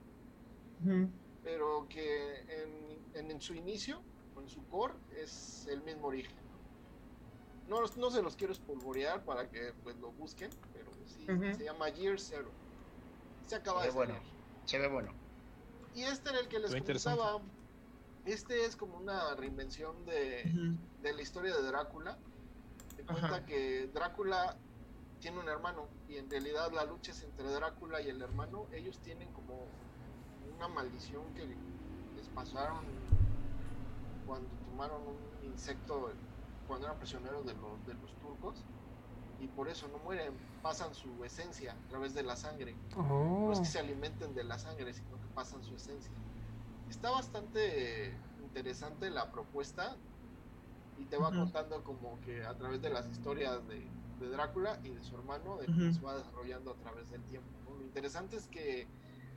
pero 1.42 1.86
que 1.88 2.40
en, 2.48 3.02
en- 3.14 3.30
en 3.30 3.40
su 3.40 3.54
inicio, 3.54 4.02
en 4.36 4.48
su 4.48 4.66
core, 4.68 4.94
es 5.22 5.66
el 5.68 5.82
mismo 5.82 6.08
origen. 6.08 6.47
No, 7.68 7.80
los- 7.80 7.96
no 7.96 8.10
se 8.10 8.22
los 8.22 8.34
quiero 8.36 8.52
espolvorear 8.52 9.24
para 9.24 9.48
que 9.50 9.72
pues 9.82 9.96
lo 9.98 10.10
busquen, 10.12 10.50
pero 10.72 10.90
sí, 11.06 11.26
Ujú. 11.30 11.54
se 11.56 11.64
llama 11.64 11.88
Year 11.90 12.18
Zero. 12.18 12.50
Se 13.46 13.56
acaba 13.56 13.82
Se 13.82 13.88
de 13.88 13.94
bueno. 13.94 14.14
salir. 14.14 14.28
Se 14.64 14.78
ve 14.78 14.88
bueno. 14.88 15.12
Y 15.94 16.02
este 16.02 16.30
era 16.30 16.40
el 16.40 16.48
que 16.48 16.58
les 16.58 16.74
interesante. 16.74 17.18
comentaba. 17.20 17.44
Este 18.24 18.64
es 18.66 18.76
como 18.76 18.96
una 18.98 19.34
reinvención 19.34 20.04
de, 20.04 20.74
de 21.02 21.12
la 21.12 21.22
historia 21.22 21.54
de 21.54 21.62
Drácula. 21.62 22.18
Te 22.96 23.02
cuenta 23.04 23.26
Ajá. 23.26 23.46
que 23.46 23.88
Drácula 23.94 24.56
tiene 25.20 25.38
un 25.40 25.48
hermano 25.48 25.88
y 26.08 26.16
en 26.16 26.30
realidad 26.30 26.70
la 26.72 26.84
lucha 26.84 27.12
es 27.12 27.22
entre 27.22 27.48
Drácula 27.50 28.00
y 28.02 28.08
el 28.08 28.20
hermano. 28.20 28.66
Ellos 28.72 28.98
tienen 28.98 29.32
como 29.32 29.64
una 30.56 30.68
maldición 30.68 31.22
que 31.34 31.46
les 31.46 32.28
pasaron 32.34 32.84
cuando 34.26 34.48
tomaron 34.70 35.00
un 35.06 35.44
insecto 35.50 36.10
cuando 36.68 36.86
eran 36.86 36.98
prisioneros 36.98 37.44
de 37.46 37.54
los, 37.54 37.84
de 37.86 37.94
los 37.94 38.14
turcos 38.20 38.64
y 39.40 39.48
por 39.48 39.68
eso 39.68 39.88
no 39.88 39.98
mueren, 39.98 40.38
pasan 40.62 40.94
su 40.94 41.24
esencia 41.24 41.72
a 41.72 41.88
través 41.88 42.14
de 42.14 42.22
la 42.22 42.36
sangre. 42.36 42.76
No 42.96 43.48
Oh. 43.48 43.52
es 43.52 43.60
que 43.60 43.66
se 43.66 43.78
alimenten 43.78 44.34
de 44.34 44.44
la 44.44 44.58
sangre, 44.58 44.92
sino 44.92 45.18
que 45.20 45.28
pasan 45.34 45.62
su 45.64 45.74
esencia. 45.74 46.10
Está 46.90 47.10
bastante 47.10 48.20
interesante 48.42 49.10
la 49.10 49.30
propuesta 49.32 49.96
y 50.98 51.06
te 51.06 51.16
va 51.16 51.28
Ujú. 51.28 51.38
contando 51.38 51.82
como 51.84 52.20
que 52.20 52.44
a 52.44 52.56
través 52.56 52.82
de 52.82 52.90
las 52.90 53.08
historias 53.10 53.66
de, 53.68 53.90
de 54.18 54.28
Drácula 54.28 54.78
y 54.84 54.90
de 54.90 55.02
su 55.02 55.14
hermano, 55.16 55.56
de 55.56 55.66
cómo 55.66 55.78
Ujú. 55.84 55.94
se 55.94 56.00
va 56.02 56.16
desarrollando 56.18 56.72
a 56.72 56.76
través 56.78 57.08
del 57.10 57.24
tiempo. 57.24 57.48
¿no? 57.64 57.76
Lo 57.76 57.84
interesante 57.84 58.36
es 58.36 58.48
que 58.48 58.88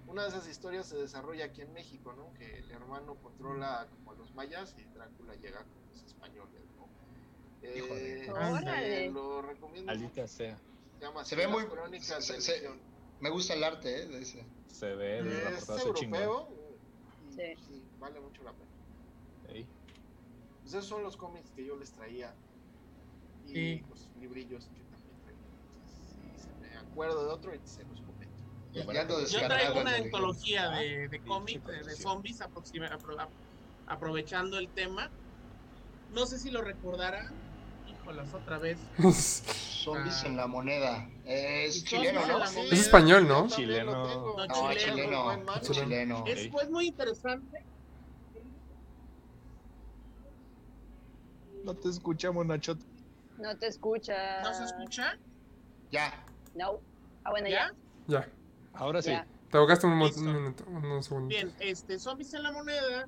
una 0.07 0.23
de 0.23 0.29
esas 0.29 0.47
historias 0.49 0.87
se 0.87 0.97
desarrolla 0.97 1.45
aquí 1.45 1.61
en 1.61 1.71
México, 1.73 2.11
¿no? 2.13 2.33
Que 2.33 2.57
el 2.57 2.71
hermano 2.71 3.15
controla 3.21 3.87
como 3.93 4.11
a 4.11 4.15
los 4.15 4.33
mayas 4.33 4.75
y 4.77 4.83
Drácula 4.85 5.35
llega 5.35 5.63
con 5.63 5.85
los 5.87 6.03
españoles, 6.03 6.63
¿no? 6.65 6.70
Eh, 7.61 8.27
Órale. 8.31 9.05
se 9.05 9.11
lo 9.11 9.41
recomiendo. 9.41 9.91
Alita 9.91 10.27
sea. 10.27 10.57
Se 10.97 11.05
llama 11.05 11.23
Se 11.25 11.35
ve 11.35 11.47
muy- 11.47 11.65
se- 11.99 12.21
se-. 12.41 12.69
Me 13.19 13.29
gusta 13.29 13.53
el 13.53 13.63
arte, 13.63 14.03
¿eh? 14.03 14.07
De 14.07 14.21
ese. 14.21 14.45
Se 14.67 14.95
ve 14.95 15.21
desde 15.21 15.43
la 15.43 15.57
portada, 15.57 15.79
se 15.79 15.93
chingón. 15.93 16.21
europeo 16.23 16.79
y 17.29 17.31
Sí. 17.33 17.41
sí, 17.67 17.83
vale 17.99 18.19
mucho 18.19 18.43
la 18.43 18.53
pena. 18.53 18.71
Pues 19.43 20.73
esos 20.73 20.85
son 20.85 21.03
los 21.03 21.17
cómics 21.17 21.51
que 21.51 21.65
yo 21.65 21.75
les 21.75 21.91
traía 21.93 22.35
y 23.45 23.53
Sí. 23.53 23.85
los 23.89 24.09
librillos 24.15 24.69
que 24.69 24.83
también 24.85 25.19
traía. 25.21 25.37
Si 25.85 26.37
se 26.37 26.53
me 26.55 26.75
acuerdo 26.77 27.25
de 27.25 27.31
otro, 27.31 27.51
se 27.63 27.83
los 27.85 28.01
comento. 28.01 28.43
Ya 28.71 28.83
ando 29.01 29.25
Yo 29.25 29.39
traigo 29.47 29.81
una 29.81 29.95
antología 29.95 30.69
de, 30.69 31.09
de 31.09 31.17
Sí, 31.19 31.25
cómics, 31.25 31.65
de, 31.65 31.95
zombies, 31.95 32.39
aproxima- 32.41 32.89
apro- 32.89 33.19
ap- 33.19 33.33
aprovechando 33.85 34.57
el 34.59 34.69
tema. 34.69 35.11
No 36.09 36.25
sé 36.25 36.39
si 36.39 36.51
lo 36.51 36.61
recordarán. 36.61 37.50
Híjolas, 38.01 38.33
otra 38.33 38.57
vez. 38.57 38.77
Zombies 39.83 40.21
Ah. 40.23 40.27
en 40.27 40.37
la 40.37 40.47
moneda. 40.47 41.09
Es 41.25 41.83
chileno, 41.83 42.25
¿no? 42.27 42.45
Sí. 42.47 42.59
Es 42.71 42.79
español, 42.81 43.27
¿no? 43.27 43.47
Chileno. 43.47 43.91
No, 43.91 44.45
No, 44.47 44.47
chileno, 44.47 44.71
es 44.71 44.83
chileno. 44.83 45.35
Es 45.55 45.69
chileno. 45.71 46.23
Es 46.27 46.47
pues 46.49 46.69
muy 46.69 46.87
interesante. 46.87 47.63
No 51.63 51.75
te 51.75 51.89
escuchamos, 51.89 52.45
Nacho. 52.45 52.75
No 53.37 53.55
te 53.57 53.67
escucha. 53.67 54.41
¿No 54.41 54.53
se 54.53 54.63
escucha? 54.65 55.17
Ya. 55.91 56.23
No. 56.55 56.79
Ah, 57.23 57.31
bueno, 57.31 57.47
¿Ya? 57.49 57.71
ya. 58.07 58.21
Ya. 58.21 58.29
Ahora 58.73 59.01
sí. 59.01 59.11
Ya. 59.11 59.25
Te 59.51 59.57
ahogaste 59.57 59.85
un, 59.85 59.97
minuto, 59.97 60.63
unos 60.67 61.05
segundos. 61.05 61.29
Bien, 61.29 61.51
este, 61.59 61.99
zombies 61.99 62.33
en 62.33 62.43
la 62.43 62.51
moneda. 62.51 63.07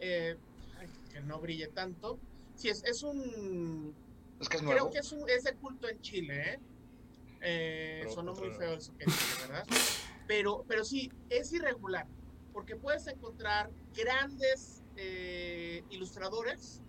eh, 0.00 0.36
ay, 0.78 0.88
que 1.12 1.20
no 1.20 1.38
brille 1.38 1.68
tanto. 1.68 2.18
Sí, 2.56 2.68
es, 2.68 2.82
es 2.84 3.02
un. 3.02 3.94
Es 4.40 4.48
que 4.48 4.56
es 4.56 4.62
Creo 4.62 4.72
nuevo. 4.74 4.90
que 4.90 4.98
es, 4.98 5.12
un, 5.12 5.28
es 5.28 5.44
de 5.44 5.54
culto 5.54 5.88
en 5.88 6.00
Chile, 6.00 6.54
¿eh? 6.54 6.60
Eh, 7.42 8.06
sonó 8.12 8.34
muy 8.34 8.50
feo 8.50 8.74
eso 8.74 8.94
que 8.96 9.04
dije, 9.06 9.46
¿verdad? 9.46 9.66
Pero, 10.26 10.64
pero 10.68 10.84
sí, 10.84 11.10
es 11.28 11.52
irregular, 11.52 12.06
porque 12.52 12.76
puedes 12.76 13.06
encontrar 13.06 13.70
grandes 13.94 14.82
eh, 14.96 15.82
ilustradores, 15.90 16.82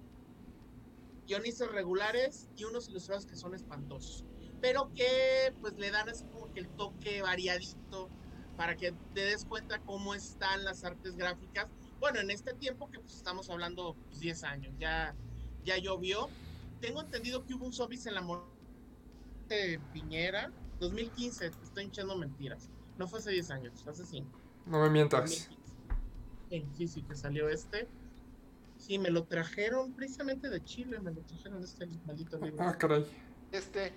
guionistas 1.28 1.72
regulares 1.72 2.50
y 2.58 2.66
unos 2.66 2.90
ilustradores 2.90 3.26
que 3.26 3.36
son 3.36 3.56
espantosos, 3.56 4.26
pero 4.62 4.92
que 4.94 5.54
pues 5.62 5.74
le 5.78 5.92
dan 5.92 6.10
así 6.10 6.26
como 6.26 6.52
que 6.54 6.60
el 6.60 6.68
toque 6.70 7.22
variadito 7.22 8.10
para 8.58 8.76
que 8.76 8.94
te 9.14 9.22
des 9.22 9.46
cuenta 9.46 9.80
cómo 9.80 10.14
están 10.14 10.64
las 10.64 10.84
artes 10.84 11.16
gráficas. 11.16 11.68
Bueno, 12.00 12.20
en 12.20 12.30
este 12.32 12.54
tiempo 12.54 12.90
que 12.92 13.00
pues 13.00 13.16
estamos 13.16 13.50
hablando 13.50 13.96
pues, 14.08 14.20
10 14.20 14.44
años, 14.44 14.74
ya, 14.78 15.16
ya 15.64 15.78
llovió. 15.78 16.30
Tengo 16.82 17.02
entendido 17.02 17.46
que 17.46 17.54
hubo 17.54 17.66
un 17.66 17.74
zombies 17.74 18.06
en 18.08 18.16
la 18.16 18.22
de 19.48 19.80
Piñera, 19.94 20.52
2015, 20.80 21.52
te 21.52 21.64
estoy 21.64 21.86
echando 21.86 22.18
mentiras. 22.18 22.70
No 22.98 23.08
fue 23.08 23.20
hace 23.20 23.32
10 23.32 23.52
años, 23.52 23.88
hace 23.88 24.06
5. 24.06 24.30
No 24.66 24.82
me 24.82 24.90
mientas. 24.90 25.30
2015. 25.30 25.72
Sí, 26.50 26.66
sí, 26.76 26.88
sí, 26.88 27.02
que 27.04 27.16
salió 27.16 27.50
este. 27.50 27.88
Sí, 28.78 28.98
me 28.98 29.12
lo 29.12 29.26
trajeron 29.26 29.94
precisamente 29.94 30.50
de 30.50 30.64
Chile, 30.64 31.00
me 31.00 31.12
lo 31.12 31.22
trajeron 31.22 31.64
este 31.64 31.86
maldito 32.06 32.38
libro. 32.40 32.64
Ah, 32.64 32.76
caray. 32.78 33.06
Este, 33.52 33.94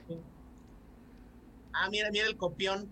Ah, 1.72 1.88
mira, 1.90 2.08
mira 2.12 2.26
el 2.26 2.36
copión. 2.36 2.88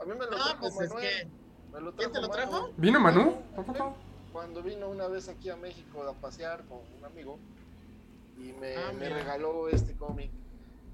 a 0.00 0.04
mí 0.04 0.12
me 0.12 0.26
lo 0.26 0.30
No, 0.32 0.36
trajo 0.44 0.60
pues 0.60 0.80
es 0.80 0.92
que. 0.92 1.28
Me 1.72 1.80
lo 1.80 1.96
¿Quién 1.96 2.12
te 2.12 2.20
lo 2.20 2.28
Manu. 2.28 2.32
trajo? 2.34 2.70
¿Vino 2.76 3.00
Manu? 3.00 3.36
¿A 3.56 3.62
poco? 3.62 3.96
Cuando 4.32 4.62
vino 4.62 4.88
una 4.88 5.08
vez 5.08 5.28
aquí 5.28 5.48
a 5.50 5.56
México 5.56 6.02
a 6.04 6.12
pasear 6.14 6.64
con 6.66 6.78
un 6.98 7.04
amigo 7.04 7.38
y 8.36 8.52
me, 8.52 8.76
Ah, 8.76 8.92
me 8.92 9.08
regaló 9.08 9.68
este 9.68 9.94
cómic. 9.96 10.30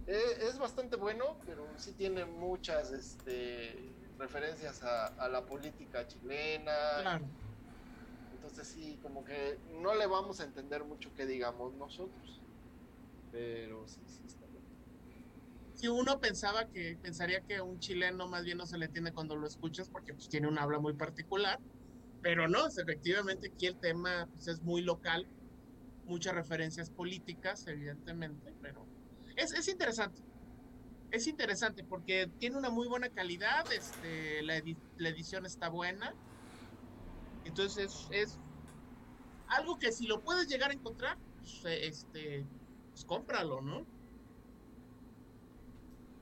Eh, 0.06 0.38
es 0.42 0.58
bastante 0.58 0.96
bueno, 0.96 1.38
pero 1.46 1.66
sí 1.76 1.92
tiene 1.92 2.24
muchas 2.24 2.92
este, 2.92 3.92
referencias 4.18 4.82
a, 4.82 5.06
a 5.06 5.28
la 5.28 5.44
política 5.44 6.06
chilena. 6.06 6.72
Claro. 7.00 7.26
Entonces 8.32 8.68
sí, 8.68 8.98
como 9.02 9.24
que 9.24 9.58
no 9.80 9.94
le 9.94 10.06
vamos 10.06 10.40
a 10.40 10.44
entender 10.44 10.84
mucho 10.84 11.12
que 11.14 11.26
digamos 11.26 11.74
nosotros. 11.74 12.40
Pero 13.30 13.86
sí, 13.86 14.00
sí 14.06 14.26
está 14.26 14.46
bueno. 14.46 14.66
Si 15.74 15.88
uno 15.88 16.20
pensaba 16.20 16.68
que, 16.68 16.98
pensaría 17.00 17.40
que 17.42 17.60
un 17.60 17.78
chileno 17.80 18.28
más 18.28 18.44
bien 18.44 18.58
no 18.58 18.66
se 18.66 18.76
le 18.76 18.86
entiende 18.86 19.12
cuando 19.12 19.36
lo 19.36 19.46
escuchas 19.46 19.88
porque 19.88 20.12
pues, 20.12 20.28
tiene 20.28 20.46
un 20.46 20.58
habla 20.58 20.78
muy 20.78 20.94
particular, 20.94 21.58
pero 22.20 22.48
no, 22.48 22.66
efectivamente 22.66 23.48
aquí 23.48 23.66
el 23.66 23.78
tema 23.78 24.28
pues, 24.30 24.48
es 24.48 24.60
muy 24.62 24.82
local, 24.82 25.26
muchas 26.10 26.34
referencias 26.34 26.90
políticas, 26.90 27.66
evidentemente, 27.66 28.52
pero 28.60 28.86
es, 29.36 29.52
es 29.54 29.68
interesante. 29.68 30.20
Es 31.10 31.26
interesante 31.26 31.84
porque 31.84 32.30
tiene 32.38 32.56
una 32.58 32.70
muy 32.70 32.86
buena 32.88 33.08
calidad, 33.10 33.64
este, 33.72 34.42
la, 34.42 34.58
edi- 34.58 34.78
la 34.96 35.08
edición 35.08 35.46
está 35.46 35.68
buena, 35.68 36.14
entonces 37.44 37.84
es, 37.84 38.08
es 38.10 38.38
algo 39.48 39.78
que 39.78 39.90
si 39.92 40.06
lo 40.06 40.20
puedes 40.22 40.46
llegar 40.48 40.70
a 40.70 40.74
encontrar, 40.74 41.16
pues, 41.38 41.64
eh, 41.64 41.86
este, 41.86 42.46
pues 42.92 43.04
cómpralo, 43.04 43.60
¿no? 43.60 43.86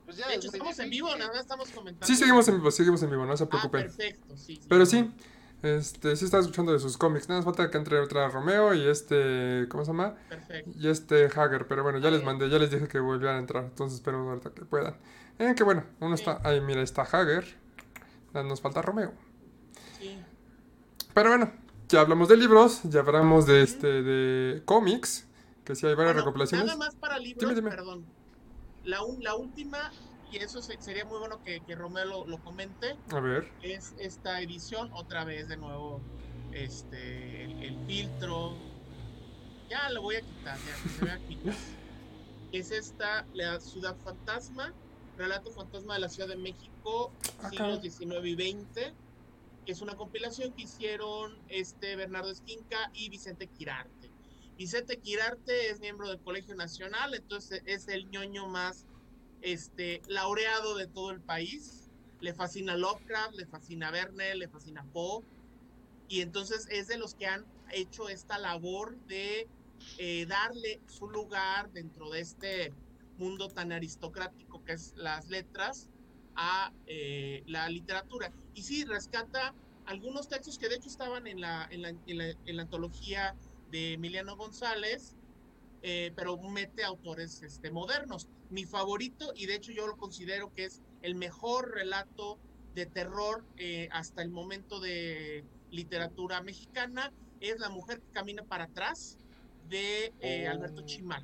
Pues 0.05 0.17
ya 0.17 0.27
De 0.27 0.35
hecho, 0.35 0.47
estamos 0.47 0.79
en 0.79 0.89
vivo, 0.89 1.09
nada 1.15 1.27
más 1.31 1.41
estamos 1.41 1.69
comentando. 1.71 2.07
Sí, 2.07 2.15
seguimos 2.15 2.47
en 2.47 2.55
vivo, 2.55 2.71
seguimos 2.71 3.03
en 3.03 3.11
vivo, 3.11 3.25
no 3.25 3.37
se 3.37 3.43
Ah, 3.43 3.47
preocupen. 3.49 3.83
perfecto, 3.83 4.35
sí. 4.37 4.55
sí. 4.55 4.65
Pero 4.67 4.85
sí, 4.87 5.07
este, 5.61 6.15
sí 6.15 6.25
estaba 6.25 6.41
escuchando 6.41 6.71
de 6.73 6.79
sus 6.79 6.97
cómics. 6.97 7.27
Nada 7.29 7.39
más 7.41 7.45
falta 7.45 7.69
que 7.69 7.77
entre 7.77 7.99
otra 7.99 8.29
Romeo 8.29 8.73
y 8.73 8.87
este, 8.87 9.65
¿cómo 9.69 9.83
se 9.85 9.91
llama? 9.91 10.15
Perfecto. 10.29 10.71
Y 10.79 10.87
este 10.87 11.25
Hager. 11.25 11.67
Pero 11.67 11.83
bueno, 11.83 11.99
ya 11.99 12.09
les 12.11 12.23
mandé, 12.23 12.49
ya 12.49 12.57
les 12.59 12.71
dije 12.71 12.87
que 12.87 12.99
volvieran 12.99 13.35
a 13.37 13.39
entrar. 13.39 13.63
Entonces 13.65 13.95
esperemos 13.99 14.27
ahorita 14.29 14.51
que 14.51 14.65
puedan. 14.65 14.95
Eh, 15.37 15.53
que 15.55 15.63
bueno, 15.63 15.83
uno 15.99 16.15
Sí. 16.17 16.23
está, 16.23 16.41
ahí 16.47 16.61
mira, 16.61 16.81
está 16.81 17.03
Hager. 17.03 17.45
Nos 18.33 18.61
falta 18.61 18.81
Romeo. 18.81 19.11
Sí. 19.99 20.17
Pero 21.13 21.29
bueno, 21.29 21.51
ya 21.89 22.01
hablamos 22.01 22.29
de 22.29 22.37
libros, 22.37 22.81
ya 22.83 22.99
hablamos 23.01 23.45
de 23.47 23.63
este, 23.63 23.87
de 24.03 24.61
cómics. 24.65 25.25
Que 25.65 25.75
sí 25.75 25.85
hay 25.85 25.93
varias 25.95 26.13
Bueno, 26.15 26.25
recopilaciones. 26.25 26.65
Nada 26.65 26.77
más 26.77 26.95
para 26.95 27.19
libros, 27.19 27.41
Dime, 27.41 27.53
dime. 27.55 27.69
perdón. 27.69 28.05
La, 28.85 28.99
la 29.21 29.35
última, 29.35 29.91
y 30.31 30.37
eso 30.37 30.61
se- 30.61 30.81
sería 30.81 31.05
muy 31.05 31.17
bueno 31.19 31.41
que, 31.43 31.61
que 31.61 31.75
Romeo 31.75 32.05
lo, 32.05 32.27
lo 32.27 32.37
comente, 32.43 32.95
A 33.11 33.19
ver. 33.19 33.51
es 33.61 33.93
esta 33.97 34.41
edición, 34.41 34.89
otra 34.93 35.23
vez 35.25 35.47
de 35.47 35.57
nuevo, 35.57 36.01
este, 36.51 37.43
el, 37.45 37.63
el 37.63 37.85
filtro. 37.87 38.53
Ya 39.69 39.89
lo 39.91 40.01
voy 40.01 40.15
a 40.15 40.21
quitar, 40.21 40.57
ya, 40.57 40.83
que 40.83 40.89
se 40.89 41.05
vea 41.05 41.19
quitar. 41.27 41.55
Es 42.51 42.71
esta, 42.71 43.27
la 43.33 43.59
Ciudad 43.59 43.95
Fantasma, 44.03 44.73
Relato 45.17 45.51
Fantasma 45.51 45.93
de 45.93 45.99
la 45.99 46.09
Ciudad 46.09 46.27
de 46.29 46.35
México, 46.35 47.13
siglos. 47.51 47.79
XIX 47.83 48.27
y 48.27 48.33
XX, 48.33 48.93
que 49.67 49.71
es 49.71 49.81
una 49.81 49.95
compilación 49.95 50.51
que 50.55 50.63
hicieron 50.63 51.37
este 51.47 51.95
Bernardo 51.95 52.31
Esquinca 52.31 52.89
y 52.95 53.09
Vicente 53.09 53.45
Quirarte. 53.55 54.09
Vicente 54.57 54.99
Quirarte 54.99 55.69
es 55.69 55.79
miembro 55.79 56.09
del 56.09 56.19
Colegio 56.23 56.55
Nacional, 56.55 57.13
entonces 57.13 57.61
es 57.67 57.87
el 57.87 58.09
ñoño 58.09 58.47
más 58.47 58.87
este, 59.41 60.01
laureado 60.07 60.75
de 60.75 60.87
todo 60.87 61.11
el 61.11 61.21
país. 61.21 61.89
Le 62.21 62.33
fascina 62.33 62.75
Lovecraft, 62.75 63.35
le 63.35 63.45
fascina 63.45 63.91
Verne, 63.91 64.35
le 64.35 64.47
fascina 64.47 64.83
Poe. 64.91 65.23
Y 66.07 66.21
entonces 66.21 66.67
es 66.69 66.87
de 66.87 66.97
los 66.97 67.15
que 67.15 67.27
han 67.27 67.45
hecho 67.71 68.09
esta 68.09 68.37
labor 68.37 68.97
de 69.05 69.47
eh, 69.97 70.25
darle 70.27 70.81
su 70.87 71.09
lugar 71.09 71.71
dentro 71.71 72.09
de 72.09 72.21
este 72.21 72.73
mundo 73.17 73.47
tan 73.47 73.71
aristocrático 73.71 74.63
que 74.63 74.73
es 74.73 74.93
las 74.95 75.27
letras 75.27 75.87
a 76.35 76.71
eh, 76.87 77.43
la 77.47 77.69
literatura. 77.69 78.31
Y 78.53 78.63
sí, 78.63 78.85
rescata 78.85 79.53
algunos 79.85 80.27
textos 80.29 80.57
que 80.57 80.69
de 80.69 80.75
hecho 80.75 80.87
estaban 80.87 81.27
en 81.27 81.41
la, 81.41 81.67
en 81.71 81.81
la, 81.81 81.89
en 81.89 82.55
la, 82.55 82.61
antología 82.61 83.35
de 83.71 83.93
Emiliano 83.93 84.35
González, 84.37 85.15
eh, 85.81 86.11
pero 86.15 86.37
mete 86.37 86.83
autores 86.83 87.41
este, 87.43 87.71
modernos. 87.71 88.27
Mi 88.49 88.65
favorito, 88.65 89.31
y 89.35 89.45
de 89.45 89.55
hecho 89.55 89.71
yo 89.71 89.87
lo 89.87 89.97
considero 89.97 90.53
que 90.53 90.65
es 90.65 90.81
el 91.01 91.15
mejor 91.15 91.71
relato 91.71 92.39
de 92.73 92.85
terror 92.85 93.43
eh, 93.57 93.89
hasta 93.91 94.21
el 94.21 94.29
momento 94.29 94.79
de 94.79 95.43
literatura 95.71 96.41
mexicana, 96.41 97.11
es 97.39 97.59
La 97.59 97.69
mujer 97.69 98.01
que 98.01 98.11
camina 98.11 98.43
para 98.43 98.65
atrás 98.65 99.17
de 99.69 100.13
eh, 100.19 100.45
Oh, 100.47 100.51
Alberto 100.51 100.81
Chimal. 100.85 101.23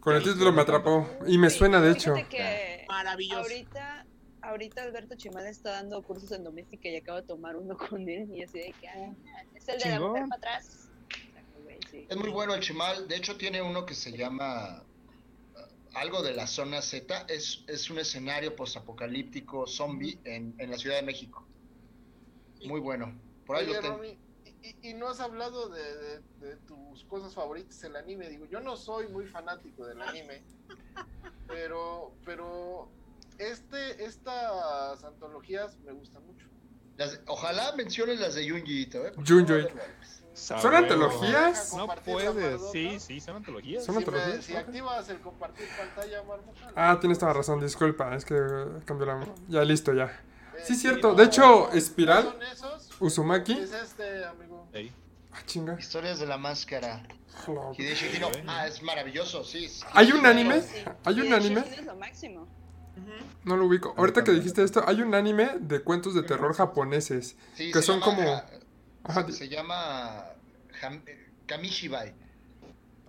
Con 0.00 0.16
el 0.16 0.22
título 0.22 0.52
me 0.52 0.62
atrapó. 0.62 1.08
Y 1.26 1.38
me 1.38 1.48
suena, 1.50 1.80
de 1.80 1.92
hecho. 1.92 2.14
que 2.28 2.84
Maravilloso. 2.88 3.40
ahorita, 3.40 4.06
ahorita 4.42 4.82
Alberto 4.82 5.14
Chimal 5.16 5.46
está 5.46 5.70
dando 5.70 6.02
cursos 6.02 6.30
en 6.32 6.44
doméstica 6.44 6.88
y 6.88 6.96
acabo 6.96 7.20
de 7.20 7.26
tomar 7.26 7.56
uno 7.56 7.76
con 7.76 8.08
él 8.08 8.28
y 8.34 8.42
así 8.42 8.58
de 8.58 8.74
que 8.80 8.88
ah, 8.88 9.14
es 9.54 9.68
el 9.68 9.78
de 9.78 9.90
la 9.90 10.00
mujer 10.00 10.24
para 10.28 10.36
atrás. 10.36 10.88
Sí. 11.90 12.06
Es 12.08 12.16
muy 12.16 12.30
bueno 12.30 12.54
el 12.54 12.60
Chimal. 12.60 13.08
De 13.08 13.16
hecho, 13.16 13.36
tiene 13.36 13.60
uno 13.60 13.84
que 13.86 13.94
se 13.94 14.16
llama 14.16 14.82
algo 15.94 16.22
de 16.22 16.34
la 16.34 16.46
zona 16.46 16.80
Z. 16.82 17.26
Es, 17.28 17.64
es 17.66 17.90
un 17.90 17.98
escenario 17.98 18.54
postapocalíptico 18.56 19.66
zombie 19.66 20.18
en, 20.24 20.54
en 20.58 20.70
la 20.70 20.78
Ciudad 20.78 20.96
de 20.96 21.02
México. 21.02 21.46
Muy 22.66 22.80
bueno. 22.80 23.18
Por 23.46 23.56
ahí 23.56 23.64
Oye, 23.66 23.74
lo 23.74 23.80
tengo. 23.80 23.96
Romy, 23.96 24.18
y, 24.82 24.94
no 24.94 25.08
has 25.08 25.18
hablado 25.18 25.68
de, 25.70 25.82
de- 25.82 26.20
de 26.38 26.56
tus 26.68 27.04
cosas 27.04 27.34
favoritas 27.34 27.82
el 27.82 27.96
anime. 27.96 28.28
Digo, 28.28 28.46
yo 28.46 28.60
no 28.60 28.76
soy 28.76 29.08
muy 29.08 29.26
fanático 29.26 29.84
del 29.86 30.00
anime, 30.00 30.42
pero, 31.48 32.14
pero 32.24 32.88
este, 33.38 34.04
estas 34.04 35.02
antologías 35.02 35.76
me 35.80 35.92
gustan 35.92 36.24
mucho. 36.26 36.46
Las- 36.96 37.20
ojalá 37.26 37.74
menciones 37.74 38.20
las 38.20 38.34
de 38.36 38.48
Junji 38.48 38.82
Ito, 38.82 39.06
¿eh? 39.06 39.12
Junji 39.26 39.66
no, 40.34 40.50
no, 40.50 40.56
no. 40.56 40.62
¿Son 40.62 40.74
antologías? 40.74 41.74
No 41.76 41.86
puedes. 42.04 42.60
Sí, 42.72 42.98
sí, 43.00 43.20
son 43.20 43.36
antologías. 43.36 43.84
Son 43.84 43.94
Si, 43.94 44.00
me- 44.00 44.06
antologías, 44.06 44.44
si 44.44 44.52
ok. 44.52 44.58
activas 44.58 45.08
el 45.08 45.20
compartir 45.20 45.68
pantalla, 45.76 46.22
Marmota. 46.22 46.72
Ah, 46.74 46.98
tienes 47.00 47.18
toda 47.18 47.32
razón, 47.32 47.60
disculpa. 47.60 48.14
Es 48.16 48.24
que 48.24 48.34
cambió 48.84 49.06
la. 49.06 49.26
Ya 49.48 49.62
listo, 49.64 49.92
ya. 49.92 50.04
Eh, 50.06 50.60
Sí, 50.64 50.74
sí, 50.74 50.80
cierto. 50.82 51.08
no, 51.10 51.14
De 51.14 51.24
hecho, 51.24 51.42
no 51.42 51.72
Espiral, 51.72 52.24
son 52.24 52.42
esos. 52.42 52.90
Uzumaki. 53.00 53.52
Es 53.52 53.72
este, 53.72 54.24
amigo. 54.24 54.66
Ey. 54.72 54.92
Ah, 55.32 55.38
chinga. 55.46 55.76
Historias 55.78 56.18
de 56.20 56.26
la 56.26 56.36
máscara. 56.38 57.02
Hello. 57.46 57.72
Hideyoshi 57.76 58.08
Kino. 58.08 58.28
bueno. 58.28 58.52
Ah, 58.52 58.66
es 58.66 58.82
maravilloso, 58.82 59.42
sí. 59.44 59.68
sí. 59.68 59.82
¿Hay 59.94 60.12
un 60.12 60.24
anime? 60.26 60.60
Sí. 60.60 60.76
¿Hay 61.04 61.20
un 61.20 61.26
Y 61.26 61.30
de 61.30 61.34
anime? 61.36 61.60
es 61.60 61.84
lo 61.86 61.96
máximo. 61.96 62.46
No 63.44 63.56
lo 63.56 63.64
ubico. 63.66 63.94
Ahorita 63.96 64.22
que 64.22 64.30
dijiste 64.32 64.62
esto, 64.62 64.84
hay 64.86 65.00
un 65.02 65.14
anime 65.14 65.56
de 65.58 65.80
cuentos 65.82 66.14
de 66.14 66.22
terror 66.22 66.54
japoneses. 66.54 67.36
Sí, 67.54 67.72
que 67.72 67.82
son 67.82 67.98
llama, 68.00 68.04
como- 68.04 68.42
Ajá, 69.04 69.30
Se, 69.30 69.48
llama 69.48 70.24
eh, 71.06 71.30
Kamishibai. 71.46 72.14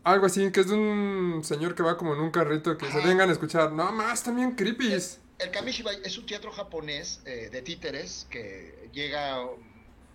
algo 0.03 0.25
así, 0.25 0.51
que 0.51 0.61
es 0.61 0.67
de 0.69 0.75
un 0.75 1.43
señor 1.43 1.75
que 1.75 1.83
va 1.83 1.97
como 1.97 2.13
en 2.13 2.19
un 2.21 2.31
carrito 2.31 2.77
que 2.77 2.91
se 2.91 2.99
vengan 3.01 3.29
a 3.29 3.33
escuchar. 3.33 3.71
No 3.71 3.91
más, 3.91 4.23
también 4.23 4.55
creepies. 4.55 5.19
El 5.39 5.51
Kamishibai 5.51 5.99
es 6.03 6.17
un 6.17 6.25
teatro 6.25 6.51
japonés 6.51 7.21
eh, 7.25 7.49
de 7.51 7.61
títeres 7.61 8.27
que 8.29 8.89
llega 8.93 9.39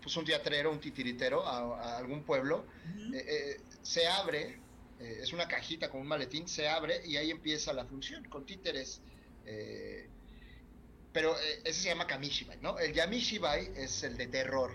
pues 0.03 0.17
un 0.17 0.25
teatrero, 0.25 0.71
un 0.71 0.81
titiritero 0.81 1.47
a, 1.47 1.81
a 1.95 1.99
algún 1.99 2.23
pueblo, 2.25 2.65
eh, 3.13 3.25
eh, 3.29 3.61
se 3.83 4.07
abre, 4.07 4.61
eh, 5.01 5.19
es 5.23 5.33
una 5.33 5.49
cajita 5.49 5.91
con 5.91 6.01
un 6.01 6.07
maletín, 6.07 6.49
se 6.49 6.69
abre 6.69 7.05
y 7.05 7.17
ahí 7.17 7.31
empieza 7.31 7.73
la 7.73 7.85
función 7.85 8.25
con 8.25 8.47
títeres. 8.47 9.03
eh, 9.45 10.09
pero 11.13 11.35
eh, 11.41 11.63
ese 11.65 11.81
se 11.83 11.89
llama 11.89 12.07
Kamishibai, 12.07 12.59
¿no? 12.61 12.79
El 12.79 12.93
Yamishibai 12.93 13.73
es 13.77 14.03
el 14.05 14.17
de 14.17 14.27
terror. 14.29 14.71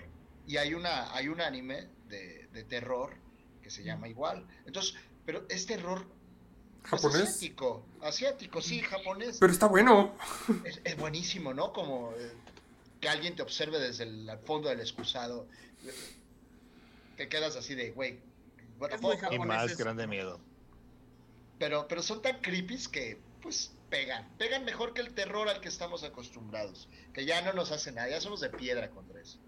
Y 0.48 0.58
hay, 0.58 0.74
una, 0.74 1.14
hay 1.16 1.28
un 1.30 1.42
anime 1.42 1.88
de, 2.10 2.48
de 2.52 2.64
terror 2.64 3.16
que 3.62 3.70
se 3.70 3.84
llama 3.84 4.08
igual. 4.08 4.46
Entonces, 4.66 4.96
pero 5.26 5.46
es 5.50 5.66
terror 5.66 6.06
pues, 6.90 7.02
¿Japonés? 7.02 7.30
asiático. 7.30 7.86
Asiático, 8.02 8.62
sí, 8.62 8.82
japonés. 8.82 9.38
Pero 9.40 9.54
está 9.54 9.68
bueno. 9.68 10.16
Es, 10.66 10.82
es 10.84 10.98
buenísimo, 10.98 11.54
¿no? 11.54 11.72
Como 11.72 12.12
eh, 12.18 12.32
que 13.00 13.08
alguien 13.08 13.36
te 13.36 13.42
observe 13.42 13.80
desde 13.80 14.04
el 14.04 14.30
fondo 14.46 14.70
del 14.70 14.82
excusado. 14.82 15.48
Te 17.16 17.30
quedas 17.30 17.56
así 17.56 17.74
de, 17.76 17.92
güey. 17.92 18.20
Y 19.32 19.40
más 19.40 19.78
grande 19.78 20.08
miedo. 20.08 20.42
Pero, 21.58 21.88
pero 21.88 22.04
son 22.04 22.22
tan 22.22 22.42
creepies 22.42 22.90
que, 22.90 23.18
pues, 23.42 23.72
pegan. 23.90 24.28
Pegan 24.38 24.66
mejor 24.66 24.94
que 24.94 25.02
el 25.02 25.14
terror 25.14 25.48
al 25.48 25.62
que 25.62 25.70
estamos 25.70 26.04
acostumbrados. 26.04 26.90
Que 27.14 27.26
ya 27.26 27.42
no 27.42 27.54
nos 27.54 27.72
hace 27.72 27.94
nada, 27.94 28.10
ya 28.10 28.20
somos 28.20 28.42
de 28.42 28.50
piedra 28.50 28.90
contra 28.90 29.22
eso. 29.22 29.40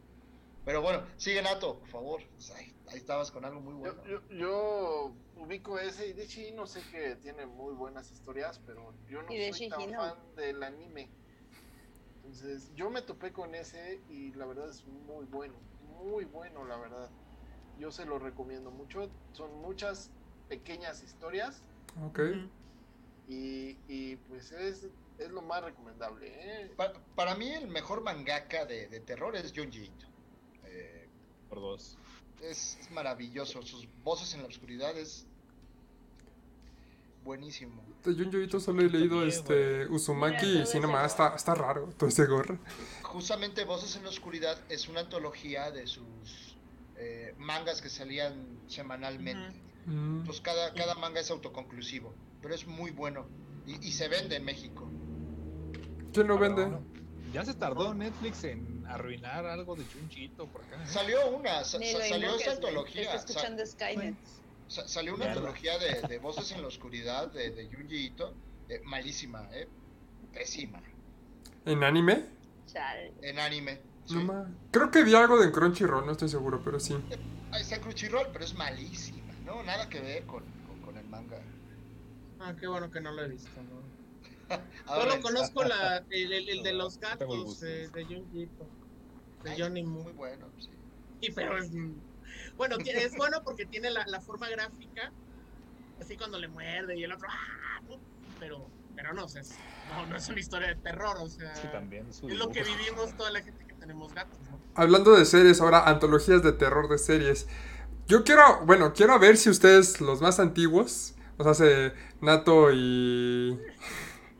Pero 0.66 0.82
bueno, 0.82 1.06
sigue 1.16 1.42
Nato, 1.44 1.80
por 1.80 1.88
favor. 1.88 2.22
Pues 2.34 2.50
ahí, 2.52 2.74
ahí 2.88 2.98
estabas 2.98 3.32
con 3.32 3.46
algo 3.46 3.62
muy 3.62 3.76
bueno. 3.76 4.04
Yo, 4.04 4.20
yo, 4.30 4.36
yo 4.36 5.16
ubico 5.36 5.78
ese 5.80 6.08
y 6.08 6.14
de 6.14 6.52
no 6.54 6.66
sé 6.66 6.82
que 6.92 7.16
tiene 7.18 7.46
muy 7.46 7.76
buenas 7.76 8.12
historias, 8.12 8.60
pero 8.66 8.94
yo 9.08 9.22
no 9.22 9.30
soy 9.30 9.70
tan 9.70 9.94
fan 9.94 10.36
del 10.36 10.64
anime. 10.64 11.12
Entonces, 12.16 12.74
yo 12.74 12.90
me 12.90 13.04
topé 13.04 13.32
con 13.32 13.54
ese 13.54 14.02
y 14.10 14.34
la 14.34 14.48
verdad 14.48 14.68
es 14.70 14.84
muy 14.88 15.26
bueno, 15.26 15.54
muy 15.82 16.26
bueno, 16.26 16.66
la 16.66 16.78
verdad. 16.78 17.12
Yo 17.78 17.92
se 17.92 18.06
lo 18.06 18.18
recomiendo 18.18 18.72
mucho. 18.72 19.08
Son 19.34 19.52
muchas 19.62 20.10
pequeñas 20.48 21.04
historias 21.04 21.62
Ok. 22.02 22.20
Y, 23.28 23.78
y 23.88 24.16
pues 24.16 24.52
es, 24.52 24.88
es 25.18 25.30
lo 25.30 25.44
más 25.44 25.64
recomendable. 25.64 26.28
¿eh? 26.28 26.72
Pa- 26.76 26.94
para 27.16 27.36
mí 27.36 27.50
el 27.52 27.68
mejor 27.68 28.02
mangaka 28.02 28.66
de, 28.66 28.88
de 28.88 29.00
terror 29.02 29.36
es 29.36 29.54
Junji 29.56 29.86
Ito. 29.86 30.15
Por 31.56 31.64
dos. 31.64 31.98
es, 32.42 32.78
es 32.82 32.92
maravilloso. 32.92 33.62
Sus 33.64 33.88
voces 34.04 34.34
en 34.34 34.42
la 34.42 34.48
oscuridad 34.48 34.98
es 34.98 35.26
buenísimo. 37.24 37.82
De 38.04 38.14
Junji 38.14 38.44
Ito 38.44 38.60
solo 38.60 38.82
he 38.82 38.90
leído 38.90 39.24
este 39.26 39.88
Uzumaki 39.88 40.46
Mira, 40.46 40.70
y 40.74 40.80
nomás 40.80 41.12
está, 41.12 41.36
está 41.36 41.56
raro 41.56 41.90
todo 41.98 42.10
ese 42.10 42.26
gorro. 42.26 42.60
Justamente 43.02 43.64
Voces 43.66 43.96
en 43.96 44.04
la 44.04 44.10
Oscuridad 44.10 44.62
es 44.70 44.88
una 44.88 45.00
antología 45.02 45.72
de 45.72 45.88
sus 45.88 46.56
eh, 46.98 47.34
mangas 47.38 47.82
que 47.82 47.90
salían 47.90 48.60
semanalmente. 48.68 49.58
Mm. 49.86 50.24
Pues 50.26 50.42
cada, 50.42 50.74
cada 50.74 50.96
manga 50.96 51.20
es 51.20 51.32
autoconclusivo, 51.32 52.14
pero 52.42 52.54
es 52.54 52.68
muy 52.68 52.92
bueno. 52.92 53.28
Y, 53.66 53.88
y 53.88 53.92
se 53.94 54.08
vende 54.08 54.36
en 54.36 54.46
México. 54.46 54.88
¿Quién 56.14 56.28
lo 56.28 56.38
Pero 56.38 56.56
vende? 56.56 56.78
Ya 57.34 57.44
se 57.44 57.54
tardó 57.56 57.94
Netflix 57.94 58.44
en 58.44 58.75
arruinar 58.88 59.46
algo 59.46 59.76
de 59.76 59.84
Junjito 59.86 60.48
por 60.48 60.62
acá. 60.64 60.76
¿eh? 60.84 60.88
Salió 60.88 61.28
una, 61.30 61.64
sa- 61.64 61.80
sa- 61.80 62.08
salió 62.08 62.34
güey. 62.34 62.48
antología. 62.50 63.02
Está 63.04 63.16
escuchando 63.32 63.66
Skynet. 63.66 64.16
sa- 64.68 64.88
salió 64.88 65.16
una 65.16 65.26
Mierda. 65.26 65.40
antología 65.42 65.78
de, 65.78 66.02
de 66.08 66.18
Voces 66.20 66.52
en 66.52 66.62
la 66.62 66.68
Oscuridad 66.68 67.32
de, 67.32 67.52
de 67.52 67.66
Junji 67.74 68.06
Ito. 68.08 68.34
eh, 68.70 68.82
malísima, 68.84 69.48
eh, 69.54 69.68
pésima. 70.34 70.82
¿En 71.66 71.84
anime? 71.84 72.26
Chale. 72.72 73.14
En 73.22 73.40
anime. 73.40 73.80
sí. 74.06 74.16
No 74.16 74.24
ma- 74.24 74.52
Creo 74.72 74.90
que 74.92 75.04
vi 75.04 75.16
algo 75.16 75.40
de 75.40 75.52
Crunchyroll, 75.52 76.06
no 76.06 76.12
estoy 76.12 76.30
seguro, 76.30 76.62
pero 76.64 76.80
sí. 76.80 76.96
Ahí 77.52 77.62
está 77.62 77.80
Crunchyroll, 77.80 78.28
pero 78.34 78.44
es 78.46 78.54
malísima, 78.56 79.34
¿no? 79.46 79.62
Nada 79.64 79.88
que 79.90 80.00
ver 80.00 80.24
con, 80.26 80.44
con, 80.68 80.82
con 80.82 80.98
el 80.98 81.06
manga. 81.08 81.40
Ah, 82.40 82.54
qué 82.60 82.68
bueno 82.68 82.92
que 82.92 83.00
no 83.02 83.12
lo 83.12 83.24
he 83.24 83.28
visto. 83.30 83.50
¿no? 83.62 83.86
Solo 84.88 85.22
conozco 85.22 85.64
la, 85.64 86.04
el, 86.10 86.34
el- 86.34 86.50
el 86.50 86.64
de 86.64 86.74
los 86.74 87.00
gatos 87.00 87.64
eh, 87.64 87.90
de 87.94 88.06
ay, 89.46 89.56
Johnny 89.60 89.84
Muy 89.84 90.12
bueno, 90.14 90.48
sí. 90.60 90.70
Sí, 91.22 91.32
pero 91.34 91.58
es. 91.58 91.72
Bueno, 92.58 92.78
tiene- 92.78 93.04
es 93.04 93.16
bueno 93.16 93.42
porque 93.44 93.66
tiene 93.66 93.90
la, 93.92 94.06
la 94.08 94.22
forma 94.22 94.50
gráfica. 94.50 95.12
Así 96.02 96.18
cuando 96.18 96.38
le 96.40 96.48
muerde 96.48 96.98
y 96.98 97.04
el 97.04 97.12
otro. 97.12 97.28
¡ah! 97.32 97.80
Pero, 98.40 98.68
pero 98.96 99.14
no, 99.14 99.26
o 99.26 99.30
sea, 99.30 99.42
es- 99.42 99.56
no, 99.90 100.06
no 100.08 100.16
es 100.18 100.28
una 100.30 100.40
historia 100.40 100.68
de 100.70 100.76
terror, 100.76 101.18
o 101.20 101.30
sea. 101.30 101.56
Sí, 101.56 101.68
también. 101.72 102.12
su 102.14 102.28
Es 102.30 102.36
lo 102.38 102.50
que 102.52 102.64
vivimos 102.64 103.16
toda 103.16 103.32
la 103.32 103.42
gente 103.42 103.66
que 103.66 103.74
tenemos 103.74 104.14
gatos, 104.14 104.40
¿no? 104.52 104.60
Hablando 104.76 105.12
de 105.16 105.26
series, 105.26 105.62
ahora 105.62 105.88
antologías 105.88 106.44
de 106.44 106.52
terror 106.54 106.90
de 106.90 106.98
series. 106.98 107.48
Yo 108.08 108.24
quiero, 108.24 108.66
bueno, 108.66 108.94
quiero 108.94 109.18
ver 109.20 109.38
si 109.38 109.50
ustedes, 109.50 110.02
los 110.02 110.22
más 110.22 110.40
antiguos, 110.40 111.16
o 111.38 111.44
sea, 111.44 111.54
se- 111.54 111.94
Nato 112.22 112.72
y, 112.74 113.58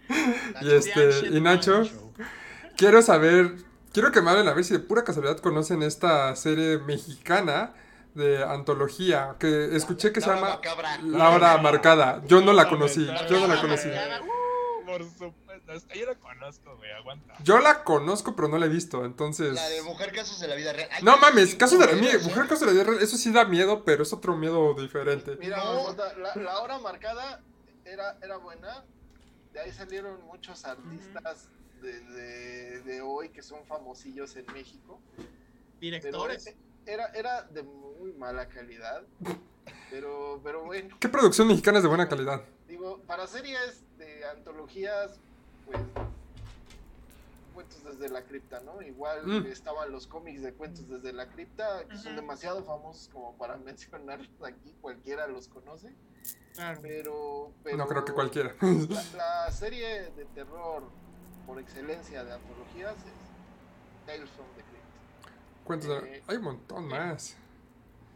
y 0.10 0.66
Nacho, 0.66 0.76
este 0.76 1.28
y 1.28 1.42
Nacho, 1.42 1.84
quiero 2.78 3.02
saber, 3.02 3.56
quiero 3.94 4.12
que 4.12 4.22
me 4.22 4.32
hablen 4.32 4.48
a 4.48 4.54
ver 4.54 4.64
si 4.64 4.74
de 4.74 4.80
pura 4.80 5.04
casualidad 5.04 5.38
conocen 5.40 5.84
esta 5.84 6.36
serie 6.36 6.80
mexicana 6.80 7.74
de 8.14 8.44
antología 8.44 9.36
que 9.40 9.76
escuché 9.76 10.12
que 10.12 10.22
se 10.22 10.30
llama. 10.30 10.60
La 11.04 11.30
Hora 11.30 11.58
Marcada. 11.58 12.22
Yo 12.28 12.42
no 12.42 12.54
la 12.54 12.68
conocí, 12.70 13.06
yo 13.30 13.40
no 13.40 13.48
la 13.48 13.62
conocí. 13.62 13.90
Por 14.86 15.04
supuesto. 15.04 15.72
hasta 15.74 15.94
Yo 15.96 16.06
la 16.06 16.16
conozco, 16.16 16.78
güey. 16.78 16.92
Aguanta. 16.92 17.34
Yo 17.44 17.60
la 17.60 17.84
conozco, 17.84 18.36
pero 18.36 18.48
no 18.48 18.58
la 18.58 18.68
he 18.68 18.70
visto, 18.70 19.04
entonces. 19.04 19.54
La 19.54 19.68
de 19.68 19.82
Mujer 19.82 20.12
Casos 20.14 20.40
de 20.40 20.48
la 20.48 20.56
Vida 20.56 20.72
Real. 20.74 20.90
No 21.02 21.18
mames, 21.18 21.56
caso 21.56 21.78
de 21.78 21.88
la 21.88 21.94
mujer 22.22 22.48
caso 22.48 22.66
de 22.66 22.68
la 22.68 22.72
vida 22.74 22.84
real, 22.84 23.04
eso 23.04 23.18
sí 23.18 23.32
da 23.32 23.46
miedo, 23.46 23.84
pero 23.84 24.04
es 24.04 24.14
otro 24.14 24.36
miedo 24.38 24.74
diferente. 24.76 25.36
Mira, 25.40 25.58
No. 25.58 25.74
Marmota, 25.74 26.14
la, 26.18 26.36
la 26.36 26.60
hora 26.60 26.80
marcada 26.80 27.42
era, 27.84 28.18
era 28.22 28.38
buena. 28.38 28.86
De 29.56 29.62
ahí 29.62 29.72
salieron 29.72 30.22
muchos 30.26 30.66
artistas 30.66 31.48
de, 31.82 32.02
de- 32.02 32.82
de 32.82 33.00
hoy 33.02 33.30
que 33.30 33.42
son 33.42 33.66
famosillos 33.66 34.36
en 34.36 34.46
México. 34.52 35.00
Directores. 35.80 36.54
era, 36.86 37.06
era 37.14 37.44
de 37.44 37.64
muy 37.64 38.12
mala 38.12 38.50
calidad. 38.50 39.04
Pero, 39.90 40.42
pero 40.44 40.66
bueno, 40.66 40.98
¿Qué 41.00 41.08
producción 41.08 41.48
mexicana 41.48 41.78
es 41.78 41.84
de 41.84 41.88
buena 41.88 42.10
calidad? 42.10 42.44
digo, 42.68 43.00
para 43.08 43.28
series 43.28 43.82
de 43.98 44.26
antologías, 44.26 45.22
pues. 45.66 45.80
Cuentos 47.54 47.82
desde 47.86 48.10
la 48.10 48.24
cripta, 48.24 48.60
¿no? 48.60 48.82
Igual 48.82 49.26
Mm. 49.26 49.46
estaban 49.46 49.90
los 49.90 50.06
cómics 50.06 50.42
de 50.42 50.52
cuentos 50.52 50.90
desde 50.90 51.14
la 51.14 51.30
cripta, 51.30 51.86
que 51.88 51.96
son 51.98 52.18
demasiado 52.18 52.62
famosos 52.66 53.08
como 53.14 53.38
para 53.38 53.56
mencionarlos 53.70 54.28
aquí, 54.44 54.74
cualquiera 54.82 55.28
los 55.28 55.48
conoce. 55.48 55.94
Claro. 56.56 56.80
Pero, 56.82 57.52
pero 57.64 57.78
No 57.78 57.88
creo 57.88 58.06
que 58.06 58.14
cualquiera. 58.14 58.56
La, 58.62 59.46
la 59.46 59.52
serie 59.52 60.12
de 60.12 60.26
terror 60.34 60.84
por 61.46 61.60
excelencia 61.60 62.24
de 62.24 62.34
antologías 62.34 62.96
es 62.96 64.06
Tales 64.06 64.30
from 64.32 64.48
the 64.56 64.62
Crypt. 64.64 65.36
Cuentos 65.66 65.90
de- 66.04 66.24
Hay 66.28 66.38
un 66.38 66.44
montón 66.44 66.88
más. 66.88 67.36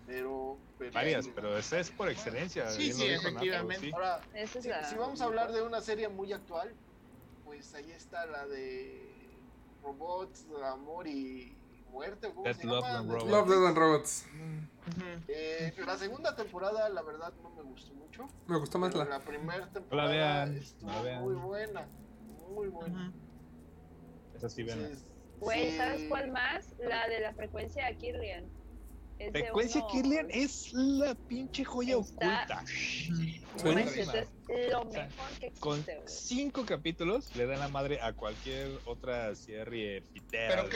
Pero, 0.07 0.57
pero- 0.79 0.91
Varias, 0.93 1.27
pero 1.27 1.55
esa 1.57 1.79
es 1.79 1.91
por 1.91 2.09
excelencia. 2.09 2.69
Sí, 2.69 2.91
sí, 2.93 3.05
efectivamente. 3.05 3.87
sí. 3.87 3.91
Ahora, 3.93 4.21
es 4.33 4.49
si 4.51 4.95
vamos 4.95 5.21
a 5.21 5.25
hablar 5.25 5.51
de 5.51 5.61
una 5.61 5.81
serie 5.81 6.09
muy 6.09 6.33
actual, 6.33 6.73
pues 7.45 7.73
ahí 7.75 7.91
está 7.91 8.25
la 8.25 8.47
de 8.47 9.07
Robots, 9.83 10.45
Amor 10.63 11.07
y 11.07 11.55
Muerte. 11.91 12.27
¿o 12.27 12.33
¿Cómo 12.33 12.43
Death, 12.45 12.57
se 12.57 12.67
Love 12.67 12.83
llama? 12.85 12.99
and 12.99 13.11
Robots. 13.11 13.31
Love, 13.31 13.49
Dead 13.49 13.65
and 13.67 13.77
Robots. 13.77 14.25
Ujú. 14.87 15.01
Eh, 15.27 15.73
la 15.85 15.97
segunda 15.97 16.35
temporada, 16.35 16.89
la 16.89 17.01
verdad, 17.01 17.33
no 17.43 17.49
me 17.51 17.61
gustó 17.63 17.93
mucho. 17.93 18.27
Me 18.47 18.57
gustó 18.57 18.79
más 18.79 18.93
la. 18.95 19.05
la 19.05 19.19
primera 19.19 19.69
temporada 19.71 20.45
estuvo 20.45 20.89
la 20.91 21.01
vean. 21.01 21.21
muy 21.21 21.35
buena. 21.35 21.87
Muy 22.49 22.67
buena. 22.69 23.09
Ujú. 23.09 24.37
Esa 24.37 24.49
sí, 24.49 24.63
ven. 24.63 24.79
Entonces, 24.79 25.05
Güey, 25.39 25.71
sí, 25.71 25.77
¿sabes 25.77 26.01
cuál 26.09 26.31
más? 26.31 26.73
La 26.79 27.07
de 27.07 27.19
la 27.21 27.33
frecuencia 27.33 27.85
de 27.85 27.97
Kirlian. 27.97 28.45
Es 29.19 29.31
Frecuencia 29.31 29.83
Killian 29.91 30.27
es 30.31 30.71
la 30.73 31.13
pinche 31.13 31.63
joya 31.65 31.97
Está- 31.97 32.35
oculta. 32.43 32.63
Sí. 32.65 33.43
es 33.57 34.29
lo 34.83 34.89
O 34.89 34.91
sea, 34.91 35.05
mejor 35.05 35.29
que 35.39 35.51
Con 35.59 35.85
cinco 36.05 36.65
capítulos 36.65 37.35
le 37.35 37.45
dan 37.45 37.59
la 37.59 37.67
madre 37.69 37.99
a 38.01 38.13
cualquier 38.13 38.69
otra 38.85 39.35
serie 39.35 40.01
pitera 40.01 40.65
¿Pero 40.67 40.69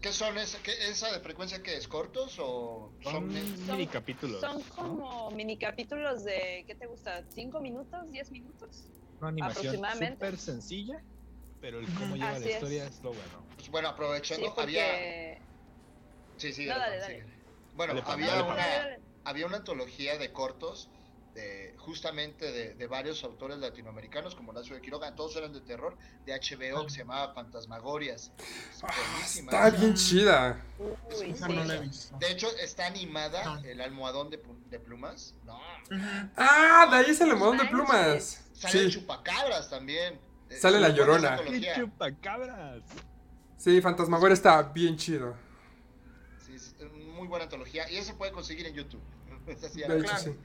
qué, 0.00 0.12
son 0.12 0.38
esa, 0.38 0.58
qué, 0.62 0.72
esa 0.88 1.12
de 1.12 1.20
frecuencia 1.20 1.62
que 1.62 1.76
es 1.76 1.88
cortos 1.88 2.36
o 2.38 2.92
Son 3.02 3.12
son 3.12 3.28
mini 3.76 3.86
capítulos. 3.86 4.40
Son 4.40 4.58
¿no? 4.58 4.74
como 4.74 5.30
mini 5.32 5.56
capítulos 5.58 6.24
de, 6.24 6.64
¿qué 6.66 6.74
te 6.74 6.86
gusta? 6.86 7.24
¿Cinco 7.34 7.60
minutos? 7.60 8.10
¿Diez 8.10 8.30
minutos? 8.30 8.84
Una 9.20 9.28
animación 9.28 9.66
aproximadamente. 9.76 10.14
súper 10.14 10.38
sencilla, 10.38 11.02
pero 11.60 11.80
el 11.80 11.86
cómo 11.94 12.16
lleva 12.16 12.30
Así 12.32 12.44
la 12.44 12.50
historia 12.50 12.86
es 12.86 13.02
lo 13.02 13.12
bueno. 13.12 13.46
pues 13.56 13.68
bueno 13.70 13.88
Sí, 13.88 13.94
aprovechando 13.94 14.54
había 14.58 14.82
porque... 14.82 15.38
sí 16.36 16.52
sí 16.52 16.66
No, 16.66 16.78
dale, 16.78 16.96
Alfon, 16.96 17.00
dale. 17.00 17.14
síguele. 17.14 17.32
bueno 17.74 17.94
Dale, 17.94 18.02
había 18.12 18.26
dale, 18.26 18.42
una 18.42 18.56
dale, 18.56 18.76
dale. 18.76 19.00
había 19.24 19.46
una 19.46 19.56
antología 19.58 20.18
de 20.18 20.32
cortos 20.32 20.90
de 21.36 21.74
justamente 21.78 22.50
de, 22.50 22.74
de 22.74 22.86
varios 22.86 23.22
autores 23.22 23.58
latinoamericanos 23.58 24.34
como 24.34 24.50
Horacio 24.52 24.74
de 24.74 24.80
Quiroga 24.80 25.14
todos 25.14 25.36
eran 25.36 25.52
de 25.52 25.60
terror 25.60 25.96
de 26.24 26.32
HBO 26.32 26.84
que 26.86 26.90
se 26.90 26.98
llamaba 27.00 27.34
Fantasmagorias 27.34 28.32
Es 28.38 28.80
buenísima 28.80 29.52
Está 29.52 29.70
bien 29.70 29.94
chida. 29.94 30.64
Uy, 30.78 31.30
Esa 31.30 31.46
sí. 31.46 31.52
no 31.52 31.64
la 31.64 31.74
he 31.76 31.80
visto. 31.80 32.16
de 32.18 32.30
hecho 32.32 32.48
está 32.62 32.86
animada 32.86 33.42
Ah. 33.44 33.60
el 33.64 33.80
almohadón 33.82 34.30
de, 34.30 34.38
plumas 34.78 35.34
no. 35.44 35.60
Ah, 36.36 36.88
de 36.90 36.96
ahí 36.96 37.10
es 37.10 37.20
el 37.20 37.30
almohadón 37.30 37.58
de 37.58 37.66
plumas. 37.66 38.42
sale 38.54 38.84
Sí. 38.84 38.90
chupacabras 38.90 39.68
también 39.70 40.18
Eh, 40.48 40.56
Sale 40.56 40.78
la 40.80 40.88
Llorona. 40.90 41.32
antología. 41.34 41.74
¡Qué 41.74 41.80
chupacabras! 41.82 42.82
Sí, 43.58 43.80
Fantasmagoria 43.82 44.32
está 44.34 44.62
bien 44.62 44.96
chido. 44.96 45.34
Sí, 46.46 46.54
es 46.54 46.74
muy 46.92 47.26
buena 47.26 47.44
antología. 47.44 47.90
Y 47.90 47.96
eso 47.96 48.12
se 48.12 48.14
puede 48.14 48.30
conseguir 48.32 48.64
en 48.66 48.74
YouTube. 48.74 49.02
Es 49.48 49.62
así, 49.64 49.80
De 49.80 49.86
hecho, 49.86 50.04
claro. 50.04 50.18
sí. 50.20 50.36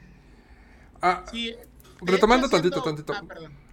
Ah, 1.01 1.23
Sí, 1.31 1.55
retomando 2.01 2.49
tantito, 2.49 2.81
tantito. 2.81 3.13
Ah. 3.13 3.23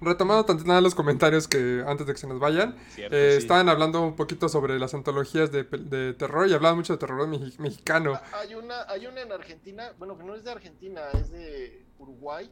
Retomando 0.01 0.45
tantito 0.45 0.69
nada 0.69 0.81
los 0.81 0.95
comentarios 0.95 1.49
que 1.49 1.83
antes 1.87 2.07
de 2.07 2.13
que 2.13 2.19
se 2.19 2.27
nos 2.27 2.39
vayan. 2.39 2.77
Cierto, 2.91 3.17
eh, 3.17 3.33
sí. 3.33 3.39
Estaban 3.39 3.69
hablando 3.69 4.03
un 4.03 4.17
poquito 4.17 4.49
sobre 4.49 4.79
las 4.79 4.93
antologías 4.95 5.51
de, 5.51 5.65
terror 6.15 6.47
y 6.49 6.53
hablaban 6.55 6.77
mucho 6.79 6.93
de 6.95 6.99
terror 6.99 7.27
mexi- 7.29 7.59
mexicano. 7.59 8.15
Ah, 8.15 8.41
Hay 8.41 8.55
una, 8.55 8.83
hay 8.89 9.07
una 9.07 9.23
en 9.23 9.33
Argentina, 9.33 9.93
bueno, 9.99 10.17
que 10.19 10.25
no 10.25 10.35
es 10.35 10.45
de 10.45 10.51
Argentina, 10.51 11.03
es 11.15 11.31
de 11.31 11.87
Uruguay, 11.99 12.51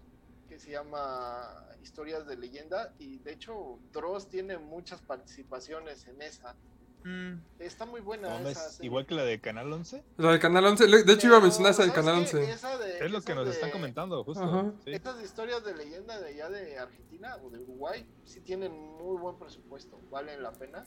que 0.49 0.59
se 0.59 0.71
llama 0.71 1.43
Historias 1.83 2.27
de 2.27 2.37
Leyenda, 2.37 2.93
y 2.99 3.19
de 3.19 3.33
hecho 3.33 3.79
Dross 3.93 4.29
tiene 4.29 4.59
muchas 4.59 5.01
participaciones 5.03 6.07
en 6.07 6.23
esa. 6.23 6.55
Mm, 7.07 7.41
Está 7.61 7.87
muy 7.87 8.01
buena 8.01 8.29
¿Dónde 8.31 8.51
esa 8.51 8.67
es? 8.67 8.81
¿Igual 8.83 9.07
que 9.07 9.15
la 9.15 9.23
de 9.23 9.41
Canal 9.41 9.73
11? 9.73 10.03
La 10.17 10.33
del 10.33 10.41
Canal 10.41 10.65
11. 10.67 10.89
le- 10.89 11.05
De 11.05 11.13
hecho, 11.13 11.29
iba 11.29 11.37
a 11.37 11.41
mencionar 11.41 11.71
esa 11.71 11.83
del 11.83 11.93
¿sabes 11.93 12.05
Canal 12.05 12.25
qué? 12.29 12.37
11. 12.39 12.51
Esa 12.53 12.79
de- 12.79 12.99
Es 13.07 13.11
lo 13.13 13.23
que 13.23 13.35
nos 13.37 13.45
de- 13.45 13.53
están 13.53 13.71
comentando, 13.71 14.25
justo. 14.25 14.75
Sí. 14.85 14.93
Estas 14.93 15.23
historias 15.23 15.65
de 15.65 15.77
leyenda 15.77 16.19
de 16.21 16.29
allá 16.31 16.49
de 16.51 16.79
Argentina 16.81 17.37
o 17.45 17.51
de 17.51 17.61
Uruguay 17.61 18.05
sí 18.25 18.41
tienen 18.41 18.73
muy 18.73 19.17
buen 19.19 19.39
presupuesto, 19.39 20.01
valen 20.11 20.43
la 20.43 20.51
pena. 20.51 20.85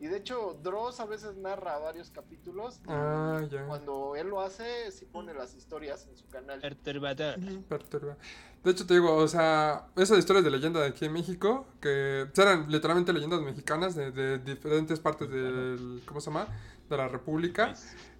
Y 0.00 0.06
de 0.06 0.18
hecho, 0.18 0.56
Dross 0.62 1.00
a 1.00 1.06
veces 1.06 1.36
narra 1.36 1.78
varios 1.78 2.10
capítulos. 2.10 2.80
Ah, 2.86 3.40
ya. 3.50 3.66
Cuando 3.66 4.14
él 4.14 4.28
lo 4.28 4.40
hace, 4.40 4.92
sí 4.92 5.04
pone 5.06 5.34
las 5.34 5.54
historias 5.54 6.06
en 6.08 6.16
su 6.16 6.26
canal. 6.28 6.60
Perturbador. 6.60 7.36
Perturba. 7.68 8.16
De 8.62 8.70
hecho, 8.72 8.86
te 8.86 8.94
digo, 8.94 9.14
o 9.14 9.26
sea, 9.28 9.86
esas 9.96 10.18
historias 10.18 10.44
de 10.44 10.50
leyenda 10.52 10.80
de 10.80 10.88
aquí 10.88 11.04
en 11.04 11.12
México, 11.12 11.66
que 11.80 12.28
eran 12.36 12.70
literalmente 12.70 13.12
leyendas 13.12 13.40
mexicanas 13.40 13.94
de, 13.94 14.10
de 14.12 14.38
diferentes 14.38 15.00
partes 15.00 15.28
del, 15.30 16.02
¿cómo 16.06 16.20
se 16.20 16.30
llama? 16.30 16.46
De 16.88 16.96
la 16.96 17.08
República, 17.08 17.74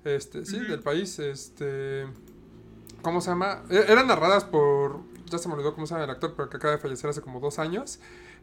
este, 0.05 0.45
sí, 0.47 0.59
del 0.61 0.81
país, 0.81 1.19
este, 1.19 2.07
¿cómo 3.03 3.21
se 3.21 3.31
llama? 3.31 3.63
E- 3.71 3.85
Eran 3.89 4.07
narradas 4.07 4.45
por, 4.45 5.01
ya 5.27 5.39
se 5.39 5.49
me 5.49 5.55
olvidó 5.55 5.75
cómo 5.75 5.87
se 5.87 5.95
llama 5.95 6.05
el 6.05 6.11
actor, 6.11 6.35
pero 6.37 6.49
que 6.49 6.57
acaba 6.57 6.73
de 6.73 6.79
fallecer 6.79 7.11
hace 7.11 7.21
como 7.21 7.41
dos 7.41 7.59
años. 7.59 7.99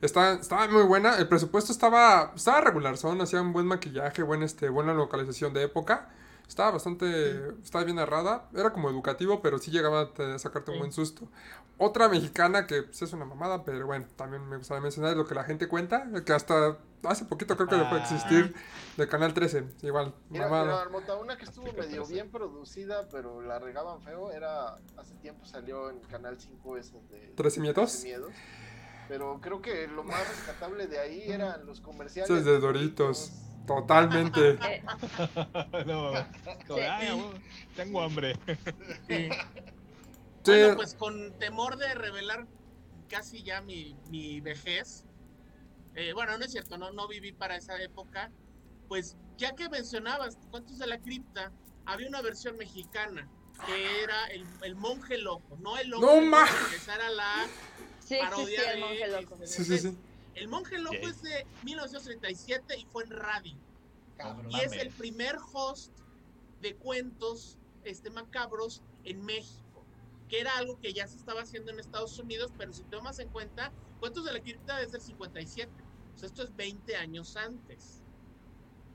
Estaba, 0.05 0.33
estaba 0.33 0.67
muy 0.67 0.83
buena, 0.83 1.17
el 1.17 1.27
presupuesto 1.27 1.71
estaba, 1.71 2.31
estaba 2.35 2.61
regular, 2.61 2.97
son, 2.97 3.19
hacían 3.21 3.51
buen 3.53 3.65
maquillaje, 3.65 4.21
buen, 4.23 4.43
este, 4.43 4.69
buena 4.69 4.93
localización 4.93 5.53
de 5.53 5.63
época. 5.63 6.09
Estaba 6.47 6.69
bastante, 6.71 7.53
estaba 7.63 7.83
bien 7.85 7.95
narrada, 7.97 8.47
era 8.53 8.71
como 8.71 8.89
educativo, 8.91 9.41
pero 9.41 9.57
sí 9.57 9.71
llegaba 9.71 10.01
a 10.01 10.13
te- 10.13 10.37
sacarte 10.37 10.69
un 10.69 10.75
Sí. 10.75 10.79
buen 10.79 10.91
susto. 10.91 11.27
Otra 11.79 12.07
mexicana 12.07 12.67
que 12.67 12.83
pues, 12.83 13.01
es 13.01 13.11
una 13.13 13.25
mamada, 13.25 13.63
pero 13.65 13.83
bueno, 13.87 14.05
también 14.15 14.47
me 14.47 14.57
gustaría 14.57 14.79
mencionar 14.79 15.17
lo 15.17 15.25
que 15.25 15.33
la 15.33 15.43
gente 15.43 15.67
cuenta, 15.67 16.05
que 16.23 16.33
hasta 16.33 16.77
hace 17.03 17.25
poquito 17.25 17.55
creo 17.57 17.67
que 17.67 17.75
dejó 17.75 17.95
de 17.95 18.01
Ah. 18.01 18.03
existir, 18.03 18.55
de 18.95 19.07
Canal 19.07 19.33
13, 19.33 19.65
igual, 19.81 20.13
Mira, 20.29 20.47
mamada. 20.47 20.87
una 21.19 21.35
que 21.35 21.45
estuvo 21.45 21.65
medio 21.65 22.03
13. 22.03 22.13
bien 22.13 22.29
producida, 22.29 23.09
pero 23.11 23.41
la 23.41 23.57
regaban 23.57 24.01
feo, 24.03 24.31
era 24.31 24.75
hace 24.97 25.15
tiempo 25.21 25.45
salió 25.45 25.89
en 25.89 25.99
Canal 26.01 26.39
5 26.39 26.77
ese 26.77 26.99
de 27.09 27.33
miedos. 28.03 28.03
Pero 29.07 29.39
creo 29.41 29.61
que 29.61 29.87
lo 29.87 30.03
más 30.03 30.27
rescatable 30.27 30.87
de 30.87 30.99
ahí 30.99 31.23
eran 31.31 31.65
los 31.65 31.79
comerciales. 31.81 32.29
Esos 32.29 32.45
de 32.45 32.59
Doritos, 32.59 33.31
totalmente. 33.67 34.57
Eh, 34.67 34.83
no, 35.85 36.11
como, 36.67 36.79
Sí. 36.79 36.85
"Ay, 36.89 37.07
abuelo, 37.07 37.39
tengo 37.75 38.01
hambre. 38.01 38.35
sí. 39.07 39.29
Sí, 40.43 40.51
Bueno, 40.51 40.75
pues 40.75 40.93
con 40.95 41.33
temor 41.39 41.77
de 41.77 41.93
revelar 41.95 42.45
casi 43.09 43.41
ya 43.43 43.61
mi, 43.61 43.95
mi 44.09 44.41
vejez, 44.41 45.03
eh, 45.95 46.13
bueno, 46.13 46.37
no 46.37 46.45
es 46.45 46.51
cierto, 46.51 46.77
no, 46.77 46.91
no 46.91 47.07
viví 47.07 47.31
para 47.31 47.55
esa 47.55 47.81
época, 47.81 48.31
pues 48.87 49.17
ya 49.37 49.55
que 49.55 49.69
mencionabas 49.69 50.37
Cuentos 50.51 50.77
de 50.77 50.85
la 50.87 50.99
Cripta, 50.99 51.51
había 51.85 52.07
una 52.07 52.21
versión 52.21 52.57
mexicana 52.57 53.27
que 53.65 54.03
era 54.03 54.25
el, 54.27 54.45
el 54.63 54.75
monje 54.75 55.17
loco, 55.17 55.57
no 55.61 55.77
el 55.77 55.89
¡No 55.89 56.01
loco, 56.01 56.31
que 56.69 56.75
esa 56.75 56.95
era 56.95 57.09
la 57.09 57.47
sí 58.05 58.15
parodia 58.19 58.43
existía 58.43 58.71
el 58.71 58.79
de 58.79 58.85
monje 58.85 59.07
loco. 59.21 59.37
sí, 59.45 59.65
sí, 59.65 59.77
sí. 59.77 59.97
El 60.35 60.47
monje 60.47 60.77
loco 60.77 61.07
es 61.07 61.21
de 61.21 61.45
1937 61.63 62.77
y 62.77 62.85
fue 62.85 63.03
en 63.03 63.11
radio. 63.11 63.57
Cabrón. 64.17 64.51
Y 64.51 64.59
es 64.59 64.71
el 64.73 64.89
primer 64.91 65.37
host 65.53 65.91
de 66.61 66.75
cuentos 66.75 67.57
este, 67.83 68.09
macabros 68.09 68.81
en 69.03 69.23
México, 69.23 69.85
que 70.29 70.39
era 70.39 70.57
algo 70.57 70.79
que 70.79 70.93
ya 70.93 71.07
se 71.07 71.17
estaba 71.17 71.41
haciendo 71.41 71.71
en 71.71 71.79
Estados 71.79 72.17
Unidos, 72.19 72.51
pero 72.57 72.73
si 72.73 72.83
tomas 72.83 73.19
en 73.19 73.29
cuenta, 73.29 73.71
Cuentos 73.99 74.25
de 74.25 74.33
la 74.33 74.41
Cripta 74.41 74.81
es 74.81 74.91
del 74.91 75.01
57, 75.01 75.71
o 76.13 76.17
sea, 76.17 76.27
esto 76.27 76.43
es 76.43 76.55
20 76.55 76.95
años 76.95 77.35
antes, 77.37 78.03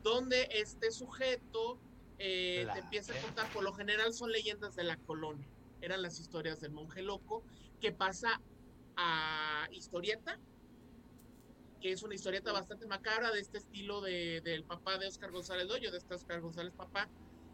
donde 0.03 0.49
este 0.53 0.91
sujeto 0.91 1.79
eh, 2.19 2.65
La 2.67 2.75
te 2.75 2.81
empieza 2.81 3.15
a 3.15 3.21
contar, 3.23 3.51
por 3.53 3.63
lo 3.63 3.73
general 3.73 4.13
son 4.13 4.31
leyendas 4.31 4.77
de 4.77 4.85
la 4.85 4.97
colonia, 4.97 5.49
eran 5.81 6.03
las 6.03 6.21
historias 6.21 6.61
del 6.61 6.73
monje 6.73 7.03
loco, 7.03 7.43
que 7.81 7.93
pasa 7.93 8.41
historieta, 9.73 10.39
que 11.81 11.93
es 11.93 12.03
una 12.03 12.15
historieta 12.15 12.53
bastante 12.53 12.87
macabra 12.87 13.31
de 13.33 13.41
este 13.41 13.59
estilo 13.59 14.01
de, 14.01 14.41
del 14.43 14.65
papá 14.65 14.99
de 14.99 15.07
Oscar 15.07 15.31
González 15.31 15.69
Doyo, 15.69 15.91
de 15.91 15.99
este 15.99 16.15
Oscar 16.15 16.41
González 16.41 16.75
papá, 16.75 17.09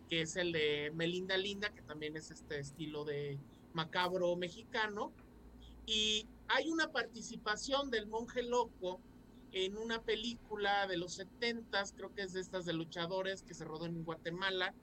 que 0.08 0.22
es 0.22 0.36
el 0.36 0.52
de 0.52 0.92
Melinda 0.94 1.36
Linda, 1.36 1.70
que 1.70 1.82
también 1.82 2.16
es 2.16 2.30
este 2.30 2.58
estilo 2.58 3.04
de 3.04 3.38
macabro 3.72 4.34
mexicano. 4.36 5.12
Y 5.86 6.26
hay 6.48 6.70
una 6.70 6.90
participación 6.90 7.90
del 7.90 8.06
monje 8.06 8.42
loco 8.42 9.00
en 9.52 9.76
una 9.78 10.02
película 10.02 10.86
de 10.86 10.96
los 10.96 11.14
70 11.14 11.82
creo 11.96 12.12
que 12.14 12.22
es 12.22 12.32
de 12.32 12.40
estas 12.40 12.66
de 12.66 12.72
luchadores 12.72 13.42
que 13.42 13.54
se 13.54 13.64
rodó 13.64 13.86
en 13.86 14.04
Guatemala, 14.04 14.74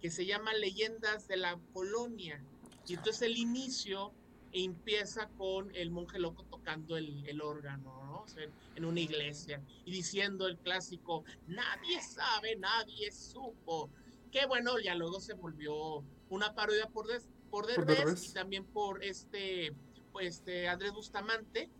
que 0.00 0.10
se 0.10 0.26
llama 0.26 0.54
Leyendas 0.54 1.26
de 1.26 1.36
la 1.36 1.58
Colonia. 1.72 2.42
Y 2.86 2.94
entonces 2.94 3.22
el 3.22 3.36
inicio 3.36 4.12
empieza 4.52 5.28
con 5.36 5.74
el 5.74 5.90
monje 5.90 6.18
loco 6.18 6.44
tocando 6.44 6.96
el, 6.96 7.26
el 7.28 7.40
órgano, 7.40 8.04
¿no? 8.04 8.22
O 8.22 8.28
sea, 8.28 8.44
en 8.74 8.84
una 8.84 9.00
iglesia 9.00 9.62
y 9.84 9.92
diciendo 9.92 10.46
el 10.46 10.58
clásico, 10.58 11.24
nadie 11.46 12.00
sabe, 12.02 12.56
nadie 12.56 13.12
supo. 13.12 13.90
Que 14.30 14.46
bueno, 14.46 14.78
ya 14.78 14.94
luego 14.94 15.20
se 15.20 15.34
volvió 15.34 16.04
una 16.28 16.54
parodia 16.54 16.86
por, 16.86 17.06
des- 17.06 17.28
por 17.50 17.66
Derbez 17.66 17.86
y 18.30 18.32
también 18.32 18.64
por 18.64 19.02
este, 19.04 19.74
pues, 20.12 20.36
este 20.38 20.68
Andrés 20.68 20.92
Bustamante 20.92 21.70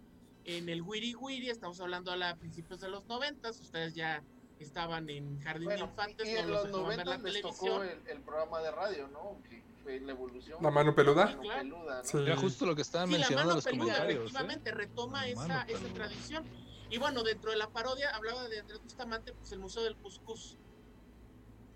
en 0.44 0.68
el 0.68 0.82
Wiri 0.82 1.14
Wiri, 1.14 1.48
estamos 1.50 1.80
hablando 1.80 2.10
a, 2.10 2.16
la- 2.16 2.36
principios 2.36 2.80
de 2.80 2.88
los 2.88 3.06
noventas, 3.06 3.60
ustedes 3.60 3.94
ya 3.94 4.22
estaban 4.64 5.08
en 5.10 5.40
Jardín 5.40 5.68
de 5.68 5.74
Bueno, 5.76 5.90
Infantes, 5.90 6.28
y 6.28 6.32
no 6.32 6.38
en 6.40 6.50
los 6.50 6.56
los 6.56 6.64
dejaban 6.66 6.88
ver 6.88 7.06
90 7.06 7.10
la 7.26 7.32
les 7.32 7.42
tocó 7.42 7.82
el, 7.82 8.00
el 8.08 8.20
programa 8.22 8.60
de 8.60 8.70
radio, 8.70 9.08
¿no? 9.08 9.38
Que 9.48 9.62
fue 9.82 10.00
la 10.00 10.12
evolución. 10.12 10.58
La 10.62 10.70
mano 10.70 10.94
peluda. 10.94 11.24
La 11.24 11.30
mano 11.30 11.42
Claro. 11.42 11.60
peluda, 11.62 11.98
¿no? 12.02 12.04
Sí. 12.04 12.18
Era 12.18 12.36
justo 12.36 12.66
lo 12.66 12.74
que 12.76 12.82
estaban 12.82 13.08
Sí, 13.08 13.12
la 13.14 13.18
mencionando 13.20 13.42
en 13.42 13.46
mano 13.48 13.56
los 13.56 13.64
peluda, 13.64 13.84
comentarios. 13.84 14.18
¿eh? 14.18 14.22
efectivamente, 14.24 14.70
retoma 14.72 15.20
La 15.22 15.28
esa, 15.28 15.62
esa 15.62 15.94
tradición. 15.94 16.44
Y 16.90 16.98
bueno, 16.98 17.22
dentro 17.22 17.50
de 17.52 17.56
la 17.56 17.68
parodia 17.70 18.10
hablaba 18.14 18.48
de 18.48 18.60
Andrés 18.60 18.82
Bustamante, 18.82 19.32
pues 19.32 19.52
el 19.52 19.60
Museo 19.60 19.82
del 19.84 19.96
Cuscús, 19.96 20.58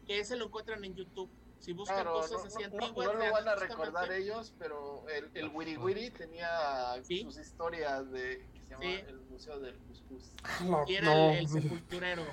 que 0.06 0.18
ese 0.20 0.36
lo 0.36 0.46
encuentran 0.46 0.84
en 0.84 0.94
YouTube. 0.94 1.30
Si 1.60 1.72
buscan 1.72 1.96
Claro, 2.02 2.12
cosas 2.20 2.32
no, 2.32 2.44
así 2.48 2.62
no- 2.64 2.68
no- 2.76 2.84
antiguas. 2.84 3.06
no 3.06 3.18
de 3.18 3.26
lo 3.28 3.32
van 3.32 3.48
a 3.48 3.54
recordar 3.54 4.12
ellos, 4.12 4.52
pero 4.58 5.06
el, 5.08 5.30
el 5.34 5.48
Wiri 5.48 5.76
Wiri 5.78 6.10
tenía 6.10 7.00
Sí. 7.04 7.22
sus 7.22 7.38
historias 7.38 8.10
de 8.10 8.44
se 8.78 8.86
llama 8.86 8.96
Sí. 8.98 9.04
el 9.08 9.20
Museo 9.30 9.60
del 9.60 9.74
Cuscús. 9.78 10.32
No, 10.64 10.84
Y 10.88 10.94
era 10.96 11.06
no, 11.06 11.30
el, 11.32 11.48
sepulturero. 11.48 12.24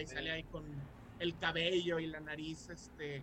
Y 0.00 0.06
salía 0.06 0.34
ahí 0.34 0.44
con 0.44 0.64
el 1.18 1.36
cabello 1.38 1.98
y 1.98 2.06
la 2.06 2.20
nariz 2.20 2.68
este 2.70 3.22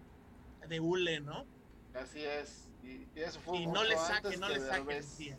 de 0.68 0.80
hule, 0.80 1.20
¿no? 1.20 1.46
Así 1.94 2.24
es. 2.24 2.68
Y, 2.84 3.08
y 3.16 3.24
eso 3.24 3.40
fue 3.42 3.58
Y 3.60 3.68
no 3.68 3.84
le 3.84 3.96
saquen, 3.98 4.40
no 4.40 4.50
le 4.50 4.60
sí. 5.02 5.34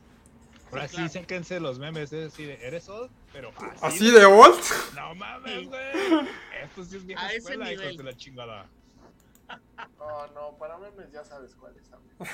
Ahora 0.70 0.86
Sí, 0.88 0.96
claro. 0.96 1.08
sáquense 1.10 1.60
los 1.60 1.78
memes, 1.78 2.12
es 2.12 2.24
decir, 2.24 2.50
eres 2.60 2.88
old, 2.90 3.10
pero 3.32 3.52
así, 3.80 4.06
¿Así 4.06 4.10
de 4.10 4.26
old? 4.26 4.60
No 4.94 5.14
mames, 5.14 5.60
Sí. 5.60 5.66
güey. 5.66 6.28
Esto 6.62 6.84
sí 6.84 6.96
es 6.96 7.06
vieja 7.06 7.22
A 7.24 7.28
ese 7.28 7.38
escuela, 7.38 7.72
hijos 7.72 7.82
nivel. 7.84 7.96
de 7.96 8.02
la 8.04 8.14
chingada. 8.16 8.66
No, 9.98 10.26
no, 10.34 10.58
para 10.58 10.76
memes 10.76 11.10
ya 11.10 11.24
sabes 11.24 11.54
cuáles. 11.54 11.90
amigo. 11.92 12.16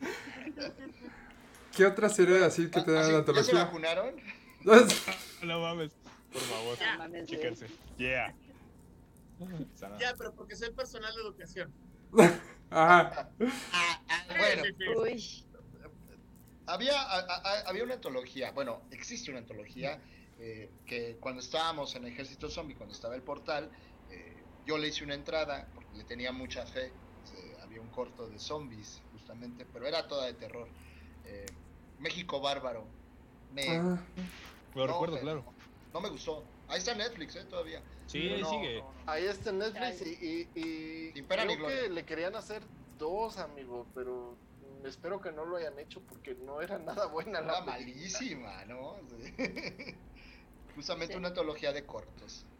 ¿Qué 1.78 1.86
otra 1.86 2.08
serie 2.08 2.44
así 2.44 2.68
que 2.72 2.80
te 2.82 2.90
da 2.90 3.04
¿sí? 3.04 3.12
la 3.12 3.18
¿Ya 3.18 3.24
se 3.24 3.30
antología? 3.30 3.64
vacunaron? 3.64 4.16
No 5.44 5.60
mames, 5.60 5.92
por 6.32 6.42
favor, 6.42 6.76
chéquense. 7.24 7.68
Yeah. 7.96 8.34
Sana. 9.76 9.96
Ya, 10.00 10.12
pero 10.18 10.34
porque 10.34 10.56
soy 10.56 10.72
personal 10.72 11.14
de 11.14 11.20
educación. 11.22 11.72
Ajá. 12.70 13.30
Ah, 13.72 14.02
ah, 14.08 14.24
bueno. 14.36 14.62
Uy, 15.00 15.44
había, 16.66 17.00
a- 17.00 17.20
a- 17.20 17.60
había 17.68 17.84
una 17.84 17.94
antología, 17.94 18.50
bueno, 18.50 18.82
existe 18.90 19.30
una 19.30 19.38
antología 19.38 20.02
eh, 20.40 20.72
que 20.84 21.16
cuando 21.20 21.40
estábamos 21.40 21.94
en 21.94 22.06
Ejército 22.08 22.50
Zombie, 22.50 22.74
cuando 22.74 22.94
estaba 22.96 23.14
el 23.14 23.22
portal, 23.22 23.70
eh, 24.10 24.42
yo 24.66 24.76
le 24.78 24.88
hice 24.88 25.04
una 25.04 25.14
entrada 25.14 25.68
porque 25.72 25.96
le 25.96 26.02
tenía 26.02 26.32
mucha 26.32 26.66
fe. 26.66 26.86
eh, 26.86 27.56
había 27.62 27.80
un 27.80 27.90
corto 27.90 28.26
de 28.28 28.40
zombies, 28.40 29.00
justamente, 29.12 29.64
pero 29.72 29.86
era 29.86 30.08
toda 30.08 30.26
de 30.26 30.34
terror. 30.34 30.68
México 31.98 32.40
Bárbaro. 32.40 32.96
Me, 33.48 33.66
Ah, 33.66 34.12
Lo 34.74 34.86
No, 34.86 34.92
recuerdo, 34.92 35.14
pero 35.14 35.20
claro. 35.20 35.54
No 35.92 36.00
me 36.00 36.10
gustó. 36.10 36.62
Ahí 36.66 36.78
está 36.78 36.94
Netflix, 36.94 37.36
¿eh? 37.36 37.46
Todavía. 37.46 37.84
Sí, 38.06 38.32
ahí 38.32 38.40
No, 38.40 38.50
sigue. 38.50 38.74
no. 38.74 39.02
Ahí 39.06 39.24
está 39.26 39.52
Netflix 39.52 40.00
y, 40.02 40.50
y, 40.54 41.10
y 41.10 41.14
Sin 41.14 41.26
pena 41.26 41.44
ni 41.44 41.54
creo 41.54 41.58
gloria. 41.58 41.78
que 41.82 41.88
le 41.90 42.04
querían 42.04 42.36
hacer 42.36 42.66
dos, 42.70 43.38
amigo, 43.38 43.90
pero 43.94 44.44
espero 44.82 45.20
que 45.20 45.32
no 45.32 45.44
lo 45.44 45.56
hayan 45.56 45.78
hecho 45.78 46.04
porque 46.06 46.34
no 46.34 46.60
era 46.62 46.78
nada 46.78 47.06
buena 47.06 47.40
la 47.40 47.54
Era 47.54 47.64
película. 47.64 47.86
malísima, 47.86 48.64
¿no? 48.64 49.00
Sí. 49.08 49.34
Justamente 50.74 51.16
Sí. 51.16 51.18
una 51.18 51.28
antología 51.28 51.72
de 51.72 51.86
cortos. 51.86 52.50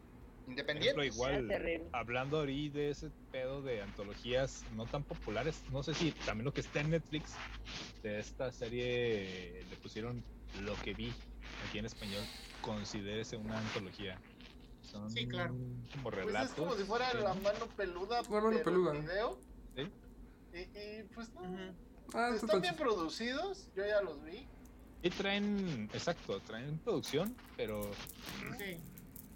Por 0.49 0.59
Independientes. 0.59 1.15
ejemplo, 1.15 1.45
igual, 1.45 1.89
hablando 1.93 2.39
ahorita 2.39 2.77
de 2.79 2.89
ese 2.89 3.09
pedo 3.31 3.61
de 3.61 3.81
antologías 3.81 4.63
no 4.75 4.85
tan 4.85 5.03
populares, 5.03 5.63
no 5.71 5.83
sé 5.83 5.93
si 5.93 6.11
también 6.25 6.45
lo 6.45 6.53
que 6.53 6.61
está 6.61 6.81
en 6.81 6.89
Netflix 6.89 7.33
de 8.01 8.19
esta 8.19 8.51
serie 8.51 9.63
le 9.69 9.75
pusieron 9.77 10.23
lo 10.61 10.73
que 10.83 10.93
vi 10.93 11.13
aquí 11.67 11.77
en 11.77 11.85
español, 11.85 12.23
considérese 12.61 13.37
una 13.37 13.59
antología. 13.59 14.19
Son 14.81 15.09
Sí, 15.11 15.27
claro. 15.27 15.53
como 15.93 16.03
Pues 16.03 16.15
relatos. 16.15 16.49
es 16.49 16.55
como 16.55 16.75
si 16.75 16.83
fuera 16.83 17.13
la 17.13 17.33
mano 17.35 17.67
peluda, 17.77 18.21
La 18.23 18.29
mano 18.29 18.49
pero 18.51 18.63
peluda. 18.63 18.91
video. 18.93 19.39
Sí. 19.75 19.87
Y, 20.53 20.57
y, 20.59 21.03
pues 21.13 21.31
no. 21.33 21.41
Ah, 22.15 22.31
está 22.33 22.45
están 22.47 22.61
bien 22.61 22.75
producidos, 22.75 23.69
yo 23.75 23.85
ya 23.85 24.01
los 24.01 24.23
vi. 24.23 24.47
Y 25.03 25.09
traen, 25.11 25.89
exacto, 25.93 26.39
traen 26.41 26.79
producción, 26.79 27.35
pero 27.55 27.91
Sí. 28.57 28.77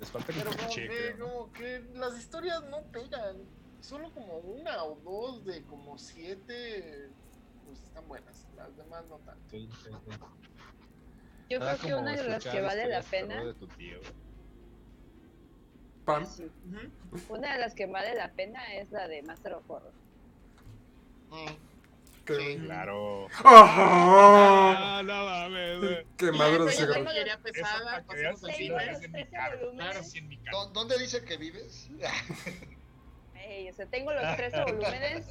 Les 0.04 0.12
falta 0.12 0.34
Pero 0.34 0.52
como 0.52 0.70
que, 0.76 0.88
creo, 0.88 1.18
¿no? 1.18 1.28
como 1.30 1.54
que 1.54 1.80
las 1.96 2.18
historias 2.20 2.62
no 2.70 2.82
pegan. 2.92 3.38
Solo 3.80 4.12
como 4.14 4.38
una 4.38 4.84
o 4.84 4.96
dos 4.96 5.46
de 5.46 5.64
como 5.66 5.98
siete, 5.98 7.10
pues 7.66 7.82
están 7.84 8.08
buenas. 8.08 8.46
Las 8.56 8.76
demás 8.78 9.06
no 9.08 9.18
tanto. 9.20 9.42
Sí, 9.50 9.68
sí, 9.84 9.90
sí. 10.06 10.18
Yo 11.50 11.60
Nada 11.60 11.78
creo 11.78 11.98
que 11.98 12.02
una 12.02 12.16
de 12.16 12.24
las 12.30 12.44
que 12.44 12.62
vale 12.62 12.88
la 12.88 13.02
pena. 13.02 13.44
de 13.44 13.54
tu 13.54 13.68
tío. 13.68 14.00
Pam. 16.06 16.26
sí, 16.26 16.44
Ujú. 16.44 17.34
una 17.34 17.54
de 17.54 17.60
las 17.60 17.74
que 17.76 17.86
vale 17.86 18.14
la 18.16 18.34
pena 18.34 18.74
es 18.76 18.92
la 18.92 19.08
de 19.08 19.22
Master 19.24 19.54
of 19.54 19.70
Horror. 19.70 19.94
Mm, 21.30 21.73
Sí. 22.26 22.58
Claro. 22.64 23.28
¡Ajá! 23.44 25.00
Ah, 25.00 25.04
no 25.04 25.14
pesada, 27.54 28.02
no 28.02 28.54
cine. 28.58 28.70
los 28.70 28.84
es 28.98 29.04
en 29.04 29.12
mi 29.12 29.18
13 29.24 29.32
cara. 29.32 29.56
volúmenes. 29.58 29.86
Claro, 29.92 30.04
sí, 30.04 30.18
en 30.20 30.28
mi 30.30 30.38
cara. 30.38 30.52
¿Dó- 30.58 30.68
¿Dónde 30.72 30.98
dice 31.00 31.24
que 31.26 31.38
vives? 31.38 31.90
Ey, 33.36 33.70
o 33.70 33.74
sea, 33.74 33.86
tengo 33.88 34.14
los 34.14 34.36
13 34.38 34.62
volúmenes. 34.64 35.26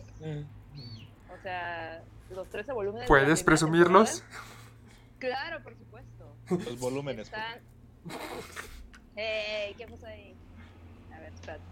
O 1.33 1.43
sea, 1.43 2.03
los 2.31 2.49
13 2.51 2.73
volúmenes. 2.73 3.09
¿Puedes 3.09 3.43
presumirlos? 3.43 4.23
Claro, 5.19 5.63
por 5.63 5.77
supuesto. 5.77 6.37
Los 6.51 6.79
volúmenes. 6.79 7.31
pues. 7.31 7.43
Están. 7.43 7.61
¿qué 9.79 9.87
pasó 9.89 10.07
ahí? 10.07 10.35
A 11.15 11.21
ver, 11.21 11.33
espérate. 11.33 11.63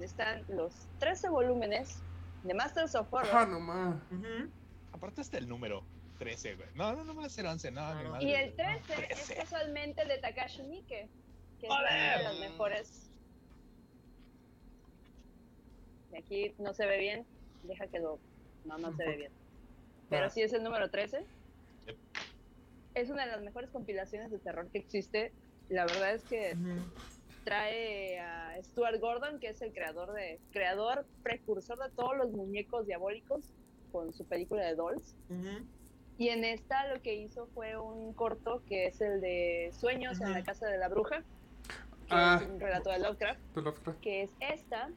Están 0.00 0.42
los 0.48 0.72
13 0.98 1.28
volúmenes 1.30 2.02
de 2.42 2.54
Masters 2.54 2.94
of 2.94 3.12
Horror. 3.12 3.30
Ah, 3.32 3.46
no 3.46 3.60
más. 3.60 3.96
Ujú. 4.10 4.50
Aparte 4.92 5.20
está 5.20 5.38
el 5.38 5.48
número 5.48 5.84
13, 6.18 6.56
güey. 6.56 6.68
No, 6.74 6.92
no, 6.94 7.04
no 7.04 7.14
va 7.14 7.26
a 7.26 7.28
ser 7.28 7.46
11, 7.46 7.70
no, 7.70 7.80
mi 7.80 7.92
Claro. 7.92 8.10
madre, 8.10 8.24
Y 8.26 8.32
el 8.34 8.52
güey. 8.54 8.66
No, 8.78 8.84
13 8.86 8.92
es 9.12 9.24
13. 9.26 9.34
casualmente 9.36 10.02
el 10.02 10.08
de 10.08 10.18
Takashi 10.18 10.62
Miike, 10.62 11.08
que 11.60 11.66
es 11.66 11.72
¡Ole! 11.72 11.86
una 11.90 12.18
de 12.18 12.24
las 12.24 12.38
mejores. 12.40 13.10
Y 16.12 16.16
aquí 16.16 16.54
no 16.58 16.74
se 16.74 16.86
ve 16.86 16.98
bien, 16.98 17.26
deja 17.64 17.86
que 17.86 17.98
lo. 18.00 18.18
No, 18.64 18.78
no 18.78 18.92
se 18.96 19.06
ve 19.06 19.16
bien. 19.16 19.32
Pero 20.08 20.28
sí 20.28 20.42
es 20.42 20.52
el 20.52 20.62
número 20.62 20.90
13. 20.90 21.24
Yep. 21.86 21.96
Es 22.94 23.10
una 23.10 23.24
de 23.24 23.32
las 23.32 23.40
mejores 23.42 23.70
compilaciones 23.70 24.30
de 24.30 24.38
terror 24.38 24.68
que 24.70 24.78
existe. 24.78 25.32
La 25.68 25.86
verdad 25.86 26.14
es 26.14 26.24
que 26.24 26.56
trae 27.44 28.18
a 28.20 28.56
Stuart 28.62 29.00
Gordon, 29.00 29.38
que 29.40 29.48
es 29.48 29.62
el 29.62 29.72
creador 29.72 30.12
de 30.12 30.38
creador 30.52 31.06
precursor 31.22 31.78
de 31.78 31.90
todos 31.94 32.16
los 32.16 32.30
muñecos 32.30 32.86
diabólicos 32.86 33.44
con 33.92 34.12
su 34.12 34.24
película 34.26 34.64
de 34.64 34.74
Dolls. 34.74 35.16
Y 36.18 36.28
en 36.28 36.44
esta 36.44 36.86
lo 36.92 37.00
que 37.00 37.14
hizo 37.14 37.46
fue 37.54 37.78
un 37.78 38.12
corto 38.12 38.62
que 38.68 38.86
es 38.86 39.00
el 39.00 39.20
de 39.20 39.70
Sueños 39.72 40.20
en 40.20 40.32
la 40.32 40.42
casa 40.44 40.66
de 40.66 40.76
la 40.78 40.88
bruja, 40.88 41.20
que 42.06 42.14
Ah. 42.14 42.38
es 42.42 42.48
un 42.48 42.60
relato 42.60 42.90
de 42.90 42.98
Lovecraft, 42.98 43.40
De 43.54 43.62
Lovecraft. 43.62 44.00
que 44.00 44.22
es 44.22 44.30
esta, 44.40 44.90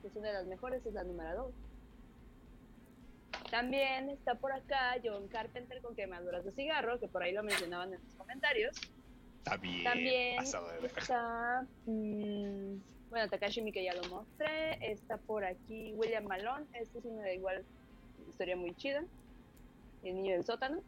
que 0.00 0.08
es 0.08 0.16
una 0.16 0.28
de 0.28 0.34
las 0.34 0.46
mejores, 0.46 0.84
es 0.86 0.94
la 0.94 1.04
número 1.04 1.34
2. 1.36 1.54
También 3.50 4.10
está 4.10 4.34
por 4.34 4.52
acá 4.52 4.96
John 5.02 5.28
Carpenter 5.28 5.80
con 5.80 5.94
quemaduras 5.94 6.44
de 6.44 6.52
cigarro, 6.52 6.98
que 6.98 7.08
por 7.08 7.22
ahí 7.22 7.32
lo 7.32 7.42
mencionaban 7.42 7.92
en 7.94 8.00
los 8.02 8.14
comentarios. 8.14 8.76
Está 9.38 9.56
bien. 9.56 9.84
También 9.84 10.36
pasado 10.36 10.68
de 10.68 10.78
verga. 10.80 10.98
está, 11.00 11.66
mm, 11.86 12.76
bueno, 13.10 13.28
Takashi 13.30 13.62
Miike 13.62 13.82
ya 13.84 13.94
lo 13.94 14.02
mostré. 14.08 14.78
Está 14.92 15.16
por 15.16 15.44
aquí 15.44 15.92
William 15.94 16.24
Malone. 16.24 16.66
Este 16.74 16.98
es 16.98 17.04
una 17.04 17.32
igual 17.32 17.64
historia 18.28 18.56
muy 18.56 18.74
chida. 18.74 19.02
El 20.04 20.16
niño 20.16 20.34
del 20.34 20.44
sótano. 20.44 20.82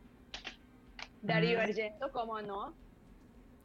Darío 1.22 1.58
Ujú. 1.58 1.68
Argento, 1.68 2.12
¿cómo 2.12 2.40
no? 2.42 2.74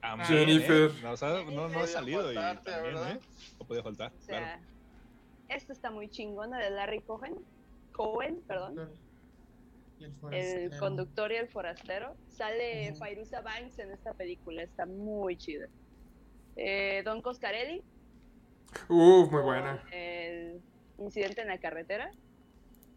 También, 0.01 0.27
Jennifer. 0.29 0.91
¿eh? 0.91 1.01
No, 1.01 1.11
o 1.11 1.17
sea, 1.17 1.29
no, 1.29 1.51
no 1.51 1.63
ha 1.65 1.67
Podía 1.69 1.87
salido 1.87 2.31
y 2.31 2.35
también. 2.35 2.97
¿eh? 3.07 3.19
No 3.59 3.65
podía 3.65 3.81
faltar, 3.83 4.11
O 4.17 4.21
sea, 4.21 4.37
claro. 4.39 4.61
esta 5.49 5.73
está 5.73 5.89
muy 5.91 6.09
chingona 6.09 6.59
de 6.59 6.69
Larry 6.69 7.01
Cohen. 7.01 7.35
Cohen, 7.93 8.41
perdón. 8.47 8.89
El 10.31 10.77
conductor 10.79 11.31
y 11.31 11.35
el 11.35 11.47
forastero. 11.47 12.15
Sale 12.29 12.89
Ujú. 12.91 12.99
Fairuza 12.99 13.41
Banks 13.41 13.79
en 13.79 13.91
esta 13.91 14.13
película. 14.13 14.61
Está 14.63 14.85
muy 14.85 15.37
chida. 15.37 15.67
Eh, 16.57 17.01
Don 17.05 17.21
Coscarelli. 17.21 17.83
Uf, 18.89 19.31
muy 19.31 19.41
buena. 19.41 19.83
El 19.91 20.61
incidente 20.97 21.41
en 21.41 21.47
la 21.47 21.59
carretera. 21.59 22.11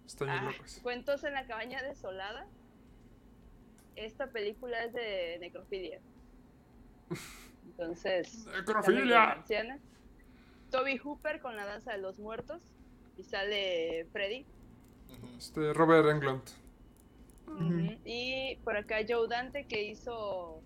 Estoy 0.07 0.29
Ah, 0.31 0.43
loco. 0.43 0.65
sí. 0.67 0.81
Cuentos 0.81 1.23
en 1.25 1.35
la 1.35 1.47
cabaña 1.47 1.83
desolada. 1.83 2.47
Esta 3.97 4.29
película 4.29 4.85
es 4.85 4.93
de 4.93 5.39
necrofilia. 5.41 6.01
Entonces. 7.67 8.47
Necrofilia. 8.57 9.33
anciana. 9.33 9.79
Toby 10.71 10.99
Hooper 10.99 11.41
con 11.41 11.57
la 11.57 11.65
danza 11.65 11.93
de 11.93 11.99
los 11.99 12.19
muertos. 12.19 12.61
Y 13.17 13.25
sale 13.25 14.07
Freddy. 14.13 14.47
Este, 15.37 15.73
Robert 15.73 16.09
Englund. 16.09 16.43
Y 18.05 18.57
por 18.65 18.77
acá 18.77 18.97
Joe 19.09 19.29
Dante 19.29 19.65
que 19.67 19.83
hizo 19.85 20.61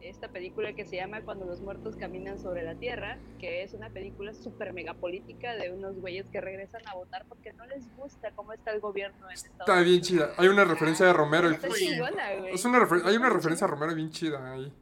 esta 0.00 0.28
película 0.28 0.72
que 0.72 0.84
se 0.84 0.96
llama 0.96 1.22
Cuando 1.22 1.44
los 1.46 1.60
muertos 1.60 1.94
caminan 1.96 2.40
sobre 2.40 2.64
la 2.64 2.74
tierra, 2.74 3.18
que 3.38 3.62
es 3.62 3.72
una 3.72 3.88
película 3.90 4.34
súper 4.34 4.72
mega 4.72 4.94
política 4.94 5.54
de 5.54 5.70
unos 5.70 5.96
güeyes 6.00 6.26
que 6.28 6.40
regresan 6.40 6.82
a 6.88 6.94
votar 6.94 7.24
porque 7.28 7.52
no 7.52 7.64
les 7.66 7.88
gusta 7.96 8.32
cómo 8.32 8.52
está 8.52 8.72
el 8.72 8.80
gobierno 8.80 9.28
en 9.28 9.34
Estados 9.34 9.60
Está 9.60 9.80
bien 9.82 10.00
chida. 10.00 10.32
Hay 10.38 10.48
una 10.48 10.64
referencia 10.64 11.06
de 11.06 11.12
Romero. 11.12 11.50
y- 11.50 11.54
Está 11.54 11.68
chingona, 11.70 12.34
güey. 12.40 12.54
Es 12.54 12.64
una 12.64 12.80
refer- 12.80 13.02
hay 13.04 13.16
una 13.16 13.30
referencia 13.30 13.64
a 13.66 13.70
Romero 13.70 13.94
bien 13.94 14.10
chida 14.10 14.52
ahí. 14.52 14.72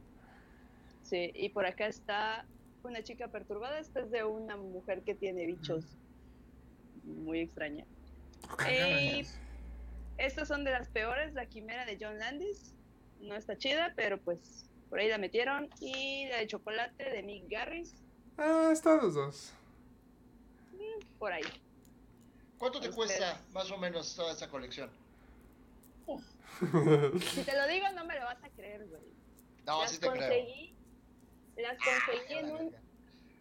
Sí, 1.03 1.31
y 1.35 1.49
por 1.49 1.65
acá 1.67 1.85
está 1.87 2.45
una 2.83 3.03
chica 3.03 3.27
perturbada. 3.27 3.77
Esta 3.79 3.99
es 3.99 4.09
de 4.09 4.23
una 4.23 4.57
mujer 4.57 5.03
que 5.03 5.13
tiene 5.13 5.45
bichos 5.45 5.85
muy 7.03 7.41
extraña. 7.41 7.85
Y 8.67 9.23
estas 10.25 10.47
son 10.47 10.63
de 10.63 10.71
las 10.71 10.87
peores. 10.89 11.33
La 11.33 11.45
quimera 11.45 11.85
de 11.85 11.97
John 11.99 12.17
Landis. 12.19 12.73
No 13.19 13.35
está 13.35 13.57
chida, 13.57 13.93
pero 13.95 14.19
pues 14.19 14.65
por 14.89 14.99
ahí 14.99 15.09
la 15.09 15.17
metieron. 15.17 15.69
Y 15.79 16.27
la 16.29 16.37
de 16.37 16.47
chocolate 16.47 17.03
de 17.09 17.23
Mick 17.23 17.49
Garris. 17.49 17.95
Ah, 18.37 18.69
está 18.71 18.95
los 18.95 19.13
dos. 19.13 19.53
Por 21.19 21.31
ahí. 21.31 21.43
¿Cuánto 22.57 22.79
te 22.79 22.89
Ustedes. 22.89 22.95
cuesta 23.17 23.41
más 23.53 23.71
o 23.71 23.77
menos 23.77 24.15
toda 24.15 24.33
esa 24.33 24.49
colección? 24.49 24.89
Si 27.33 27.43
te 27.43 27.57
lo 27.57 27.67
digo, 27.67 27.87
no 27.95 28.05
me 28.05 28.13
lo 28.15 28.25
vas 28.25 28.43
a 28.43 28.49
creer, 28.49 28.85
güey. 28.87 29.01
No, 29.65 29.81
las 29.81 29.91
sí 29.91 29.99
te 29.99 30.07
creo. 30.07 30.19
conseguí. 30.21 30.75
Las 31.57 31.77
conseguí, 31.77 32.33
A 32.33 32.39
en 32.39 32.51
un, 32.51 32.75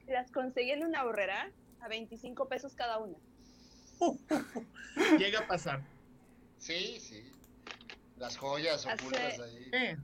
las 0.06 0.30
conseguí 0.30 0.70
en 0.70 0.84
una 0.84 1.04
horrera 1.04 1.50
a 1.80 1.88
25 1.88 2.48
pesos 2.48 2.74
cada 2.74 2.98
una. 2.98 3.16
Llega 5.18 5.40
a 5.40 5.46
pasar. 5.46 5.82
Sí, 6.60 7.00
sí. 7.00 7.24
Las 8.16 8.36
joyas 8.36 8.86
Hace- 8.86 8.94
ocultas 9.02 9.40
ahí. 9.40 9.70
Eh, 9.72 9.96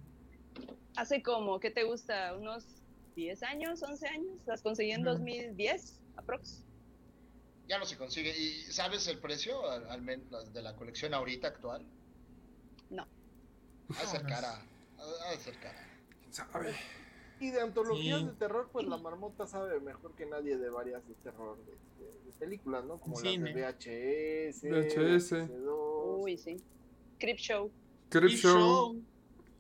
Hace 0.97 1.23
como, 1.23 1.61
¿qué 1.61 1.71
te 1.71 1.85
gusta? 1.85 2.35
¿Unos 2.35 2.65
10 3.15 3.43
años, 3.43 3.83
11 3.83 4.09
años? 4.09 4.39
Las 4.47 4.63
conseguí 4.63 4.93
en 4.93 5.03
Ujú. 5.03 5.11
2010, 5.11 6.01
aprox. 6.17 6.65
Ya 7.69 7.79
no 7.79 7.85
se 7.85 7.99
consigue. 7.99 8.31
¿Y 8.37 8.63
sabes 8.73 9.07
el 9.07 9.19
precio 9.19 9.71
al, 9.71 9.87
al 9.91 10.01
menos 10.01 10.53
de 10.55 10.63
la 10.63 10.75
colección 10.75 11.13
ahorita 11.13 11.49
actual? 11.49 11.85
No. 12.89 13.07
Ha 13.95 14.01
de 14.01 14.07
ser 14.07 14.23
cara. 14.23 14.63
Ha 14.99 15.27
ha 15.27 15.31
de 15.33 15.37
ser 15.39 15.59
cara. 15.61 15.87
¿Sabe? 16.31 16.75
Y 17.41 17.51
de 17.51 17.61
antologías 17.61 18.21
Sí. 18.21 18.27
de 18.27 18.33
terror, 18.33 18.69
pues 18.73 18.87
la 18.87 18.97
marmota 18.97 19.47
sabe 19.47 19.79
mejor 19.81 20.15
que 20.15 20.25
nadie 20.27 20.57
de 20.57 20.71
varias 20.71 21.07
de 21.07 21.15
terror 21.17 21.57
de, 21.59 21.73
de- 22.05 22.13
de 22.25 22.33
películas, 22.39 22.85
¿no? 22.85 22.99
Como 22.99 23.21
las 23.21 23.25
de 23.25 23.39
VHS, 23.39 24.63
VHS. 24.71 25.33
VHS2. 25.33 26.23
Uy, 26.23 26.37
sí. 26.39 26.57
Creep 27.19 27.37
Show. 27.39 27.71
Crip 28.09 28.25
Creep 28.25 28.39
Show. 28.39 28.59
Show. 28.59 28.93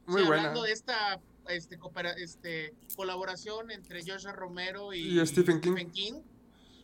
Muy 0.06 0.22
Sí, 0.22 0.26
buena. 0.26 0.42
Hablando 0.42 0.62
de 0.62 0.72
esta 0.72 1.20
este, 1.48 1.78
coopera- 1.78 2.14
este, 2.16 2.74
colaboración 2.96 3.70
entre 3.70 4.00
Joshua 4.04 4.32
Romero 4.32 4.92
y, 4.92 5.20
Y 5.20 5.26
Stephen 5.26 5.60
King. 5.60 6.20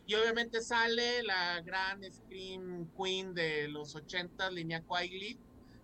Y 0.05 0.15
obviamente 0.15 0.61
sale 0.61 1.23
la 1.23 1.61
gran 1.61 2.01
Scream 2.11 2.89
Queen 2.97 3.33
de 3.33 3.67
los 3.69 3.95
80, 3.95 4.51
Linnea 4.51 4.81
Quigley, 4.81 5.37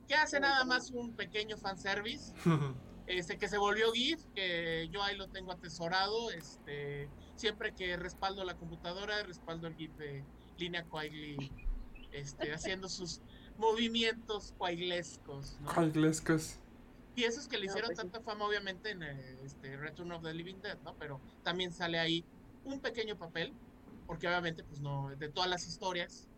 que 0.07 0.13
hace 0.15 0.39
nada 0.39 0.65
más 0.65 0.91
un 0.91 1.13
pequeño 1.13 1.57
fanservice, 1.57 2.33
este, 3.09 3.37
que 3.37 3.47
se 3.47 3.57
volvió 3.57 3.91
GIF, 3.91 4.23
que 4.35 4.87
yo 4.91 5.01
ahí 5.03 5.17
lo 5.17 5.27
tengo 5.29 5.51
atesorado. 5.51 6.29
Este, 6.31 7.09
siempre 7.35 7.73
que 7.73 7.97
respaldo 7.97 8.43
la 8.43 8.55
computadora, 8.55 9.23
respaldo 9.23 9.67
el 9.67 9.75
GIF 9.75 9.91
de 9.95 10.23
Linnea 10.57 10.85
Quigley 10.85 11.51
este, 12.11 12.53
haciendo 12.53 12.87
sus 12.87 13.21
movimientos 13.57 14.53
quaiglescos. 14.57 15.59
¿no? 15.59 15.69
Y 17.15 17.23
esos 17.23 17.47
que 17.47 17.57
le 17.57 17.65
No, 17.65 17.71
hicieron 17.71 17.89
pues 17.89 17.97
sí. 17.97 18.03
tanta 18.03 18.21
fama, 18.21 18.45
obviamente, 18.45 18.91
en 18.91 19.01
este 19.03 19.75
Return 19.75 20.11
of 20.11 20.23
the 20.23 20.33
Living 20.33 20.61
Dead, 20.61 20.77
¿no? 20.83 20.95
Pero 20.97 21.19
también 21.43 21.73
sale 21.73 21.99
ahí 21.99 22.23
un 22.63 22.79
pequeño 22.79 23.17
papel, 23.17 23.53
porque 24.05 24.27
obviamente, 24.27 24.63
pues 24.63 24.79
no, 24.81 25.09
de 25.17 25.29
todas 25.29 25.49
las 25.49 25.67
historias. 25.67 26.29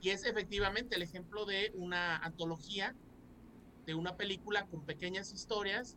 Y 0.00 0.10
es 0.10 0.24
efectivamente 0.24 0.96
el 0.96 1.02
ejemplo 1.02 1.46
de 1.46 1.70
una 1.74 2.16
antología, 2.18 2.94
de 3.86 3.94
una 3.94 4.16
película 4.16 4.66
con 4.66 4.82
pequeñas 4.84 5.32
historias, 5.32 5.96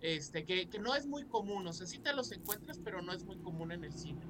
este, 0.00 0.44
que, 0.44 0.68
que 0.68 0.78
no 0.78 0.94
es 0.94 1.06
muy 1.06 1.24
común, 1.24 1.66
o 1.66 1.72
sea, 1.72 1.86
sí 1.86 1.98
te 1.98 2.12
los 2.12 2.30
encuentras, 2.32 2.78
pero 2.78 3.02
no 3.02 3.12
es 3.12 3.24
muy 3.24 3.36
común 3.38 3.72
en 3.72 3.84
el 3.84 3.92
cine. 3.92 4.20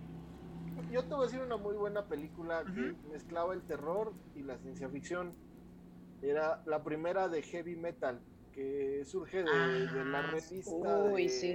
Yo 0.90 1.02
te 1.04 1.14
voy 1.14 1.22
a 1.22 1.26
decir 1.26 1.40
una 1.40 1.56
muy 1.56 1.74
buena 1.74 2.06
película 2.06 2.64
que 2.64 2.94
mezclaba 3.10 3.54
el 3.54 3.62
terror 3.62 4.12
y 4.34 4.42
la 4.42 4.58
ciencia 4.58 4.88
ficción. 4.88 5.32
Era 6.20 6.62
la 6.66 6.82
primera 6.84 7.28
de 7.28 7.42
heavy 7.42 7.76
metal, 7.76 8.20
que 8.52 9.02
surge 9.06 9.38
de, 9.42 9.86
de 9.86 10.04
la 10.04 10.18
Ah, 10.20 10.30
revista. 10.30 10.70
Uy, 11.10 11.24
de, 11.24 11.28
sí. 11.28 11.52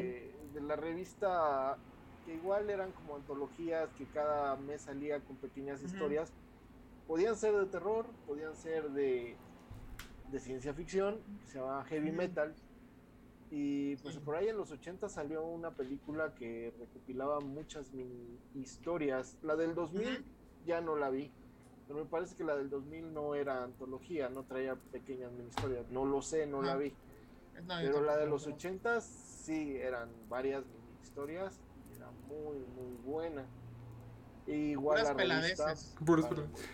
de 0.54 0.62
la 0.62 0.76
revista 0.76 1.78
que 2.26 2.34
igual 2.34 2.70
eran 2.70 2.92
como 2.92 3.16
antologías 3.16 3.90
que 3.98 4.06
cada 4.06 4.56
mes 4.58 4.82
salía 4.82 5.20
con 5.22 5.38
pequeñas 5.38 5.84
historias. 5.84 6.34
Podían 7.08 7.36
ser 7.36 7.56
de 7.56 7.68
terror, 7.68 8.08
podían 8.26 8.56
ser 8.56 8.90
de, 8.92 9.38
de 10.32 10.40
ciencia 10.40 10.74
ficción, 10.74 11.20
que 11.42 11.48
se 11.48 11.60
llama 11.60 11.84
heavy 11.86 12.12
metal. 12.12 12.54
Y 13.50 13.96
pues 13.98 14.18
por 14.18 14.36
ahí 14.36 14.50
en 14.50 14.58
los 14.58 14.72
80 14.72 15.08
salió 15.08 15.44
una 15.46 15.72
película 15.72 16.34
que 16.36 16.74
recopilaba 16.78 17.40
muchas 17.40 17.94
mini 17.94 18.38
historias. 18.56 19.38
La 19.42 19.56
del 19.56 19.74
2000 19.74 20.04
Ujú. 20.06 20.24
ya 20.66 20.82
no 20.82 20.98
la 20.98 21.10
vi. 21.10 21.32
Pero 21.88 22.04
me 22.04 22.10
parece 22.10 22.36
que 22.36 22.44
la 22.44 22.58
del 22.58 22.70
2000 22.70 23.14
no 23.14 23.36
era 23.36 23.64
antología, 23.64 24.28
no 24.28 24.44
traía 24.44 24.76
pequeñas 24.76 25.32
mini 25.32 25.48
historias. 25.48 25.90
No 25.90 26.06
lo 26.06 26.22
sé, 26.22 26.46
no 26.46 26.62
la 26.62 26.76
vi. 26.76 26.94
No, 27.66 27.76
Pero 27.80 28.02
la 28.02 28.18
de 28.18 28.28
los 28.28 28.46
¿no? 28.48 28.54
80 28.56 29.00
sí 29.02 29.78
eran 29.78 30.10
varias 30.28 30.66
mini 30.66 31.00
historias 31.02 31.58
y 31.90 31.96
era 31.96 32.12
muy, 32.28 32.60
muy 32.60 32.94
buena. 33.06 33.46
Y 34.46 34.72
igual 34.72 35.00
Puras 35.00 35.16
la 35.16 35.24
revista. 35.24 35.66
peladeces. 35.66 35.96
Puras 36.06 36.26
vale, 36.26 36.36
peladeces. 36.36 36.70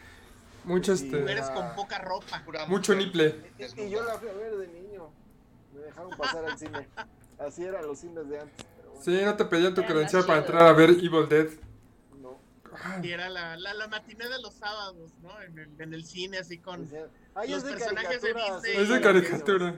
Mucho 0.64 0.93
este. 0.93 1.20
Mujeres 1.20 1.49
con 1.49 1.76
poca 1.76 1.99
ropa. 1.99 2.41
Pura 2.45 2.66
Mucho 2.68 2.95
niple. 2.95 3.51
Y 3.78 3.89
yo 3.89 4.03
la 4.03 4.16
fui 4.18 4.30
a 4.30 4.34
ver 4.34 4.55
de 4.57 4.68
niño. 4.68 5.09
Me 5.74 5.82
dejaron 5.82 6.11
pasar 6.18 6.45
al 6.45 6.57
cine. 6.57 6.88
Así 7.39 7.64
eran 7.66 7.86
los 7.86 7.99
cines 7.99 8.28
de 8.30 8.39
antes. 8.39 8.66
Pero 8.78 8.89
bueno, 8.91 9.03
Sí, 9.03 9.22
no 9.24 9.36
te 9.36 9.45
pedían 9.45 9.74
tu 9.74 9.84
credencial 9.84 10.26
para 10.26 10.39
entrar 10.39 10.64
a 10.64 10.74
ver 10.74 10.91
Evil 10.91 11.28
Dead. 11.28 11.47
no. 12.22 12.39
Y 13.03 13.11
era 13.11 13.30
la, 13.30 13.57
la, 13.57 13.74
la 13.74 13.88
matiné 13.88 14.28
de 14.30 14.41
los 14.41 14.53
sábados, 14.53 15.11
¿no? 15.22 15.41
En 15.41 15.57
el, 15.59 15.82
en 15.82 15.93
el 15.93 16.05
cine, 16.05 16.38
así 16.38 16.57
con... 16.59 16.82
Los 16.82 17.47
es 17.49 17.64
de 17.64 17.72
personajes 17.74 18.22
de 18.22 18.34
Disney. 18.34 18.78
Es 18.78 18.89
de 18.89 19.01
caricatura. 19.01 19.76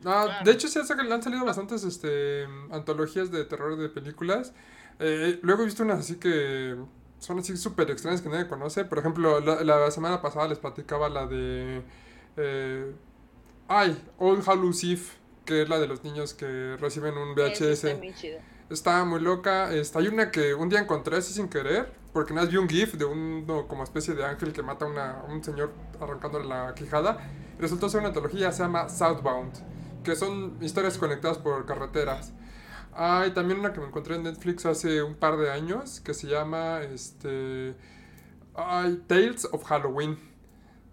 No, 0.00 0.24
Claro. 0.24 0.44
de 0.44 0.50
hecho 0.50 0.66
sí 0.68 0.80
han 0.80 1.12
han 1.12 1.22
salido 1.22 1.44
bastantes 1.44 1.84
este, 1.84 2.44
antologías 2.72 3.30
de 3.30 3.44
terror 3.44 3.76
de 3.78 3.88
películas. 3.88 4.52
Eh, 4.98 5.38
luego 5.42 5.62
he 5.62 5.66
visto 5.66 5.84
unas 5.84 6.00
así 6.00 6.16
que 6.16 6.76
son 7.22 7.38
así 7.38 7.56
súper 7.56 7.90
extrañas 7.90 8.20
que 8.20 8.28
nadie 8.28 8.48
conoce. 8.48 8.84
Por 8.84 8.98
ejemplo, 8.98 9.40
la, 9.40 9.62
la 9.62 9.90
semana 9.90 10.20
pasada 10.20 10.48
les 10.48 10.58
platicaba 10.58 11.08
la 11.08 11.26
de... 11.26 11.82
eh, 12.36 12.92
ay, 13.68 14.02
Old 14.18 14.42
Hallows 14.48 14.82
Eve, 14.84 15.02
que 15.44 15.62
es 15.62 15.68
la 15.68 15.78
de 15.78 15.86
los 15.86 16.02
niños 16.04 16.34
que 16.34 16.76
reciben 16.80 17.16
un 17.16 17.34
VHS. 17.34 17.84
está 18.70 19.04
muy 19.04 19.20
loca. 19.20 19.72
Está, 19.72 20.00
hay 20.00 20.08
una 20.08 20.30
que 20.30 20.54
un 20.54 20.68
día 20.68 20.80
encontré 20.80 21.16
así 21.18 21.32
sin 21.32 21.48
querer, 21.48 21.92
porque 22.12 22.34
nada 22.34 22.46
vi 22.48 22.56
un 22.56 22.68
GIF 22.68 22.94
de 22.94 23.04
un 23.04 23.46
no, 23.46 23.68
como 23.68 23.84
especie 23.84 24.14
de 24.14 24.24
ángel 24.24 24.52
que 24.52 24.62
mata 24.62 24.84
a, 24.84 24.88
una- 24.88 25.20
a 25.20 25.24
un 25.24 25.42
señor 25.44 25.72
arrancándole 26.00 26.46
la 26.46 26.74
quijada. 26.74 27.18
Resultó 27.58 27.88
ser 27.88 28.00
una 28.00 28.08
antología, 28.08 28.50
se 28.52 28.62
llama 28.64 28.88
Southbound, 28.88 29.52
que 30.02 30.16
son 30.16 30.56
historias 30.60 30.98
conectadas 30.98 31.38
por 31.38 31.64
carreteras. 31.66 32.32
Hay 32.94 33.32
también 33.32 33.60
una 33.60 33.72
que 33.72 33.80
me 33.80 33.86
encontré 33.86 34.16
en 34.16 34.22
Netflix 34.24 34.66
hace 34.66 35.02
un 35.02 35.14
par 35.14 35.36
de 35.38 35.50
años, 35.50 36.00
que 36.00 36.12
se 36.14 36.26
llama 36.28 36.82
este, 36.82 37.74
ay, 38.54 39.02
Tales 39.06 39.48
of 39.52 39.64
Halloween. 39.64 40.18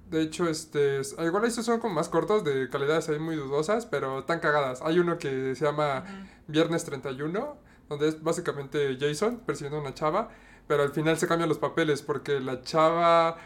De 0.09 0.21
hecho, 0.23 0.47
este, 0.49 0.99
es- 1.01 1.15
igual 1.19 1.45
estos 1.45 1.65
son 1.65 1.79
como 1.79 1.95
más 1.95 2.09
cortos, 2.09 2.43
de 2.43 2.69
calidades 2.69 3.09
ahí 3.09 3.19
muy 3.19 3.35
dudosas, 3.35 3.85
pero 3.85 4.19
están 4.19 4.39
cagadas. 4.39 4.81
Hay 4.83 4.99
uno 4.99 5.17
que 5.19 5.55
se 5.55 5.65
llama 5.65 6.05
Viernes 6.47 6.85
31, 6.85 7.57
donde 7.89 8.09
es 8.09 8.23
básicamente 8.23 8.97
Jason 8.99 9.39
persiguiendo 9.45 9.77
a 9.79 9.81
una 9.81 9.93
chava, 9.95 10.29
pero 10.67 10.83
al 10.83 10.91
final 10.93 11.17
se 11.17 11.27
cambian 11.27 11.49
los 11.49 11.59
papeles 11.59 12.01
porque 12.03 12.39
la 12.41 12.61
chava, 12.63 13.37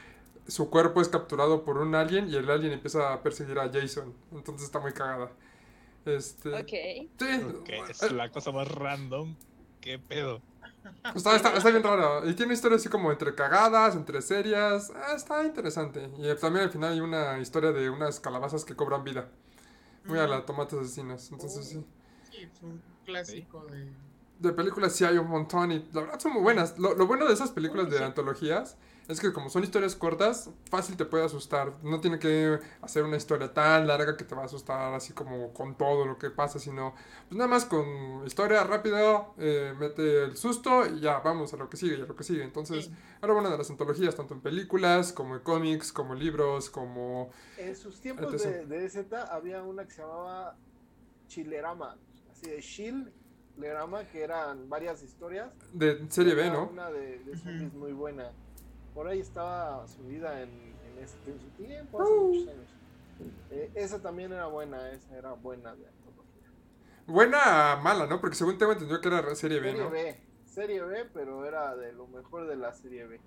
su 0.47 0.69
cuerpo 0.69 1.01
es 1.01 1.09
capturado 1.09 1.65
por 1.65 1.77
un 1.79 1.95
alien 1.95 2.29
y 2.29 2.35
el 2.35 2.49
alien 2.51 2.73
empieza 2.73 3.13
a 3.13 3.23
perseguir 3.23 3.59
a 3.59 3.69
Jason. 3.73 4.13
Entonces 4.33 4.65
está 4.65 4.79
muy 4.79 4.93
cagada. 4.93 5.31
Este, 6.05 6.49
Ok. 6.53 7.09
Sí, 7.19 7.87
es 7.89 8.11
la 8.11 8.29
cosa 8.31 8.51
más 8.51 8.67
random. 8.67 9.35
¿Qué 9.81 9.99
pedo? 9.99 10.41
está, 11.15 11.35
está- 11.35 11.55
está 11.57 11.69
bien 11.69 11.83
raro. 11.83 12.27
Y 12.29 12.33
tiene 12.33 12.53
historias 12.53 12.81
así 12.81 12.89
como 12.89 13.11
entre 13.11 13.33
cagadas, 13.35 13.95
entre 13.95 14.21
serias. 14.21 14.91
Ah, 14.95 15.13
está 15.15 15.43
interesante. 15.43 16.09
Y 16.17 16.33
también 16.39 16.65
al 16.65 16.71
final 16.71 16.93
hay 16.93 16.99
una 16.99 17.39
historia 17.39 17.71
de 17.71 17.89
unas 17.89 18.19
calabazas 18.19 18.65
que 18.65 18.75
cobran 18.75 19.03
vida. 19.03 19.29
Muy 20.05 20.19
a 20.19 20.27
la 20.27 20.45
tomates 20.45 20.77
asesinos. 20.79 21.31
Entonces 21.31 21.65
sí. 21.69 21.85
Sí, 22.29 22.37
es 22.41 22.61
un 22.61 22.81
clásico 23.05 23.65
de... 23.67 23.91
De 24.39 24.51
películas 24.51 24.93
sí 24.93 25.05
hay 25.05 25.17
un 25.17 25.29
montón 25.29 25.71
y 25.71 25.85
la 25.93 26.01
verdad 26.01 26.19
son 26.19 26.33
muy 26.33 26.41
buenas. 26.41 26.77
Lo, 26.77 26.95
lo 26.95 27.07
bueno 27.07 27.25
de 27.25 27.33
esas 27.33 27.51
películas 27.51 27.89
de 27.89 27.99
Sí. 27.99 28.03
antologías 28.03 28.75
es 29.07 29.19
que 29.19 29.33
como 29.33 29.49
son 29.49 29.63
historias 29.63 29.95
cortas, 29.95 30.49
fácil 30.69 30.95
te 30.95 31.05
puede 31.05 31.25
asustar. 31.25 31.73
No 31.83 31.99
tiene 31.99 32.19
que 32.19 32.59
hacer 32.81 33.03
una 33.03 33.17
historia 33.17 33.53
tan 33.53 33.85
larga 33.85 34.15
que 34.15 34.23
te 34.23 34.33
va 34.33 34.43
a 34.43 34.45
asustar 34.45 34.93
así 34.93 35.13
como 35.13 35.51
con 35.53 35.75
todo 35.77 36.05
lo 36.05 36.17
que 36.17 36.29
pasa, 36.29 36.57
sino 36.59 36.93
pues 37.27 37.37
nada 37.37 37.49
más 37.49 37.65
con 37.65 38.25
historia 38.25 38.63
rápida, 38.63 39.27
eh, 39.37 39.73
mete 39.77 40.23
el 40.23 40.37
susto 40.37 40.85
y 40.85 41.01
ya 41.01 41.19
vamos 41.19 41.53
a 41.53 41.57
lo 41.57 41.69
que 41.69 41.75
sigue 41.77 41.97
y 41.97 42.01
a 42.01 42.05
lo 42.05 42.15
que 42.15 42.23
sigue. 42.23 42.43
Entonces, 42.43 42.85
Sí. 42.85 42.91
lo 43.21 43.33
bueno 43.33 43.49
de 43.49 43.57
las 43.57 43.69
antologías, 43.69 44.15
tanto 44.15 44.33
en 44.33 44.41
películas 44.41 45.11
como 45.13 45.35
en 45.35 45.41
cómics, 45.41 45.91
como 45.91 46.13
en 46.13 46.19
libros, 46.19 46.69
como... 46.69 47.29
En 47.57 47.75
sus 47.75 47.99
tiempos 47.99 48.41
de, 48.41 48.65
de 48.65 48.89
Z 48.89 49.23
había 49.33 49.63
una 49.63 49.85
que 49.85 49.91
se 49.91 50.01
llamaba 50.01 50.55
Chilerama, 51.27 51.97
así 52.31 52.47
de 52.49 52.59
Chilerama, 52.61 54.05
que 54.07 54.21
eran 54.23 54.69
varias 54.69 55.03
historias. 55.03 55.51
De 55.73 56.05
serie 56.09 56.35
B, 56.35 56.45
Era 56.47 56.53
¿no? 56.53 56.67
Una 56.69 56.89
de, 56.91 57.19
de 57.19 57.37
zombies 57.37 57.69
Ujú. 57.69 57.77
muy 57.79 57.91
buena. 57.93 58.31
Por 58.93 59.07
ahí 59.07 59.19
estaba 59.19 59.87
subida 59.87 60.41
en, 60.41 60.49
en, 60.49 60.99
ese, 61.03 61.17
en 61.25 61.39
su 61.39 61.49
tiempo, 61.51 62.01
hace 62.01 62.13
Uh. 62.13 62.27
muchos 62.27 62.47
años. 62.47 62.69
Eh, 63.49 63.71
esa 63.75 64.01
también 64.01 64.31
era 64.33 64.47
buena, 64.47 64.91
esa 64.91 65.15
era 65.17 65.33
buena 65.33 65.75
de 65.75 65.87
antología. 65.87 66.51
Buena, 67.05 67.75
mala, 67.81 68.07
¿no? 68.07 68.19
Porque 68.21 68.35
según 68.35 68.57
tengo 68.57 68.71
entendido 68.73 69.01
que 69.01 69.07
era 69.07 69.35
serie 69.35 69.59
B, 69.59 69.71
Serie 69.71 69.83
¿no? 69.83 69.89
B, 69.89 70.19
serie 70.45 70.81
B, 70.83 71.05
pero 71.13 71.45
era 71.45 71.75
de 71.75 71.93
lo 71.93 72.07
mejor 72.07 72.47
de 72.47 72.55
la 72.55 72.73
serie 72.73 73.05
B. 73.07 73.19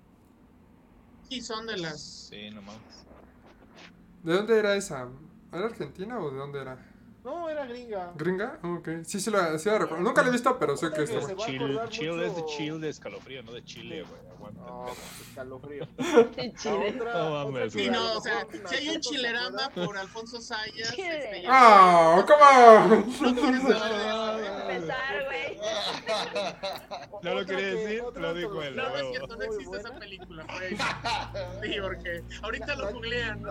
Sí, 1.29 1.41
son 1.41 1.67
de 1.67 1.77
las... 1.77 2.29
Sí, 2.29 2.49
no 2.51 2.61
mames. 2.61 3.05
¿De 4.23 4.33
dónde 4.33 4.57
era 4.57 4.75
esa? 4.75 5.09
¿Era 5.51 5.65
Argentina 5.65 6.19
o 6.19 6.31
de 6.31 6.37
dónde 6.37 6.61
era? 6.61 6.77
No, 7.27 7.49
era 7.49 7.65
gringa. 7.65 8.13
¿Gringa? 8.15 8.57
Ah, 8.63 8.75
Ok. 8.79 8.87
Sí, 9.03 9.19
sí 9.19 9.29
la, 9.29 9.59
sí 9.59 9.67
la 9.69 9.79
recuerdo. 9.79 10.01
Nunca 10.01 10.21
la 10.21 10.29
he 10.29 10.31
visto, 10.31 10.57
pero 10.57 10.77
sé 10.77 10.91
que 10.93 11.03
está 11.03 11.19
buena. 11.19 11.35
va 11.35 11.83
a 11.83 11.89
Chill, 11.89 11.89
chill 11.89 12.21
es 12.23 12.35
de 12.37 12.45
chill 12.45 12.79
de 12.79 12.89
escalofrío, 12.89 13.43
no 13.43 13.51
de 13.51 13.63
chile, 13.65 14.03
güey. 14.03 14.21
Aguanta. 14.31 14.61
No, 14.61 14.85
pedo. 14.85 14.95
escalofrío. 15.27 15.87
Chile. 16.57 16.95
otra- 16.95 17.13
No 17.13 17.27
otra 17.41 17.51
mames, 17.51 17.73
que 17.73 17.83
Sí, 17.83 17.89
no, 17.89 18.17
o 18.17 18.21
sea, 18.21 18.47
si 18.69 18.75
hay 18.75 18.89
un 18.95 19.01
chilerama 19.01 19.69
por 19.75 19.97
Alfonso 19.97 20.39
Sayas, 20.39 20.93
Chile. 20.95 21.17
este, 21.25 21.41
ya- 21.41 21.49
¡Ah! 21.51 22.25
¡Cómo! 22.25 22.95
no 22.95 23.41
quieres 23.41 23.61
saber 23.63 23.91
de 23.91 24.07
eso. 24.07 24.69
Empezar, 24.69 25.25
güey. 25.25 25.57
No 27.23 27.33
lo 27.33 27.45
quería 27.45 27.57
que- 27.71 27.75
decir, 27.75 28.01
otra 28.03 28.21
lo 28.21 28.33
dijo 28.35 28.61
él. 28.63 28.75
No, 28.75 28.89
no 28.89 28.95
es 28.95 29.09
cierto, 29.09 29.35
no 29.35 29.43
existe 29.43 29.65
buena. 29.67 29.89
esa 29.89 29.99
película, 29.99 30.45
güey. 30.45 30.77
Sí, 31.73 31.81
porque 31.81 32.23
ahorita 32.43 32.75
lo 32.75 32.91
googlean, 32.93 33.43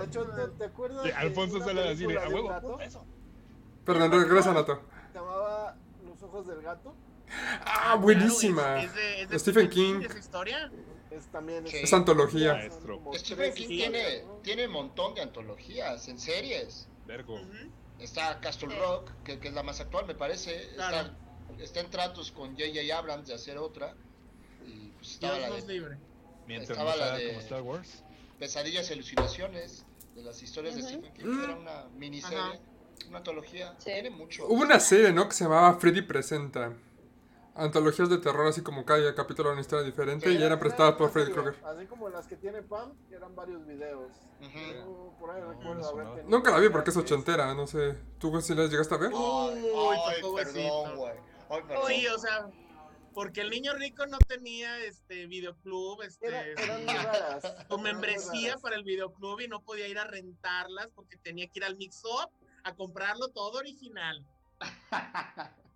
¿te 0.56 0.64
acuerdas? 0.64 1.12
Alfonso 1.16 1.58
sale 1.60 1.80
a 1.82 1.84
decir, 1.90 2.16
a 2.18 2.28
huevo, 2.28 2.80
eso. 2.80 3.04
Perdón, 3.86 4.10
regresa, 4.10 4.52
Nato. 4.52 4.82
Se 5.12 5.18
llamaba 5.18 5.76
Los 6.04 6.22
ojos 6.22 6.46
del 6.46 6.60
gato. 6.60 6.94
¡Ah, 7.64 7.96
buenísima! 7.96 8.82
Es, 8.82 8.90
es 8.90 8.94
de, 8.94 9.22
es 9.22 9.28
de 9.30 9.38
Stephen 9.38 9.68
King. 9.70 10.00
esa 10.02 10.18
historia. 10.18 10.70
Es 11.10 11.26
también. 11.28 11.66
Sí. 11.66 11.76
Es 11.78 11.92
antología. 11.92 12.52
Maestro. 12.54 13.00
Stephen 13.14 13.54
King 13.54 13.68
tiene, 13.68 14.22
¿no? 14.24 14.32
tiene 14.42 14.66
un 14.66 14.72
montón 14.72 15.14
de 15.14 15.22
antologías 15.22 16.06
en 16.08 16.18
series. 16.18 16.88
Vergo. 17.06 17.34
Ujú. 17.36 17.70
está 18.00 18.38
Castle 18.40 18.70
Sí. 18.70 18.76
Rock, 18.78 19.10
que, 19.24 19.38
que 19.38 19.48
es 19.48 19.54
la 19.54 19.62
más 19.62 19.80
actual, 19.80 20.06
me 20.06 20.14
parece. 20.14 20.68
Claro. 20.74 21.12
Está, 21.50 21.62
está 21.62 21.80
en 21.80 21.90
tratos 21.90 22.32
con 22.32 22.50
J.J. 22.56 22.96
Abrams 22.96 23.28
de 23.28 23.34
hacer 23.34 23.56
otra. 23.58 23.94
Y 24.66 24.88
pues 24.96 25.12
estaba 25.12 25.38
Dios 25.38 25.50
la 25.50 25.56
de 25.66 25.72
libre. 25.72 25.98
Mientras 26.46 26.70
Estaba 26.78 26.96
la 26.96 27.16
de- 27.16 27.28
como 27.28 27.40
Star 27.40 27.62
Wars. 27.62 28.02
Pesadillas 28.38 28.90
y 28.90 28.92
Alucinaciones, 28.92 29.84
de 30.14 30.22
las 30.22 30.42
historias 30.42 30.74
de 30.76 30.82
Ujú. 30.82 30.90
Stephen 30.90 31.12
King, 31.14 31.24
Mm. 31.26 31.38
que 31.38 31.44
era 31.44 31.56
una 31.56 31.84
miniserie, 31.96 32.38
Ajá. 32.38 32.58
Una 33.08 33.18
antología. 33.18 33.74
Sí. 33.78 33.84
Tiene 33.86 34.10
mucho. 34.10 34.46
Hubo 34.46 34.62
una 34.62 34.80
serie, 34.80 35.12
¿no? 35.12 35.28
Que 35.28 35.34
se 35.34 35.44
llamaba 35.44 35.74
Freddy 35.78 36.02
Presenta. 36.02 36.72
Antologías 37.54 38.10
de 38.10 38.18
terror, 38.18 38.46
así 38.46 38.60
como 38.60 38.84
cada 38.84 39.14
capítulo 39.14 39.48
era 39.48 39.52
una 39.54 39.62
historia 39.62 39.82
diferente 39.86 40.28
Sí, 40.30 40.36
y 40.36 40.42
eran 40.42 40.58
prestadas 40.58 40.94
por 40.96 41.08
Freddy 41.10 41.32
Krueger. 41.32 41.54
Así 41.64 41.86
como 41.86 42.10
las 42.10 42.26
que 42.26 42.36
tiene 42.36 42.62
Pam, 42.62 42.92
que 43.08 43.14
eran 43.14 43.34
varios 43.34 43.66
videos. 43.66 44.12
Yo 44.42 45.14
por 45.18 45.30
ahí 45.30 45.40
No, 45.40 45.52
recuerdo 45.52 45.90
tenido 45.94 46.28
Nunca 46.28 46.50
la 46.50 46.58
vi 46.58 46.68
porque 46.68 46.90
es 46.90 46.96
ochentera, 46.98 47.54
no 47.54 47.66
sé. 47.66 47.96
¿Tú 48.18 48.38
si 48.42 48.54
las 48.54 48.70
llegaste 48.70 48.94
a 48.94 48.98
ver? 48.98 49.10
Uy, 49.10 49.62
pobrecito. 50.20 50.34
perdón, 50.34 50.96
güey. 50.96 51.14
Uy, 52.00 52.06
o 52.08 52.18
sea, 52.18 52.50
porque 53.14 53.40
el 53.40 53.48
niño 53.48 53.72
rico 53.72 54.04
no 54.04 54.18
tenía 54.28 54.78
este 54.84 55.26
videoclub, 55.26 56.02
este, 56.02 56.26
Era- 56.26 56.44
eran 56.44 56.84
muy 56.84 56.94
raras. 56.94 57.54
muy 57.70 57.80
membresía 57.82 58.48
raras. 58.48 58.60
para 58.60 58.76
el 58.76 58.84
videoclub 58.84 59.40
y 59.40 59.48
no 59.48 59.62
podía 59.62 59.88
ir 59.88 59.98
a 59.98 60.04
rentarlas 60.04 60.88
porque 60.94 61.16
tenía 61.16 61.46
que 61.46 61.58
ir 61.60 61.64
al 61.64 61.76
Mix 61.78 62.02
Up 62.04 62.28
a 62.66 62.74
comprarlo 62.74 63.28
todo 63.28 63.58
original. 63.58 64.26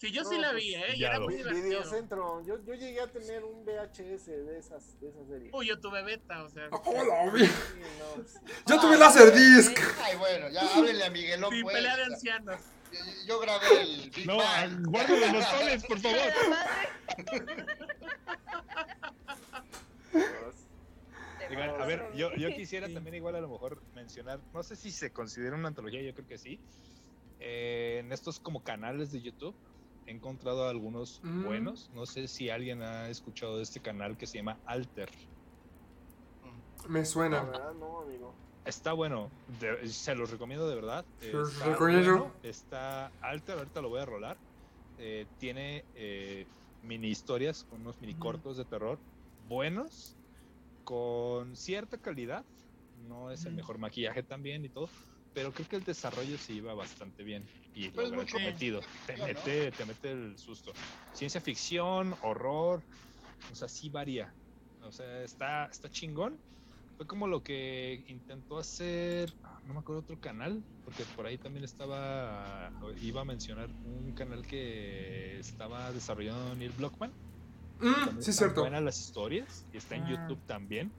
Sí, 0.00 0.12
yo 0.12 0.22
sí 0.22 0.38
la 0.38 0.52
pues, 0.52 0.62
vi, 0.62 0.74
¿eh? 0.76 0.94
Y 0.94 1.00
ya 1.00 1.08
era 1.08 1.18
muy 1.18 1.34
divertido. 1.34 1.64
Videocentro. 1.64 2.40
Yo, 2.46 2.64
yo 2.64 2.74
llegué 2.74 3.00
a 3.00 3.08
tener 3.08 3.42
un 3.42 3.64
VHS 3.64 4.26
de 4.26 4.56
esas 4.56 5.00
de 5.00 5.08
esa 5.08 5.26
serie. 5.26 5.50
Uy, 5.52 5.66
yo 5.66 5.80
tuve 5.80 6.04
beta, 6.04 6.44
o 6.44 6.48
sea. 6.48 6.68
¡Oh, 6.70 7.04
la 7.04 7.28
vi! 7.32 7.44
Sí, 7.44 7.52
no, 7.98 8.24
Yo 8.64 8.80
tuve 8.80 8.96
Laserdisc. 8.96 9.76
Ay, 10.00 10.16
bueno, 10.16 10.50
ya 10.50 10.72
háblenle 10.72 11.04
a 11.04 11.10
Miguelón, 11.10 11.52
Sí, 11.52 11.64
pues. 11.64 11.74
pelea 11.74 11.96
de 11.96 12.04
ancianos. 12.04 12.60
Yo, 12.92 12.98
yo 13.26 13.40
grabé 13.40 13.82
el 13.82 14.10
Big 14.10 14.24
No, 14.24 14.36
guarda 14.36 15.16
los 15.16 15.32
botones, 15.32 15.84
por 15.84 15.98
favor. 15.98 16.20
Oigan, 21.50 21.80
a 21.80 21.86
ver, 21.86 22.12
yo, 22.14 22.34
yo 22.36 22.48
quisiera 22.54 22.86
Sí. 22.88 22.94
también 22.94 23.14
igual 23.16 23.34
a 23.36 23.40
lo 23.40 23.48
mejor 23.48 23.82
mencionar, 23.94 24.40
no 24.52 24.62
sé 24.62 24.76
si 24.76 24.90
se 24.90 25.10
considera 25.12 25.56
una 25.56 25.68
antología, 25.68 26.02
yo 26.02 26.14
creo 26.14 26.26
que 26.26 26.38
sí. 26.38 26.60
Eh, 27.40 27.98
en 28.00 28.12
estos 28.12 28.40
como 28.40 28.62
canales 28.64 29.12
de 29.12 29.20
YouTube 29.22 29.54
he 30.06 30.10
encontrado 30.10 30.68
algunos 30.68 31.20
Mm. 31.22 31.44
buenos. 31.44 31.90
No 31.94 32.06
sé 32.06 32.28
si 32.28 32.50
alguien 32.50 32.82
ha 32.82 33.08
escuchado 33.08 33.56
de 33.58 33.62
este 33.62 33.80
canal 33.80 34.16
que 34.16 34.26
se 34.26 34.38
llama 34.38 34.58
Alter. 34.66 35.08
Me 36.88 37.00
La 37.00 37.04
suena. 37.04 37.42
verdad, 37.42 37.74
no, 37.74 38.00
amigo. 38.00 38.34
Está 38.64 38.92
bueno, 38.92 39.30
de- 39.60 39.88
se 39.88 40.14
los 40.14 40.30
recomiendo 40.30 40.68
de 40.68 40.74
verdad. 40.74 41.04
Se 41.20 41.32
los 41.32 41.52
Está, 41.52 41.66
recomiendo. 41.66 42.18
bueno, 42.18 42.34
está 42.42 43.10
Alter, 43.20 43.58
ahorita 43.58 43.80
lo 43.80 43.88
voy 43.88 44.00
a 44.00 44.06
rolar. 44.06 44.36
Eh, 44.98 45.26
tiene 45.38 45.84
eh, 45.94 46.46
mini 46.82 47.08
historias, 47.08 47.64
con 47.64 47.80
unos 47.82 48.00
mini 48.00 48.14
cortos 48.14 48.56
de 48.56 48.64
terror 48.64 48.98
buenos, 49.48 50.16
con 50.88 51.54
cierta 51.54 51.98
calidad. 51.98 52.46
No 53.06 53.30
es 53.30 53.44
el 53.44 53.52
mejor 53.52 53.76
maquillaje 53.76 54.22
también 54.22 54.64
y 54.64 54.70
todo, 54.70 54.88
pero 55.34 55.52
creo 55.52 55.68
que 55.68 55.76
el 55.76 55.84
desarrollo 55.84 56.38
se 56.38 56.54
iba 56.54 56.72
bastante 56.72 57.22
bien 57.24 57.46
y 57.74 57.90
Pero 57.90 58.04
es 58.04 58.08
logra 58.08 58.20
el 58.20 58.24
mucho 58.24 58.38
cometido. 58.38 58.80
Te 59.06 59.18
¿no? 59.18 59.26
mete, 59.26 59.70
te 59.70 59.84
mete 59.84 60.12
el 60.12 60.38
susto. 60.38 60.72
Ciencia 61.12 61.42
ficción, 61.42 62.14
horror, 62.22 62.82
o 63.52 63.54
sea, 63.54 63.68
sí 63.68 63.90
varía. 63.90 64.32
O 64.80 64.90
sea, 64.90 65.22
está, 65.24 65.66
está 65.66 65.90
chingón. 65.90 66.40
Fue 66.96 67.06
como 67.06 67.26
lo 67.26 67.42
que 67.42 68.02
intentó 68.08 68.56
hacer, 68.56 69.34
ah, 69.42 69.60
no 69.66 69.74
me 69.74 69.80
acuerdo 69.80 70.00
otro 70.00 70.18
canal, 70.18 70.64
porque 70.86 71.04
por 71.14 71.26
ahí 71.26 71.36
también 71.36 71.64
estaba, 71.64 72.72
iba 73.02 73.20
a 73.20 73.24
mencionar 73.26 73.68
un 73.84 74.14
canal 74.14 74.46
que 74.46 75.38
estaba 75.38 75.92
desarrollando 75.92 76.54
Neil 76.54 76.72
Blockman. 76.72 77.12
Mm, 77.80 77.92
sí, 77.94 78.18
es 78.18 78.28
están 78.28 78.34
cierto. 78.34 78.60
buenas 78.62 78.82
las 78.82 78.98
historias 79.00 79.64
y 79.72 79.76
está 79.76 79.94
en 79.96 80.04
Ah. 80.04 80.10
YouTube 80.10 80.40
también. 80.46 80.92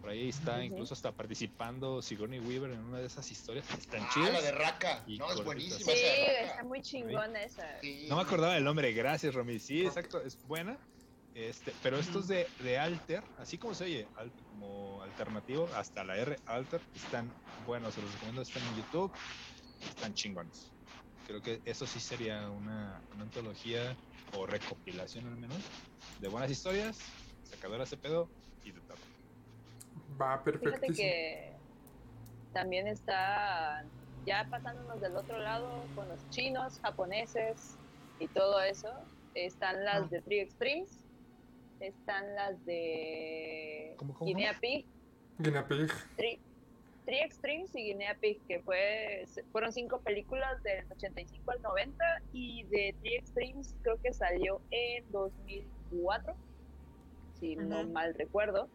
Por 0.00 0.10
ahí 0.10 0.28
está 0.28 0.62
incluso 0.64 0.94
hasta 0.94 1.10
participando 1.10 2.00
Sigourney 2.00 2.38
Weaver 2.38 2.70
en 2.70 2.78
una 2.80 2.98
de 2.98 3.06
esas 3.06 3.28
historias. 3.30 3.68
Están 3.76 4.02
Ah, 4.04 4.10
chidas. 4.14 4.32
la 4.34 4.40
de 4.40 4.52
Raka. 4.52 5.02
Y 5.06 5.18
No, 5.18 5.32
es 5.32 5.42
buenísima 5.44 5.78
Sí, 5.80 5.98
está 6.42 6.62
muy 6.62 6.80
chingona 6.80 7.42
esa. 7.42 7.80
Sí. 7.80 8.06
No 8.08 8.16
me 8.16 8.22
acordaba 8.22 8.54
del 8.54 8.62
nombre, 8.64 8.92
gracias 8.92 9.34
Romy. 9.34 9.58
Sí, 9.58 9.84
exacto, 9.84 10.20
es 10.20 10.38
buena. 10.46 10.78
Este, 11.34 11.72
pero 11.82 11.98
estos 11.98 12.28
de, 12.28 12.46
de 12.60 12.78
Alter, 12.78 13.22
así 13.38 13.58
como 13.58 13.74
se 13.74 13.84
oye, 13.84 14.08
al- 14.16 14.32
como 14.52 15.02
alternativo, 15.02 15.68
hasta 15.74 16.02
la 16.04 16.16
R 16.16 16.38
Alter, 16.46 16.80
están 16.94 17.30
buenos, 17.66 17.92
se 17.94 18.00
los 18.00 18.10
recomiendo, 18.14 18.40
están 18.42 18.62
en 18.62 18.76
YouTube, 18.76 19.12
están 19.86 20.14
chingones. 20.14 20.70
Creo 21.26 21.42
que 21.42 21.60
eso 21.64 21.86
sí 21.86 21.98
sería 22.00 22.48
una, 22.50 23.00
una 23.14 23.22
antología 23.24 23.96
o 24.36 24.46
recopilación 24.46 25.26
al 25.26 25.36
menos 25.36 25.58
de 26.20 26.28
buenas 26.28 26.50
historias, 26.50 26.98
sacadoras 27.44 27.90
de 27.90 27.96
pedo 27.96 28.28
y 28.64 28.70
de 28.72 28.80
todo. 28.82 28.98
Va, 30.20 30.38
Fíjate 30.38 30.88
que 30.92 31.52
también 32.52 32.86
está 32.86 33.84
ya 34.24 34.46
pasándonos 34.50 35.00
del 35.00 35.16
otro 35.16 35.38
lado 35.38 35.84
con 35.94 36.08
los 36.08 36.28
chinos, 36.30 36.78
japoneses 36.80 37.76
y 38.18 38.28
todo 38.28 38.60
eso. 38.62 38.90
Están 39.34 39.84
las 39.84 40.04
Ah. 40.04 40.08
de 40.10 40.22
Three 40.22 40.40
Extremes, 40.40 41.04
están 41.80 42.34
las 42.34 42.64
de 42.64 43.94
¿Cómo, 43.98 44.14
cómo, 44.14 44.26
Guinea? 44.26 44.58
Pig, 44.58 44.86
Guinea 45.38 45.66
Pig. 45.68 45.90
Three, 46.16 46.40
Three 47.06 47.20
Extremes 47.20 47.74
y 47.74 47.84
Guinea 47.84 48.16
Pig, 48.20 48.42
que 48.48 48.60
fue, 48.62 49.24
fueron 49.52 49.72
cinco 49.72 50.02
películas 50.02 50.60
del 50.64 50.84
85 50.90 51.52
al 51.52 51.62
90 51.62 52.04
y 52.32 52.64
de 52.64 52.96
Three 53.00 53.16
Extremes 53.16 53.76
creo 53.80 53.98
que 54.02 54.12
salió 54.12 54.60
en 54.70 55.10
2004, 55.12 56.36
si 57.38 57.54
no 57.56 57.82
Ujú. 57.82 57.92
mal 57.92 58.12
recuerdo. 58.14 58.70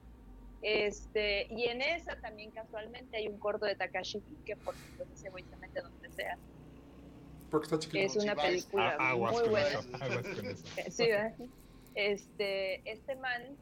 Este, 0.61 1.47
y 1.49 1.65
en 1.67 1.81
esa 1.81 2.15
también 2.21 2.51
casualmente 2.51 3.17
hay 3.17 3.27
un 3.27 3.37
corto 3.39 3.65
de 3.65 3.75
Takashi 3.75 4.23
que 4.45 4.55
por 4.57 4.77
supuesto 4.77 5.15
se 5.15 5.29
mete 5.31 5.81
donde 5.81 6.09
sea. 6.11 6.39
Porque 7.49 7.65
está 7.65 7.79
chiquito. 7.79 8.03
Es 8.05 8.15
una 8.15 8.35
película 8.35 8.95
Ah, 8.97 9.09
aguas 9.09 9.33
muy 9.33 9.41
con 9.43 9.51
buena. 9.51 9.67
eso, 9.67 9.79
aguas 9.99 10.27
con 10.35 10.45
eso. 10.45 10.67
Eh, 10.77 10.85
Sí, 10.91 11.07
¿verdad? 11.09 11.35
Este, 11.93 12.89
este 12.89 13.15
man, 13.17 13.59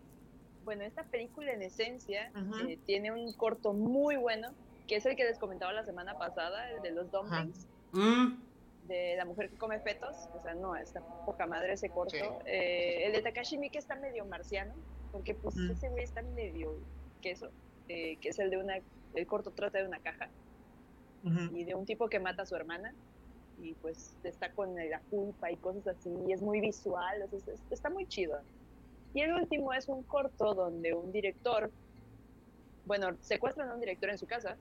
bueno, 0.70 0.84
esta 0.84 1.04
película 1.06 1.52
en 1.52 1.64
esencia 1.64 2.32
eh, 2.70 2.78
tiene 2.86 3.12
un 3.12 3.34
corto 3.34 3.74
muy 3.74 4.18
bueno, 4.18 4.54
que 4.88 4.98
es 4.98 5.06
el 5.08 5.16
que 5.16 5.24
les 5.24 5.40
comentaba 5.40 5.74
la 5.74 5.84
semana 5.84 6.16
pasada, 6.16 6.70
el 6.70 6.82
de 6.84 6.92
los 6.92 7.10
dumplings, 7.10 7.66
Mm, 7.92 8.44
de 8.84 9.16
la 9.18 9.26
mujer 9.26 9.50
que 9.50 9.58
come 9.58 9.80
fetos. 9.80 10.16
O 10.32 10.40
sea, 10.44 10.54
no, 10.54 10.76
está 10.76 11.02
poca 11.26 11.48
madre 11.48 11.74
ese 11.74 11.90
corto. 11.90 12.16
Sí. 12.16 12.24
Eh, 12.46 13.08
el 13.08 13.14
de 13.14 13.24
Takashi 13.24 13.58
Miike 13.58 13.80
está 13.80 13.96
medio 13.96 14.26
marciano, 14.26 14.76
porque 15.12 15.34
pues 15.34 15.56
Mm. 15.56 15.72
ese 15.72 15.90
güey 15.90 16.04
está 16.04 16.22
medio 16.22 16.78
queso, 17.20 17.50
eh, 17.88 18.18
que 18.18 18.30
es 18.30 18.38
el 18.38 18.52
de 18.52 18.58
una, 18.58 18.76
el 19.16 19.26
corto 19.26 19.50
trata 19.54 19.80
de 19.80 19.86
una 19.88 20.00
caja 20.00 20.30
Ujú. 21.24 21.58
y 21.58 21.64
de 21.66 21.74
un 21.74 21.88
tipo 21.88 22.08
que 22.10 22.20
mata 22.20 22.44
a 22.44 22.46
su 22.46 22.56
hermana 22.56 22.94
y 23.58 23.74
pues 23.82 24.16
está 24.22 24.54
con 24.54 24.76
la 24.76 25.02
culpa 25.10 25.50
y 25.52 25.58
cosas 25.58 25.88
así 25.88 26.12
y 26.28 26.32
es 26.34 26.44
muy 26.44 26.62
visual, 26.62 27.24
o 27.24 27.40
sea, 27.40 27.56
está 27.72 27.90
muy 27.90 28.06
chido. 28.06 28.40
Y 29.14 29.22
el 29.22 29.34
último 29.34 29.74
es 29.74 29.88
un 29.88 30.04
corto 30.04 30.54
donde 30.54 30.94
un 30.94 31.12
director, 31.12 31.72
bueno, 32.86 33.16
secuestran 33.22 33.70
a 33.70 33.74
un 33.74 33.80
director 33.80 34.10
en 34.10 34.18
su 34.18 34.28
casa 34.28 34.56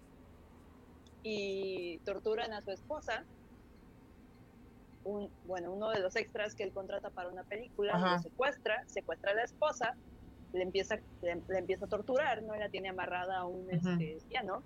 y 1.22 1.98
torturan 1.98 2.52
a 2.52 2.62
su 2.62 2.70
esposa. 2.70 3.24
Un, 5.04 5.30
bueno, 5.46 5.72
uno 5.72 5.90
de 5.90 6.00
los 6.00 6.16
extras 6.16 6.54
que 6.54 6.62
él 6.62 6.72
contrata 6.72 7.10
para 7.10 7.28
una 7.28 7.44
película 7.44 7.94
Ajá. 7.94 8.16
lo 8.16 8.22
secuestra, 8.22 8.84
secuestra 8.86 9.32
a 9.32 9.34
la 9.34 9.44
esposa, 9.44 9.96
le 10.52 10.62
empieza, 10.62 10.98
le, 11.22 11.40
le 11.48 11.58
empieza 11.58 11.84
a 11.86 11.88
torturar, 11.88 12.42
¿no? 12.42 12.54
Y 12.54 12.58
la 12.58 12.68
tiene 12.68 12.88
amarrada 12.88 13.38
a 13.38 13.46
un 13.46 13.70
este, 13.70 14.18
piano. 14.28 14.62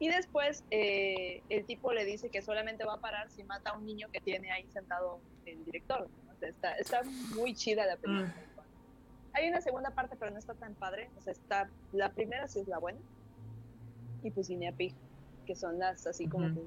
Y 0.00 0.08
después 0.08 0.64
eh, 0.70 1.42
el 1.48 1.64
tipo 1.64 1.92
le 1.92 2.04
dice 2.04 2.30
que 2.30 2.42
solamente 2.42 2.84
va 2.84 2.94
a 2.94 3.00
parar 3.00 3.30
si 3.30 3.42
mata 3.42 3.70
a 3.70 3.76
un 3.76 3.84
niño 3.84 4.08
que 4.12 4.20
tiene 4.20 4.52
ahí 4.52 4.66
sentado 4.72 5.20
el 5.44 5.64
director. 5.64 6.08
¿no? 6.24 6.32
O 6.32 6.36
sea, 6.38 6.48
está, 6.48 6.72
está 6.74 7.02
muy 7.34 7.54
chida 7.54 7.84
la 7.84 7.96
película. 7.96 8.32
Hay 9.34 9.48
una 9.48 9.60
segunda 9.60 9.90
parte, 9.90 10.16
pero 10.18 10.30
no 10.30 10.38
está 10.38 10.54
tan 10.54 10.74
padre. 10.74 11.10
O 11.16 11.20
sea, 11.20 11.32
está, 11.32 11.68
la 11.92 12.10
primera 12.12 12.48
sí 12.48 12.60
es 12.60 12.68
la 12.68 12.78
buena. 12.78 12.98
Y 14.22 14.30
pues 14.30 14.48
Guinea 14.48 14.72
Pig, 14.72 14.94
que 15.46 15.54
son 15.54 15.78
las 15.78 16.06
así 16.06 16.26
como 16.26 16.52
que 16.54 16.62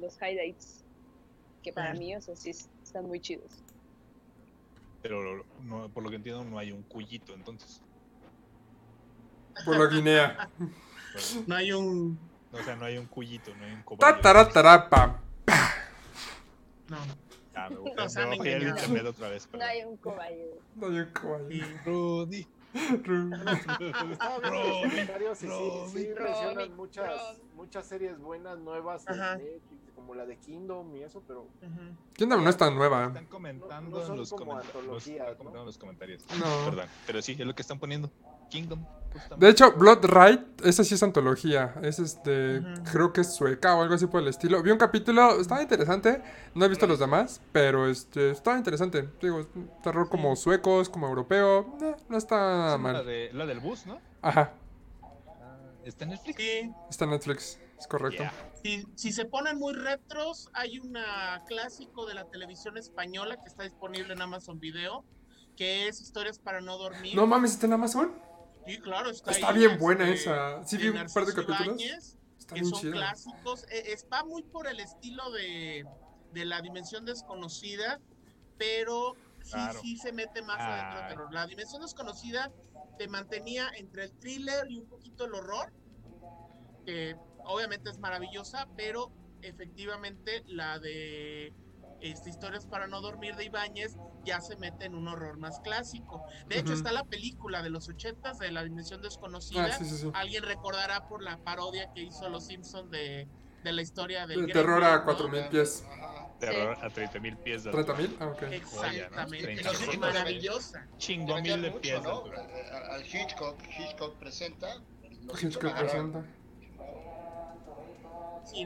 los 0.00 0.16
highlights. 0.20 0.84
Que 1.62 1.72
para 1.72 1.94
mí, 1.94 2.14
o 2.14 2.20
sea, 2.20 2.36
sí 2.36 2.50
es- 2.50 2.68
están 2.82 3.06
muy 3.06 3.20
chidos. 3.20 3.62
Pero 5.02 5.44
no, 5.62 5.88
por 5.88 6.02
lo 6.02 6.10
que 6.10 6.16
entiendo 6.16 6.44
no 6.44 6.58
hay 6.58 6.72
un 6.72 6.82
cuyito 6.82 7.32
entonces. 7.34 7.80
por 9.64 9.76
la 9.78 9.86
Guinea. 9.86 10.48
Bueno, 10.58 10.72
No 11.46 11.54
hay 11.56 11.72
un. 11.72 12.18
o 12.52 12.58
sea, 12.62 12.76
no 12.76 12.84
hay 12.84 12.98
un 12.98 13.06
cuyito, 13.06 13.54
no 13.56 13.64
hay 13.64 13.72
un 13.72 13.82
cobayo. 13.82 14.00
No. 16.88 16.96
Ah, 17.64 17.68
me 17.70 17.76
voy, 17.76 17.92
Nos 17.92 18.14
me 18.16 18.22
han 18.22 18.28
voy 18.38 18.48
a 18.48 18.50
ir 18.50 18.56
al 18.56 18.62
engañado. 18.62 18.86
internet 18.86 19.06
otra 19.14 19.28
vez. 19.28 19.46
No 19.46 19.50
perdón. 19.52 19.68
hay 19.68 19.84
un 19.84 19.96
cobayo. 19.96 20.44
No 20.76 20.86
hay 20.86 20.98
un 20.98 21.10
caballo. 21.12 21.50
Y 21.50 21.60
Rudy. 21.84 22.46
Estaba 22.74 24.38
viendo 24.40 24.80
comentarios 24.82 25.42
y 25.42 25.46
sí, 25.48 26.08
mencionan 26.18 26.76
muchas, 26.76 27.40
muchas 27.56 27.86
series 27.86 28.18
buenas, 28.18 28.58
nuevas 28.58 29.08
Ajá. 29.08 29.36
Netflix, 29.36 29.90
como 29.94 30.14
la 30.14 30.26
de 30.26 30.36
Kingdom 30.36 30.94
y 30.96 31.02
eso, 31.02 31.22
pero. 31.26 31.46
Kingdom 32.14 32.44
no 32.44 32.50
es 32.50 32.56
tan 32.56 32.74
nueva. 32.76 33.06
Están 33.06 33.26
comentando 33.26 33.90
No- 33.90 33.98
no 33.98 34.02
son 34.04 34.12
en 34.14 34.20
los 34.20 34.30
como 34.30 34.44
comentarios. 34.52 34.84
¿no? 35.08 35.24
comentando 35.36 35.58
en 35.60 35.66
los 35.66 35.78
comentarios. 35.78 36.24
No. 36.38 36.64
Perdón. 36.66 36.86
Pero 37.06 37.22
sí, 37.22 37.32
es 37.32 37.46
lo 37.46 37.54
que 37.54 37.62
están 37.62 37.78
poniendo. 37.78 38.10
Kingdom. 38.48 38.84
justamente. 39.12 39.46
De 39.46 39.50
hecho, 39.50 39.72
Blood 39.72 40.04
Right, 40.04 40.40
esa 40.64 40.84
sí 40.84 40.94
es 40.94 41.02
antología. 41.02 41.74
Es 41.82 41.98
este, 41.98 42.58
Ujú. 42.58 42.82
creo 42.92 43.12
que 43.12 43.22
es 43.22 43.34
sueca 43.34 43.74
o 43.74 43.82
algo 43.82 43.94
así 43.94 44.06
por 44.06 44.20
el 44.20 44.28
estilo. 44.28 44.62
Vi 44.62 44.70
un 44.70 44.78
capítulo, 44.78 45.40
estaba 45.40 45.62
interesante. 45.62 46.22
No 46.54 46.64
he 46.64 46.68
visto 46.68 46.86
los 46.86 46.98
demás, 46.98 47.40
pero 47.52 47.88
este, 47.88 48.30
estaba 48.30 48.56
interesante. 48.58 49.08
Digo, 49.20 49.40
es 49.40 49.46
un 49.54 49.70
terror 49.82 50.08
como 50.08 50.36
sueco, 50.36 50.80
es 50.80 50.88
como 50.88 51.08
europeo. 51.08 51.76
eh, 51.80 51.96
no 52.08 52.18
está 52.18 52.36
Sí, 52.66 52.72
la, 52.72 52.78
mal. 52.78 53.06
de, 53.06 53.30
la 53.32 53.46
del 53.46 53.60
bus, 53.60 53.86
¿no? 53.86 53.98
Ajá, 54.22 54.52
Ah, 55.40 55.56
¿Está 55.84 56.04
en 56.04 56.10
Netflix? 56.10 56.36
Sí, 56.36 56.70
está 56.90 57.04
en 57.04 57.10
Netflix, 57.12 57.58
es 57.78 57.86
correcto. 57.86 58.22
Ya. 58.24 58.32
si, 58.62 58.86
si 58.94 59.12
se 59.12 59.24
ponen 59.24 59.58
muy 59.58 59.72
retros, 59.72 60.50
hay 60.52 60.78
una 60.80 61.42
clásico 61.46 62.04
de 62.04 62.12
la 62.14 62.24
televisión 62.26 62.76
española 62.76 63.36
que 63.40 63.48
está 63.48 63.62
disponible 63.62 64.12
en 64.12 64.20
Amazon 64.20 64.60
Video, 64.60 65.02
que 65.56 65.88
es 65.88 66.00
Historias 66.02 66.38
para 66.38 66.60
no 66.60 66.76
dormir. 66.76 67.16
No 67.16 67.26
mames, 67.26 67.52
¿está 67.52 67.66
en 67.66 67.72
Amazon? 67.72 68.12
Sí, 68.68 68.78
claro, 68.80 69.10
está, 69.10 69.30
Está 69.30 69.48
ahí, 69.50 69.58
bien 69.58 69.78
buena 69.78 70.08
este, 70.08 70.30
esa. 70.30 70.64
Sí, 70.64 70.76
vi 70.76 70.88
un 70.88 71.06
par 71.12 71.24
de 71.24 71.32
capítulos. 71.34 71.60
Ibáñez, 71.66 72.16
Está 72.38 72.54
que 72.54 72.60
bien 72.60 72.70
son 72.70 72.80
chida. 72.80 72.92
clásicos. 72.92 73.64
Eh, 73.70 73.92
es- 73.92 74.06
va 74.12 74.24
muy 74.24 74.42
por 74.42 74.66
el 74.66 74.78
estilo 74.80 75.30
de, 75.30 75.86
de 76.32 76.44
la 76.44 76.60
dimensión 76.60 77.04
desconocida, 77.06 77.98
pero 78.58 79.14
sí, 79.42 79.52
Claro. 79.52 79.80
sí 79.80 79.96
se 79.96 80.12
mete 80.12 80.42
más 80.42 80.58
adentro 80.60 80.98
del 81.00 81.08
terror. 81.08 81.32
La 81.32 81.46
dimensión 81.46 81.80
desconocida 81.82 82.52
te 82.98 83.08
mantenía 83.08 83.70
entre 83.76 84.04
el 84.04 84.12
thriller 84.18 84.70
y 84.70 84.78
un 84.78 84.86
poquito 84.88 85.24
el 85.24 85.34
horror, 85.34 85.72
que 86.84 87.16
obviamente 87.44 87.88
es 87.90 87.98
maravillosa, 87.98 88.68
pero 88.76 89.10
efectivamente 89.40 90.42
la 90.46 90.78
de 90.78 91.52
este, 92.00 92.30
Historias 92.30 92.66
para 92.66 92.86
no 92.86 93.00
dormir 93.00 93.36
de 93.36 93.44
Ibáñez 93.44 93.96
ya 94.24 94.40
se 94.40 94.56
mete 94.56 94.84
en 94.86 94.94
un 94.94 95.08
horror 95.08 95.38
más 95.38 95.60
clásico. 95.60 96.22
De 96.48 96.58
hecho, 96.58 96.72
está 96.72 96.92
la 96.92 97.04
película 97.04 97.62
de 97.62 97.70
los 97.70 97.88
ochentas 97.88 98.38
de 98.38 98.50
la 98.52 98.62
dimensión 98.64 99.00
desconocida. 99.02 99.64
Ah, 99.66 99.72
sí, 99.72 99.84
sí, 99.84 99.96
sí. 99.96 100.10
Alguien 100.14 100.42
recordará 100.42 101.08
por 101.08 101.22
la 101.22 101.38
parodia 101.38 101.90
que 101.94 102.02
hizo 102.02 102.28
Los 102.28 102.46
Simpsons 102.46 102.90
de, 102.90 103.26
de 103.64 103.72
la 103.72 103.82
historia 103.82 104.26
del 104.26 104.46
De 104.46 104.52
terror 104.52 104.82
a 104.84 104.98
¿no? 104.98 105.04
4000 105.04 105.48
pies. 105.48 105.84
Ajá. 105.90 106.24
Terror 106.38 106.76
a 106.80 106.88
30.000 106.88 107.36
pies 107.38 107.64
de 107.64 107.72
¿30 107.72 107.78
altura. 107.78 107.98
mil? 107.98 108.16
Ah, 108.20 108.26
ok. 108.28 108.42
Exactamente. 108.42 108.66
Joya, 108.76 109.10
¿no? 109.10 109.22
Es 109.22 109.42
35. 109.42 110.00
maravillosa. 110.00 110.86
Chingo 110.96 111.34
mil 111.40 111.62
de 111.62 111.70
pies 111.72 112.00
de 112.00 112.08
¿no? 112.08 112.16
altura. 112.18 112.46
Eh, 112.48 112.70
Al 112.92 113.04
Hitchcock, 113.04 113.58
Hitchcock 113.76 114.14
presenta. 114.18 114.68
Hitchcock 115.42 115.74
presenta. 115.76 116.24
Sí, 118.44 118.64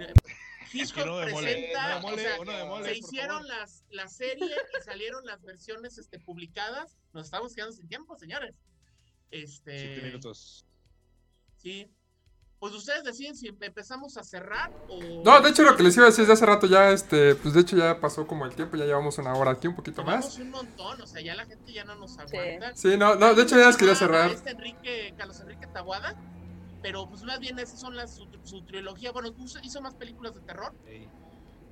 Hitchcock 0.73 1.05
de 1.05 1.11
mole, 1.11 1.25
presenta, 1.33 1.95
de 1.95 2.01
mole, 2.01 2.15
o 2.15 2.19
sea, 2.19 2.39
de 2.39 2.65
se 2.65 2.67
por 2.67 2.97
hicieron 2.97 3.47
las, 3.49 3.85
la 3.91 4.09
serie 4.09 4.47
y 4.47 4.83
salieron 4.85 5.25
las 5.27 5.43
versiones 5.43 5.99
este, 5.99 6.19
publicadas. 6.19 6.97
Nos 7.13 7.27
estamos 7.27 7.55
quedando 7.55 7.75
sin 7.75 7.89
tiempo, 7.89 8.17
señores. 8.17 8.55
Este, 9.31 9.79
Siete 9.79 10.03
minutos. 10.03 10.67
Sí. 11.57 11.91
Pues 12.59 12.75
ustedes 12.75 13.03
deciden 13.03 13.35
si 13.35 13.49
empezamos 13.49 14.17
a 14.17 14.23
cerrar 14.23 14.71
o. 14.89 15.25
No, 15.25 15.41
de 15.41 15.51
hecho 15.51 15.65
lo 15.65 15.77
que 15.77 15.83
les 15.83 15.97
iba 15.97 16.07
a 16.07 16.11
decir 16.11 16.23
desde 16.23 16.35
hace 16.35 16.47
rato 16.47 16.69
ya, 16.69 16.93
este, 16.93 17.35
pues 17.35 17.55
de 17.55 17.61
hecho 17.61 17.77
ya 17.77 17.99
pasó 17.99 18.25
como 18.25 18.47
el 18.47 18.55
tiempo, 18.55 18.77
ya 18.77 18.85
llevamos 18.85 19.19
una 19.19 19.35
hora 19.35 19.51
aquí, 19.51 19.67
un 19.67 19.75
poquito 19.75 20.03
Llevamos 20.03 20.27
más. 20.27 20.39
un 20.39 20.51
montón, 20.51 21.03
o 21.03 21.07
sea, 21.09 21.21
ya 21.21 21.35
la 21.35 21.45
gente 21.45 21.73
ya 21.73 21.85
no 21.85 21.97
nos 21.97 22.17
aguanta. 22.19 22.77
Sí, 22.77 22.97
no, 22.97 23.17
no, 23.17 23.35
de 23.35 23.43
hecho 23.43 23.59
ya 23.59 23.67
les 23.67 23.77
quería 23.77 23.97
cerrar. 23.97 24.31
Este 24.31 24.51
Enrique, 24.51 25.13
Carlos 25.19 25.41
Enrique 25.41 25.67
Tabuada, 25.67 26.15
pero 26.83 27.09
pues 27.09 27.23
más 27.23 27.39
bien 27.39 27.59
esas 27.59 27.79
son 27.81 27.97
las 27.97 28.15
su, 28.17 28.27
su 28.43 28.63
trilogía. 28.63 29.13
Bueno, 29.13 29.29
hizo- 29.39 29.61
hizo 29.63 29.81
más 29.81 29.95
películas 29.95 30.35
de 30.35 30.41
terror, 30.41 30.75
Ey, 30.87 31.09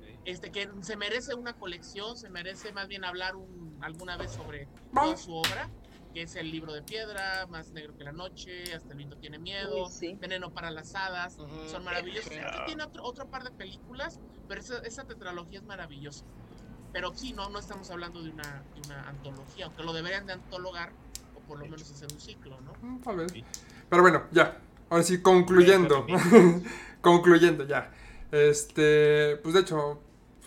ey. 0.01 0.19
este 0.25 0.51
que 0.51 0.69
se 0.81 0.95
merece 0.95 1.35
una 1.35 1.53
colección, 1.53 2.17
se 2.17 2.29
merece 2.29 2.71
más 2.71 2.87
bien 2.87 3.03
hablar 3.03 3.35
un, 3.35 3.77
alguna 3.81 4.17
vez 4.17 4.31
sobre 4.31 4.67
toda 4.93 5.17
su 5.17 5.33
obra, 5.35 5.69
que 6.13 6.23
es 6.23 6.35
el 6.35 6.51
libro 6.51 6.73
de 6.73 6.81
piedra, 6.81 7.45
Más 7.47 7.71
negro 7.71 7.95
que 7.97 8.03
la 8.03 8.11
noche, 8.11 8.73
Hasta 8.75 8.89
el 8.91 8.97
viento 8.97 9.17
tiene 9.17 9.39
miedo, 9.39 9.87
sí. 9.89 10.15
Veneno 10.19 10.51
para 10.51 10.69
las 10.71 10.93
hadas, 10.95 11.37
Ujú. 11.37 11.69
son 11.69 11.83
maravillosos. 11.85 12.31
Sí. 12.31 12.39
Este 12.39 12.59
tiene 12.65 12.83
otro, 12.83 13.03
otro 13.03 13.27
par 13.29 13.43
de 13.43 13.51
películas, 13.51 14.19
pero 14.47 14.59
esa, 14.61 14.79
esa 14.79 15.03
tetralogía 15.05 15.59
es 15.59 15.65
maravillosa. 15.65 16.25
Pero 16.93 17.13
sí, 17.13 17.31
no, 17.31 17.49
no 17.49 17.59
estamos 17.59 17.89
hablando 17.91 18.21
de 18.21 18.29
una, 18.31 18.63
de 18.75 18.81
una 18.87 19.07
antología, 19.07 19.65
aunque 19.67 19.83
lo 19.83 19.93
deberían 19.93 20.25
de 20.25 20.33
antologar, 20.33 20.91
o 21.35 21.39
por 21.47 21.57
lo 21.59 21.63
menos 21.65 21.89
hacer 21.89 22.09
un 22.11 22.19
ciclo, 22.19 22.59
¿no? 22.59 22.73
Mm, 22.81 22.99
Tal 23.01 23.15
vez. 23.15 23.31
Sí. 23.31 23.45
Pero 23.89 24.01
bueno, 24.01 24.23
ya. 24.31 24.59
Ahora 24.91 25.03
sí, 25.03 25.21
concluyendo. 25.21 26.05
concluyendo, 27.01 27.65
ya. 27.65 27.91
Este, 28.31 29.37
pues 29.41 29.53
de 29.55 29.61
hecho, 29.61 29.99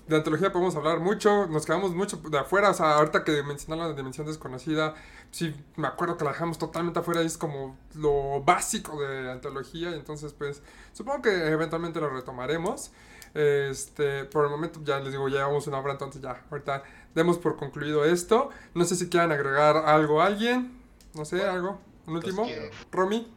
de 0.06 0.16
antología 0.16 0.52
podemos 0.52 0.76
hablar 0.76 1.00
mucho. 1.00 1.46
Nos 1.46 1.64
quedamos 1.66 1.94
mucho 1.94 2.18
de 2.18 2.38
afuera. 2.38 2.70
O 2.70 2.74
sea, 2.74 2.96
ahorita 2.98 3.24
que 3.24 3.42
mencionaron 3.42 3.90
la 3.90 3.96
dimensión 3.96 4.26
desconocida, 4.26 4.94
sí, 5.30 5.54
me 5.76 5.88
acuerdo 5.88 6.16
que 6.18 6.24
la 6.24 6.32
dejamos 6.32 6.58
totalmente 6.58 7.00
afuera. 7.00 7.22
y 7.22 7.26
Es 7.26 7.38
como 7.38 7.76
lo 7.94 8.42
básico 8.44 9.00
de 9.00 9.32
antología. 9.32 9.90
y 9.90 9.94
Entonces, 9.94 10.34
pues, 10.34 10.62
supongo 10.92 11.22
que 11.22 11.48
eventualmente 11.48 11.98
lo 12.00 12.10
retomaremos. 12.10 12.92
Este, 13.32 14.26
por 14.26 14.44
el 14.44 14.50
momento 14.50 14.78
ya 14.84 15.00
les 15.00 15.10
digo, 15.10 15.26
ya 15.28 15.38
llevamos 15.38 15.66
una 15.66 15.80
hora, 15.80 15.92
entonces 15.92 16.22
ya, 16.22 16.44
ahorita 16.50 16.84
demos 17.16 17.36
por 17.38 17.56
concluido 17.56 18.04
esto. 18.04 18.50
No 18.74 18.84
sé 18.84 18.94
si 18.94 19.08
quieran 19.08 19.32
agregar 19.32 19.76
algo 19.76 20.20
a 20.22 20.26
alguien. 20.26 20.80
No 21.14 21.24
sé, 21.24 21.36
Bueno, 21.38 21.52
algo. 21.52 21.80
Un 22.06 22.16
último. 22.16 22.44
quiero- 22.44 22.70
Romy. 22.92 23.32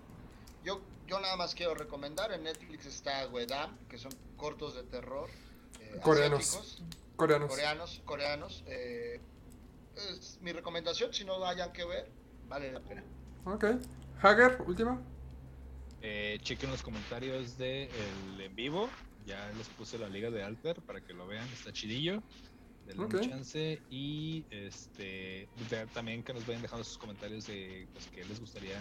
Yo, 1.07 1.19
nada 1.21 1.37
más 1.37 1.55
quiero 1.55 1.73
recomendar, 1.73 2.31
en 2.33 2.43
Netflix 2.43 2.85
está 2.85 3.27
Wedam, 3.29 3.77
que 3.87 3.97
son 3.97 4.11
cortos 4.35 4.75
de 4.75 4.83
terror. 4.83 5.29
eh, 5.79 5.99
Coreanos. 6.01 6.83
Coreanos. 7.15 7.49
coreanos, 7.49 8.01
coreanos. 8.05 8.63
eh, 8.67 9.21
es 9.95 10.37
mi 10.41 10.51
recomendación, 10.51 11.13
si 11.13 11.23
no 11.25 11.39
lo 11.39 11.47
hayan 11.47 11.71
que 11.73 11.85
ver, 11.85 12.11
vale 12.47 12.71
la 12.71 12.81
pena. 12.81 13.03
Ok. 13.45 13.65
Hager, 14.21 14.61
última. 14.67 15.01
Eh, 16.01 16.37
chequen 16.41 16.69
los 16.69 16.83
comentarios 16.83 17.57
del 17.57 17.89
en 18.39 18.55
vivo. 18.55 18.89
Ya 19.25 19.49
les 19.57 19.67
puse 19.69 19.97
la 19.97 20.07
liga 20.09 20.29
de 20.29 20.43
Alter 20.43 20.81
para 20.81 21.01
que 21.01 21.13
lo 21.13 21.25
vean. 21.25 21.47
Está 21.49 21.71
chidillo. 21.73 22.21
Denle 22.85 23.05
Ok. 23.05 23.13
un 23.15 23.29
chance. 23.29 23.81
Y 23.89 24.45
este 24.51 25.49
de- 25.69 25.87
también 25.93 26.23
que 26.23 26.33
nos 26.33 26.45
vayan 26.45 26.61
dejando 26.61 26.83
sus 26.83 26.97
comentarios 26.97 27.47
de 27.47 27.87
pues, 27.93 28.05
que 28.07 28.23
les 28.25 28.39
gustaría. 28.39 28.77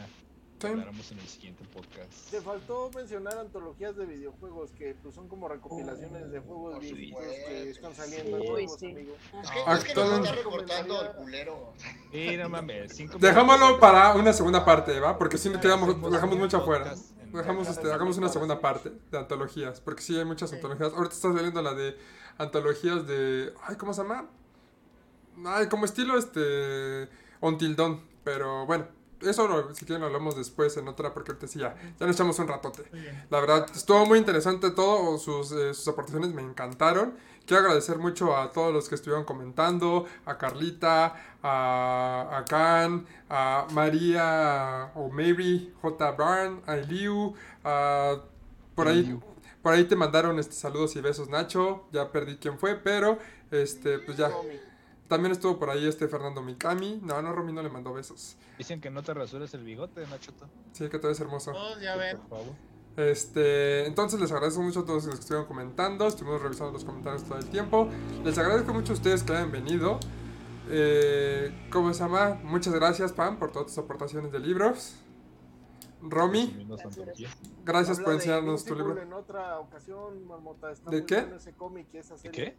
Habláramos 0.65 1.13
en 1.13 1.19
el 1.19 1.27
siguiente 1.29 1.65
podcast. 1.73 2.31
Te 2.31 2.41
faltó 2.41 2.91
mencionar 2.95 3.39
antologías 3.39 3.97
de 3.97 4.07
videojuegos 4.07 4.71
que 4.73 4.95
pues, 5.03 5.15
son 5.15 5.29
como 5.29 5.49
recopilaciones 5.49 6.31
de 6.31 6.41
juegos 6.41 6.81
viejitos 6.81 7.23
supuesto, 7.23 7.49
que 7.49 7.71
están 7.71 7.95
sí. 7.95 8.01
saliendo 8.01 8.37
Uy, 8.39 8.47
nuevos, 8.47 8.79
sí. 8.79 8.91
amigo. 8.91 9.17
Es 9.43 9.51
que, 9.51 9.59
Ah, 9.67 9.75
es 9.77 9.85
que 9.85 9.95
nos 9.95 10.13
está 10.21 10.33
recortando 10.33 11.03
el 11.03 11.13
culero. 11.13 11.73
Sí, 12.13 12.37
no 12.37 12.49
mames. 12.49 12.97
Dejámoslo 13.21 13.79
para 13.79 14.15
una 14.15 14.33
segunda 14.33 14.65
parte, 14.65 14.99
¿va? 14.99 15.19
Porque 15.19 15.39
si 15.39 15.51
no 15.51 15.61
quedamos, 15.61 16.01
dejamos 16.11 16.39
mucho 16.39 16.59
afuera. 16.59 16.95
Dejamos, 17.33 17.69
este, 17.69 17.93
hagamos 17.93 18.17
una 18.17 18.29
segunda 18.29 18.61
parte 18.61 18.93
de 19.11 19.19
antologías. 19.19 19.81
Porque 19.81 20.03
sí 20.03 20.17
hay 20.17 20.25
muchas 20.25 20.53
antologías. 20.53 20.93
Ahorita 20.95 21.15
está 21.15 21.33
saliendo 21.33 21.61
la 21.61 21.75
de 21.75 21.97
antologías 22.39 23.07
de. 23.07 23.53
Ay, 23.63 23.77
¿cómo 23.77 23.93
se 23.93 24.03
llama? 24.03 24.31
Ay, 25.45 25.69
como 25.69 25.85
estilo 25.85 26.17
este. 26.17 27.09
Until 27.41 27.77
Dawn. 27.77 28.01
Pero 28.25 28.67
bueno, 28.67 28.87
eso 29.23 29.49
lo- 29.49 29.75
si 29.75 29.85
quieren 29.85 30.01
lo 30.01 30.07
hablamos 30.09 30.37
después 30.37 30.77
en 30.77 30.89
otra. 30.89 31.13
Porque 31.15 31.33
ahorita 31.33 31.47
sí 31.47 31.59
ya, 31.59 31.75
ya 31.99 32.07
nos 32.07 32.17
echamos 32.17 32.39
un 32.39 32.49
ratote. 32.49 32.85
La 33.31 33.41
verdad, 33.41 33.67
estuvo 33.75 34.05
muy 34.07 34.19
interesante 34.19 34.71
todo, 34.71 35.19
sus, 35.19 35.53
eh, 35.53 35.75
sus 35.75 35.89
aportaciones 35.89 36.33
me 36.33 36.43
encantaron. 36.43 37.15
Quiero 37.47 37.63
agradecer 37.63 37.99
mucho 37.99 38.37
a 38.37 38.51
todos 38.51 38.73
los 38.73 38.89
que 38.89 38.97
estuvieron 38.97 39.25
comentando, 39.25 40.05
a 40.25 40.37
Carlita, 40.37 41.15
a, 41.45 42.29
a 42.39 42.45
Can, 42.45 43.07
a 43.31 43.67
María 43.71 44.91
o 44.97 45.09
Mary, 45.11 45.73
J. 45.81 46.11
Barn, 46.13 46.63
a 46.67 46.77
Eliu, 46.77 47.35
a, 47.63 48.17
por 48.75 48.89
ahí, 48.89 48.99
Eliu. 49.01 49.23
por 49.63 49.73
ahí 49.75 49.85
te 49.85 49.95
mandaron 49.95 50.39
este, 50.41 50.55
saludos 50.55 50.97
y 50.97 51.01
besos 51.01 51.29
Nacho, 51.29 51.85
ya 51.93 52.11
perdí 52.11 52.37
quién 52.39 52.59
fue, 52.59 52.75
pero 52.75 53.19
este, 53.53 54.01
pues 54.01 54.17
ya. 54.17 54.31
También 55.09 55.31
estuvo 55.31 55.57
por 55.57 55.71
ahí 55.71 55.87
este 55.87 56.09
Fernando 56.09 56.43
Mikami, 56.43 56.99
no, 57.05 57.23
no, 57.23 57.33
Romy 57.33 57.53
no 57.53 57.63
le 57.63 57.69
mandó 57.69 57.93
besos. 57.93 58.37
Dicen 58.59 58.81
que 58.81 58.91
no 58.91 59.03
te 59.03 59.13
rasures 59.15 59.53
el 59.55 59.65
bigote, 59.65 60.07
Nachoto. 60.07 60.49
Sí, 60.73 60.89
que 60.89 60.99
todo 60.99 61.11
es 61.11 61.21
hermoso. 61.21 61.53
Todos 61.53 61.81
ya 61.81 61.97
ven. 61.97 62.17
Por 62.19 62.29
favor. 62.29 62.55
Este, 62.97 63.85
entonces 63.87 64.19
les 64.19 64.33
agradezco 64.33 64.63
mucho 64.63 64.81
a 64.81 64.87
todos 64.87 65.05
los 65.05 65.15
que 65.17 65.21
estuvieron 65.21 65.47
comentando, 65.47 66.07
estuvimos 66.07 66.41
revisando 66.41 66.73
los 66.73 66.85
comentarios 66.85 67.25
todo 67.25 67.37
el 67.39 67.47
tiempo. 67.51 67.91
Les 68.25 68.39
agradezco 68.39 68.73
mucho 68.73 68.93
a 68.93 68.97
ustedes 68.97 69.23
que 69.23 69.33
hayan 69.33 69.53
venido. 69.53 70.01
Eh, 70.71 71.69
¿Cómo 71.71 71.93
se 71.93 72.01
llama? 72.01 72.41
Muchas 72.43 72.73
gracias, 72.75 73.13
Pam, 73.13 73.39
por 73.39 73.53
todas 73.53 73.67
tus 73.69 73.79
aportaciones 73.79 74.33
de 74.33 74.41
libros. 74.41 74.97
Romy, 76.03 76.67
Gracias. 77.65 77.99
por 77.99 78.09
de 78.09 78.15
enseñarnos 78.15 78.65
tu 78.65 78.71
Invincible 78.75 79.01
libro. 79.03 79.03
En 79.03 79.13
otra 79.13 79.59
ocasión, 79.59 80.27
Marmota, 80.27 80.71
está 80.71 80.91
¿De 80.91 80.99
muy 80.99 81.07
qué? 81.07 81.21
bueno 81.21 81.37
ese 81.37 81.53
cómic 81.53 81.91
¿De 81.91 82.31
qué? 82.31 82.57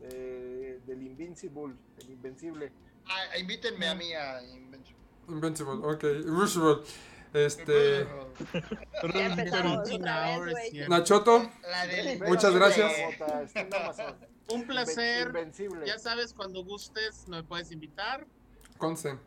de- 0.00 0.80
del 0.86 1.02
Invincible, 1.02 1.74
el 1.98 2.10
Invencible. 2.10 2.72
Ah, 3.06 3.38
invítenme 3.38 3.88
a 3.88 3.94
mí 3.94 4.12
a 4.12 4.42
Invention. 4.42 4.95
Invincible, 5.28 5.74
ok. 5.86 6.04
Invisible. 6.26 6.82
Este. 7.32 8.06
Vez. 10.44 10.88
Nachoto, 10.88 11.50
del 11.90 12.22
Muchas 12.26 12.54
gracias. 12.54 12.92
Un 14.48 14.66
placer. 14.66 15.26
Invencible. 15.28 15.86
Ya 15.86 15.98
sabes, 15.98 16.32
cuando 16.32 16.64
gustes, 16.64 17.26
me 17.28 17.42
puedes 17.42 17.70
invitar. 17.72 18.26
conce. 18.78 19.18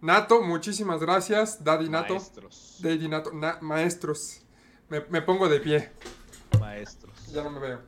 Nato, 0.00 0.42
muchísimas 0.42 1.00
gracias. 1.00 1.64
Daddy 1.64 1.88
Nato. 1.88 2.14
Maestros. 2.14 2.76
Daddy 2.80 3.08
Nato. 3.08 3.32
Na- 3.32 3.58
maestros. 3.60 4.42
Me, 4.88 5.00
me 5.10 5.22
pongo 5.22 5.48
de 5.48 5.60
pie. 5.60 5.90
Maestros. 6.60 7.26
Ya 7.32 7.42
no 7.42 7.50
me 7.50 7.58
veo. 7.58 7.80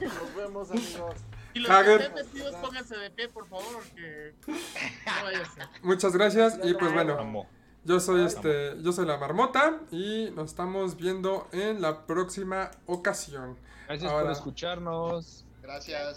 Nos 0.00 0.36
vemos, 0.36 0.70
amigos. 0.70 1.16
Y 1.56 1.60
los 1.60 1.70
Hager. 1.70 1.98
que 1.98 2.04
estén 2.04 2.14
vestidos, 2.14 2.54
pónganse 2.56 2.96
de 2.98 3.10
pie, 3.10 3.28
por 3.28 3.48
favor, 3.48 3.64
porque 3.72 4.34
no 4.46 5.24
vaya 5.24 5.40
a 5.42 5.54
ser. 5.54 5.66
Muchas 5.82 6.12
gracias. 6.12 6.58
Y 6.62 6.74
pues 6.74 6.92
bueno. 6.92 7.18
Amo. 7.18 7.48
Yo 7.84 8.00
soy 8.00 8.24
este, 8.26 8.74
yo 8.82 8.92
soy 8.92 9.06
la 9.06 9.16
marmota 9.16 9.80
y 9.92 10.30
nos 10.34 10.50
estamos 10.50 10.96
viendo 10.96 11.48
en 11.52 11.80
la 11.80 12.04
próxima 12.04 12.70
ocasión. 12.86 13.56
Gracias 13.86 14.10
Ahora- 14.10 14.24
por 14.24 14.32
escucharnos. 14.32 15.44
Gracias. 15.62 16.00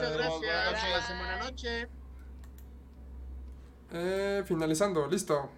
Buenas 0.00 0.40
gracias. 0.40 0.72
noches. 0.72 0.92
Pase 0.92 1.14
buena 1.14 1.38
noche. 1.44 1.88
Eh, 3.92 4.42
finalizando, 4.46 5.06
listo. 5.06 5.50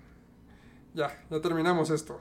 Ya, 0.93 1.25
ya 1.31 1.41
terminamos 1.41 1.91
esto. 1.91 2.21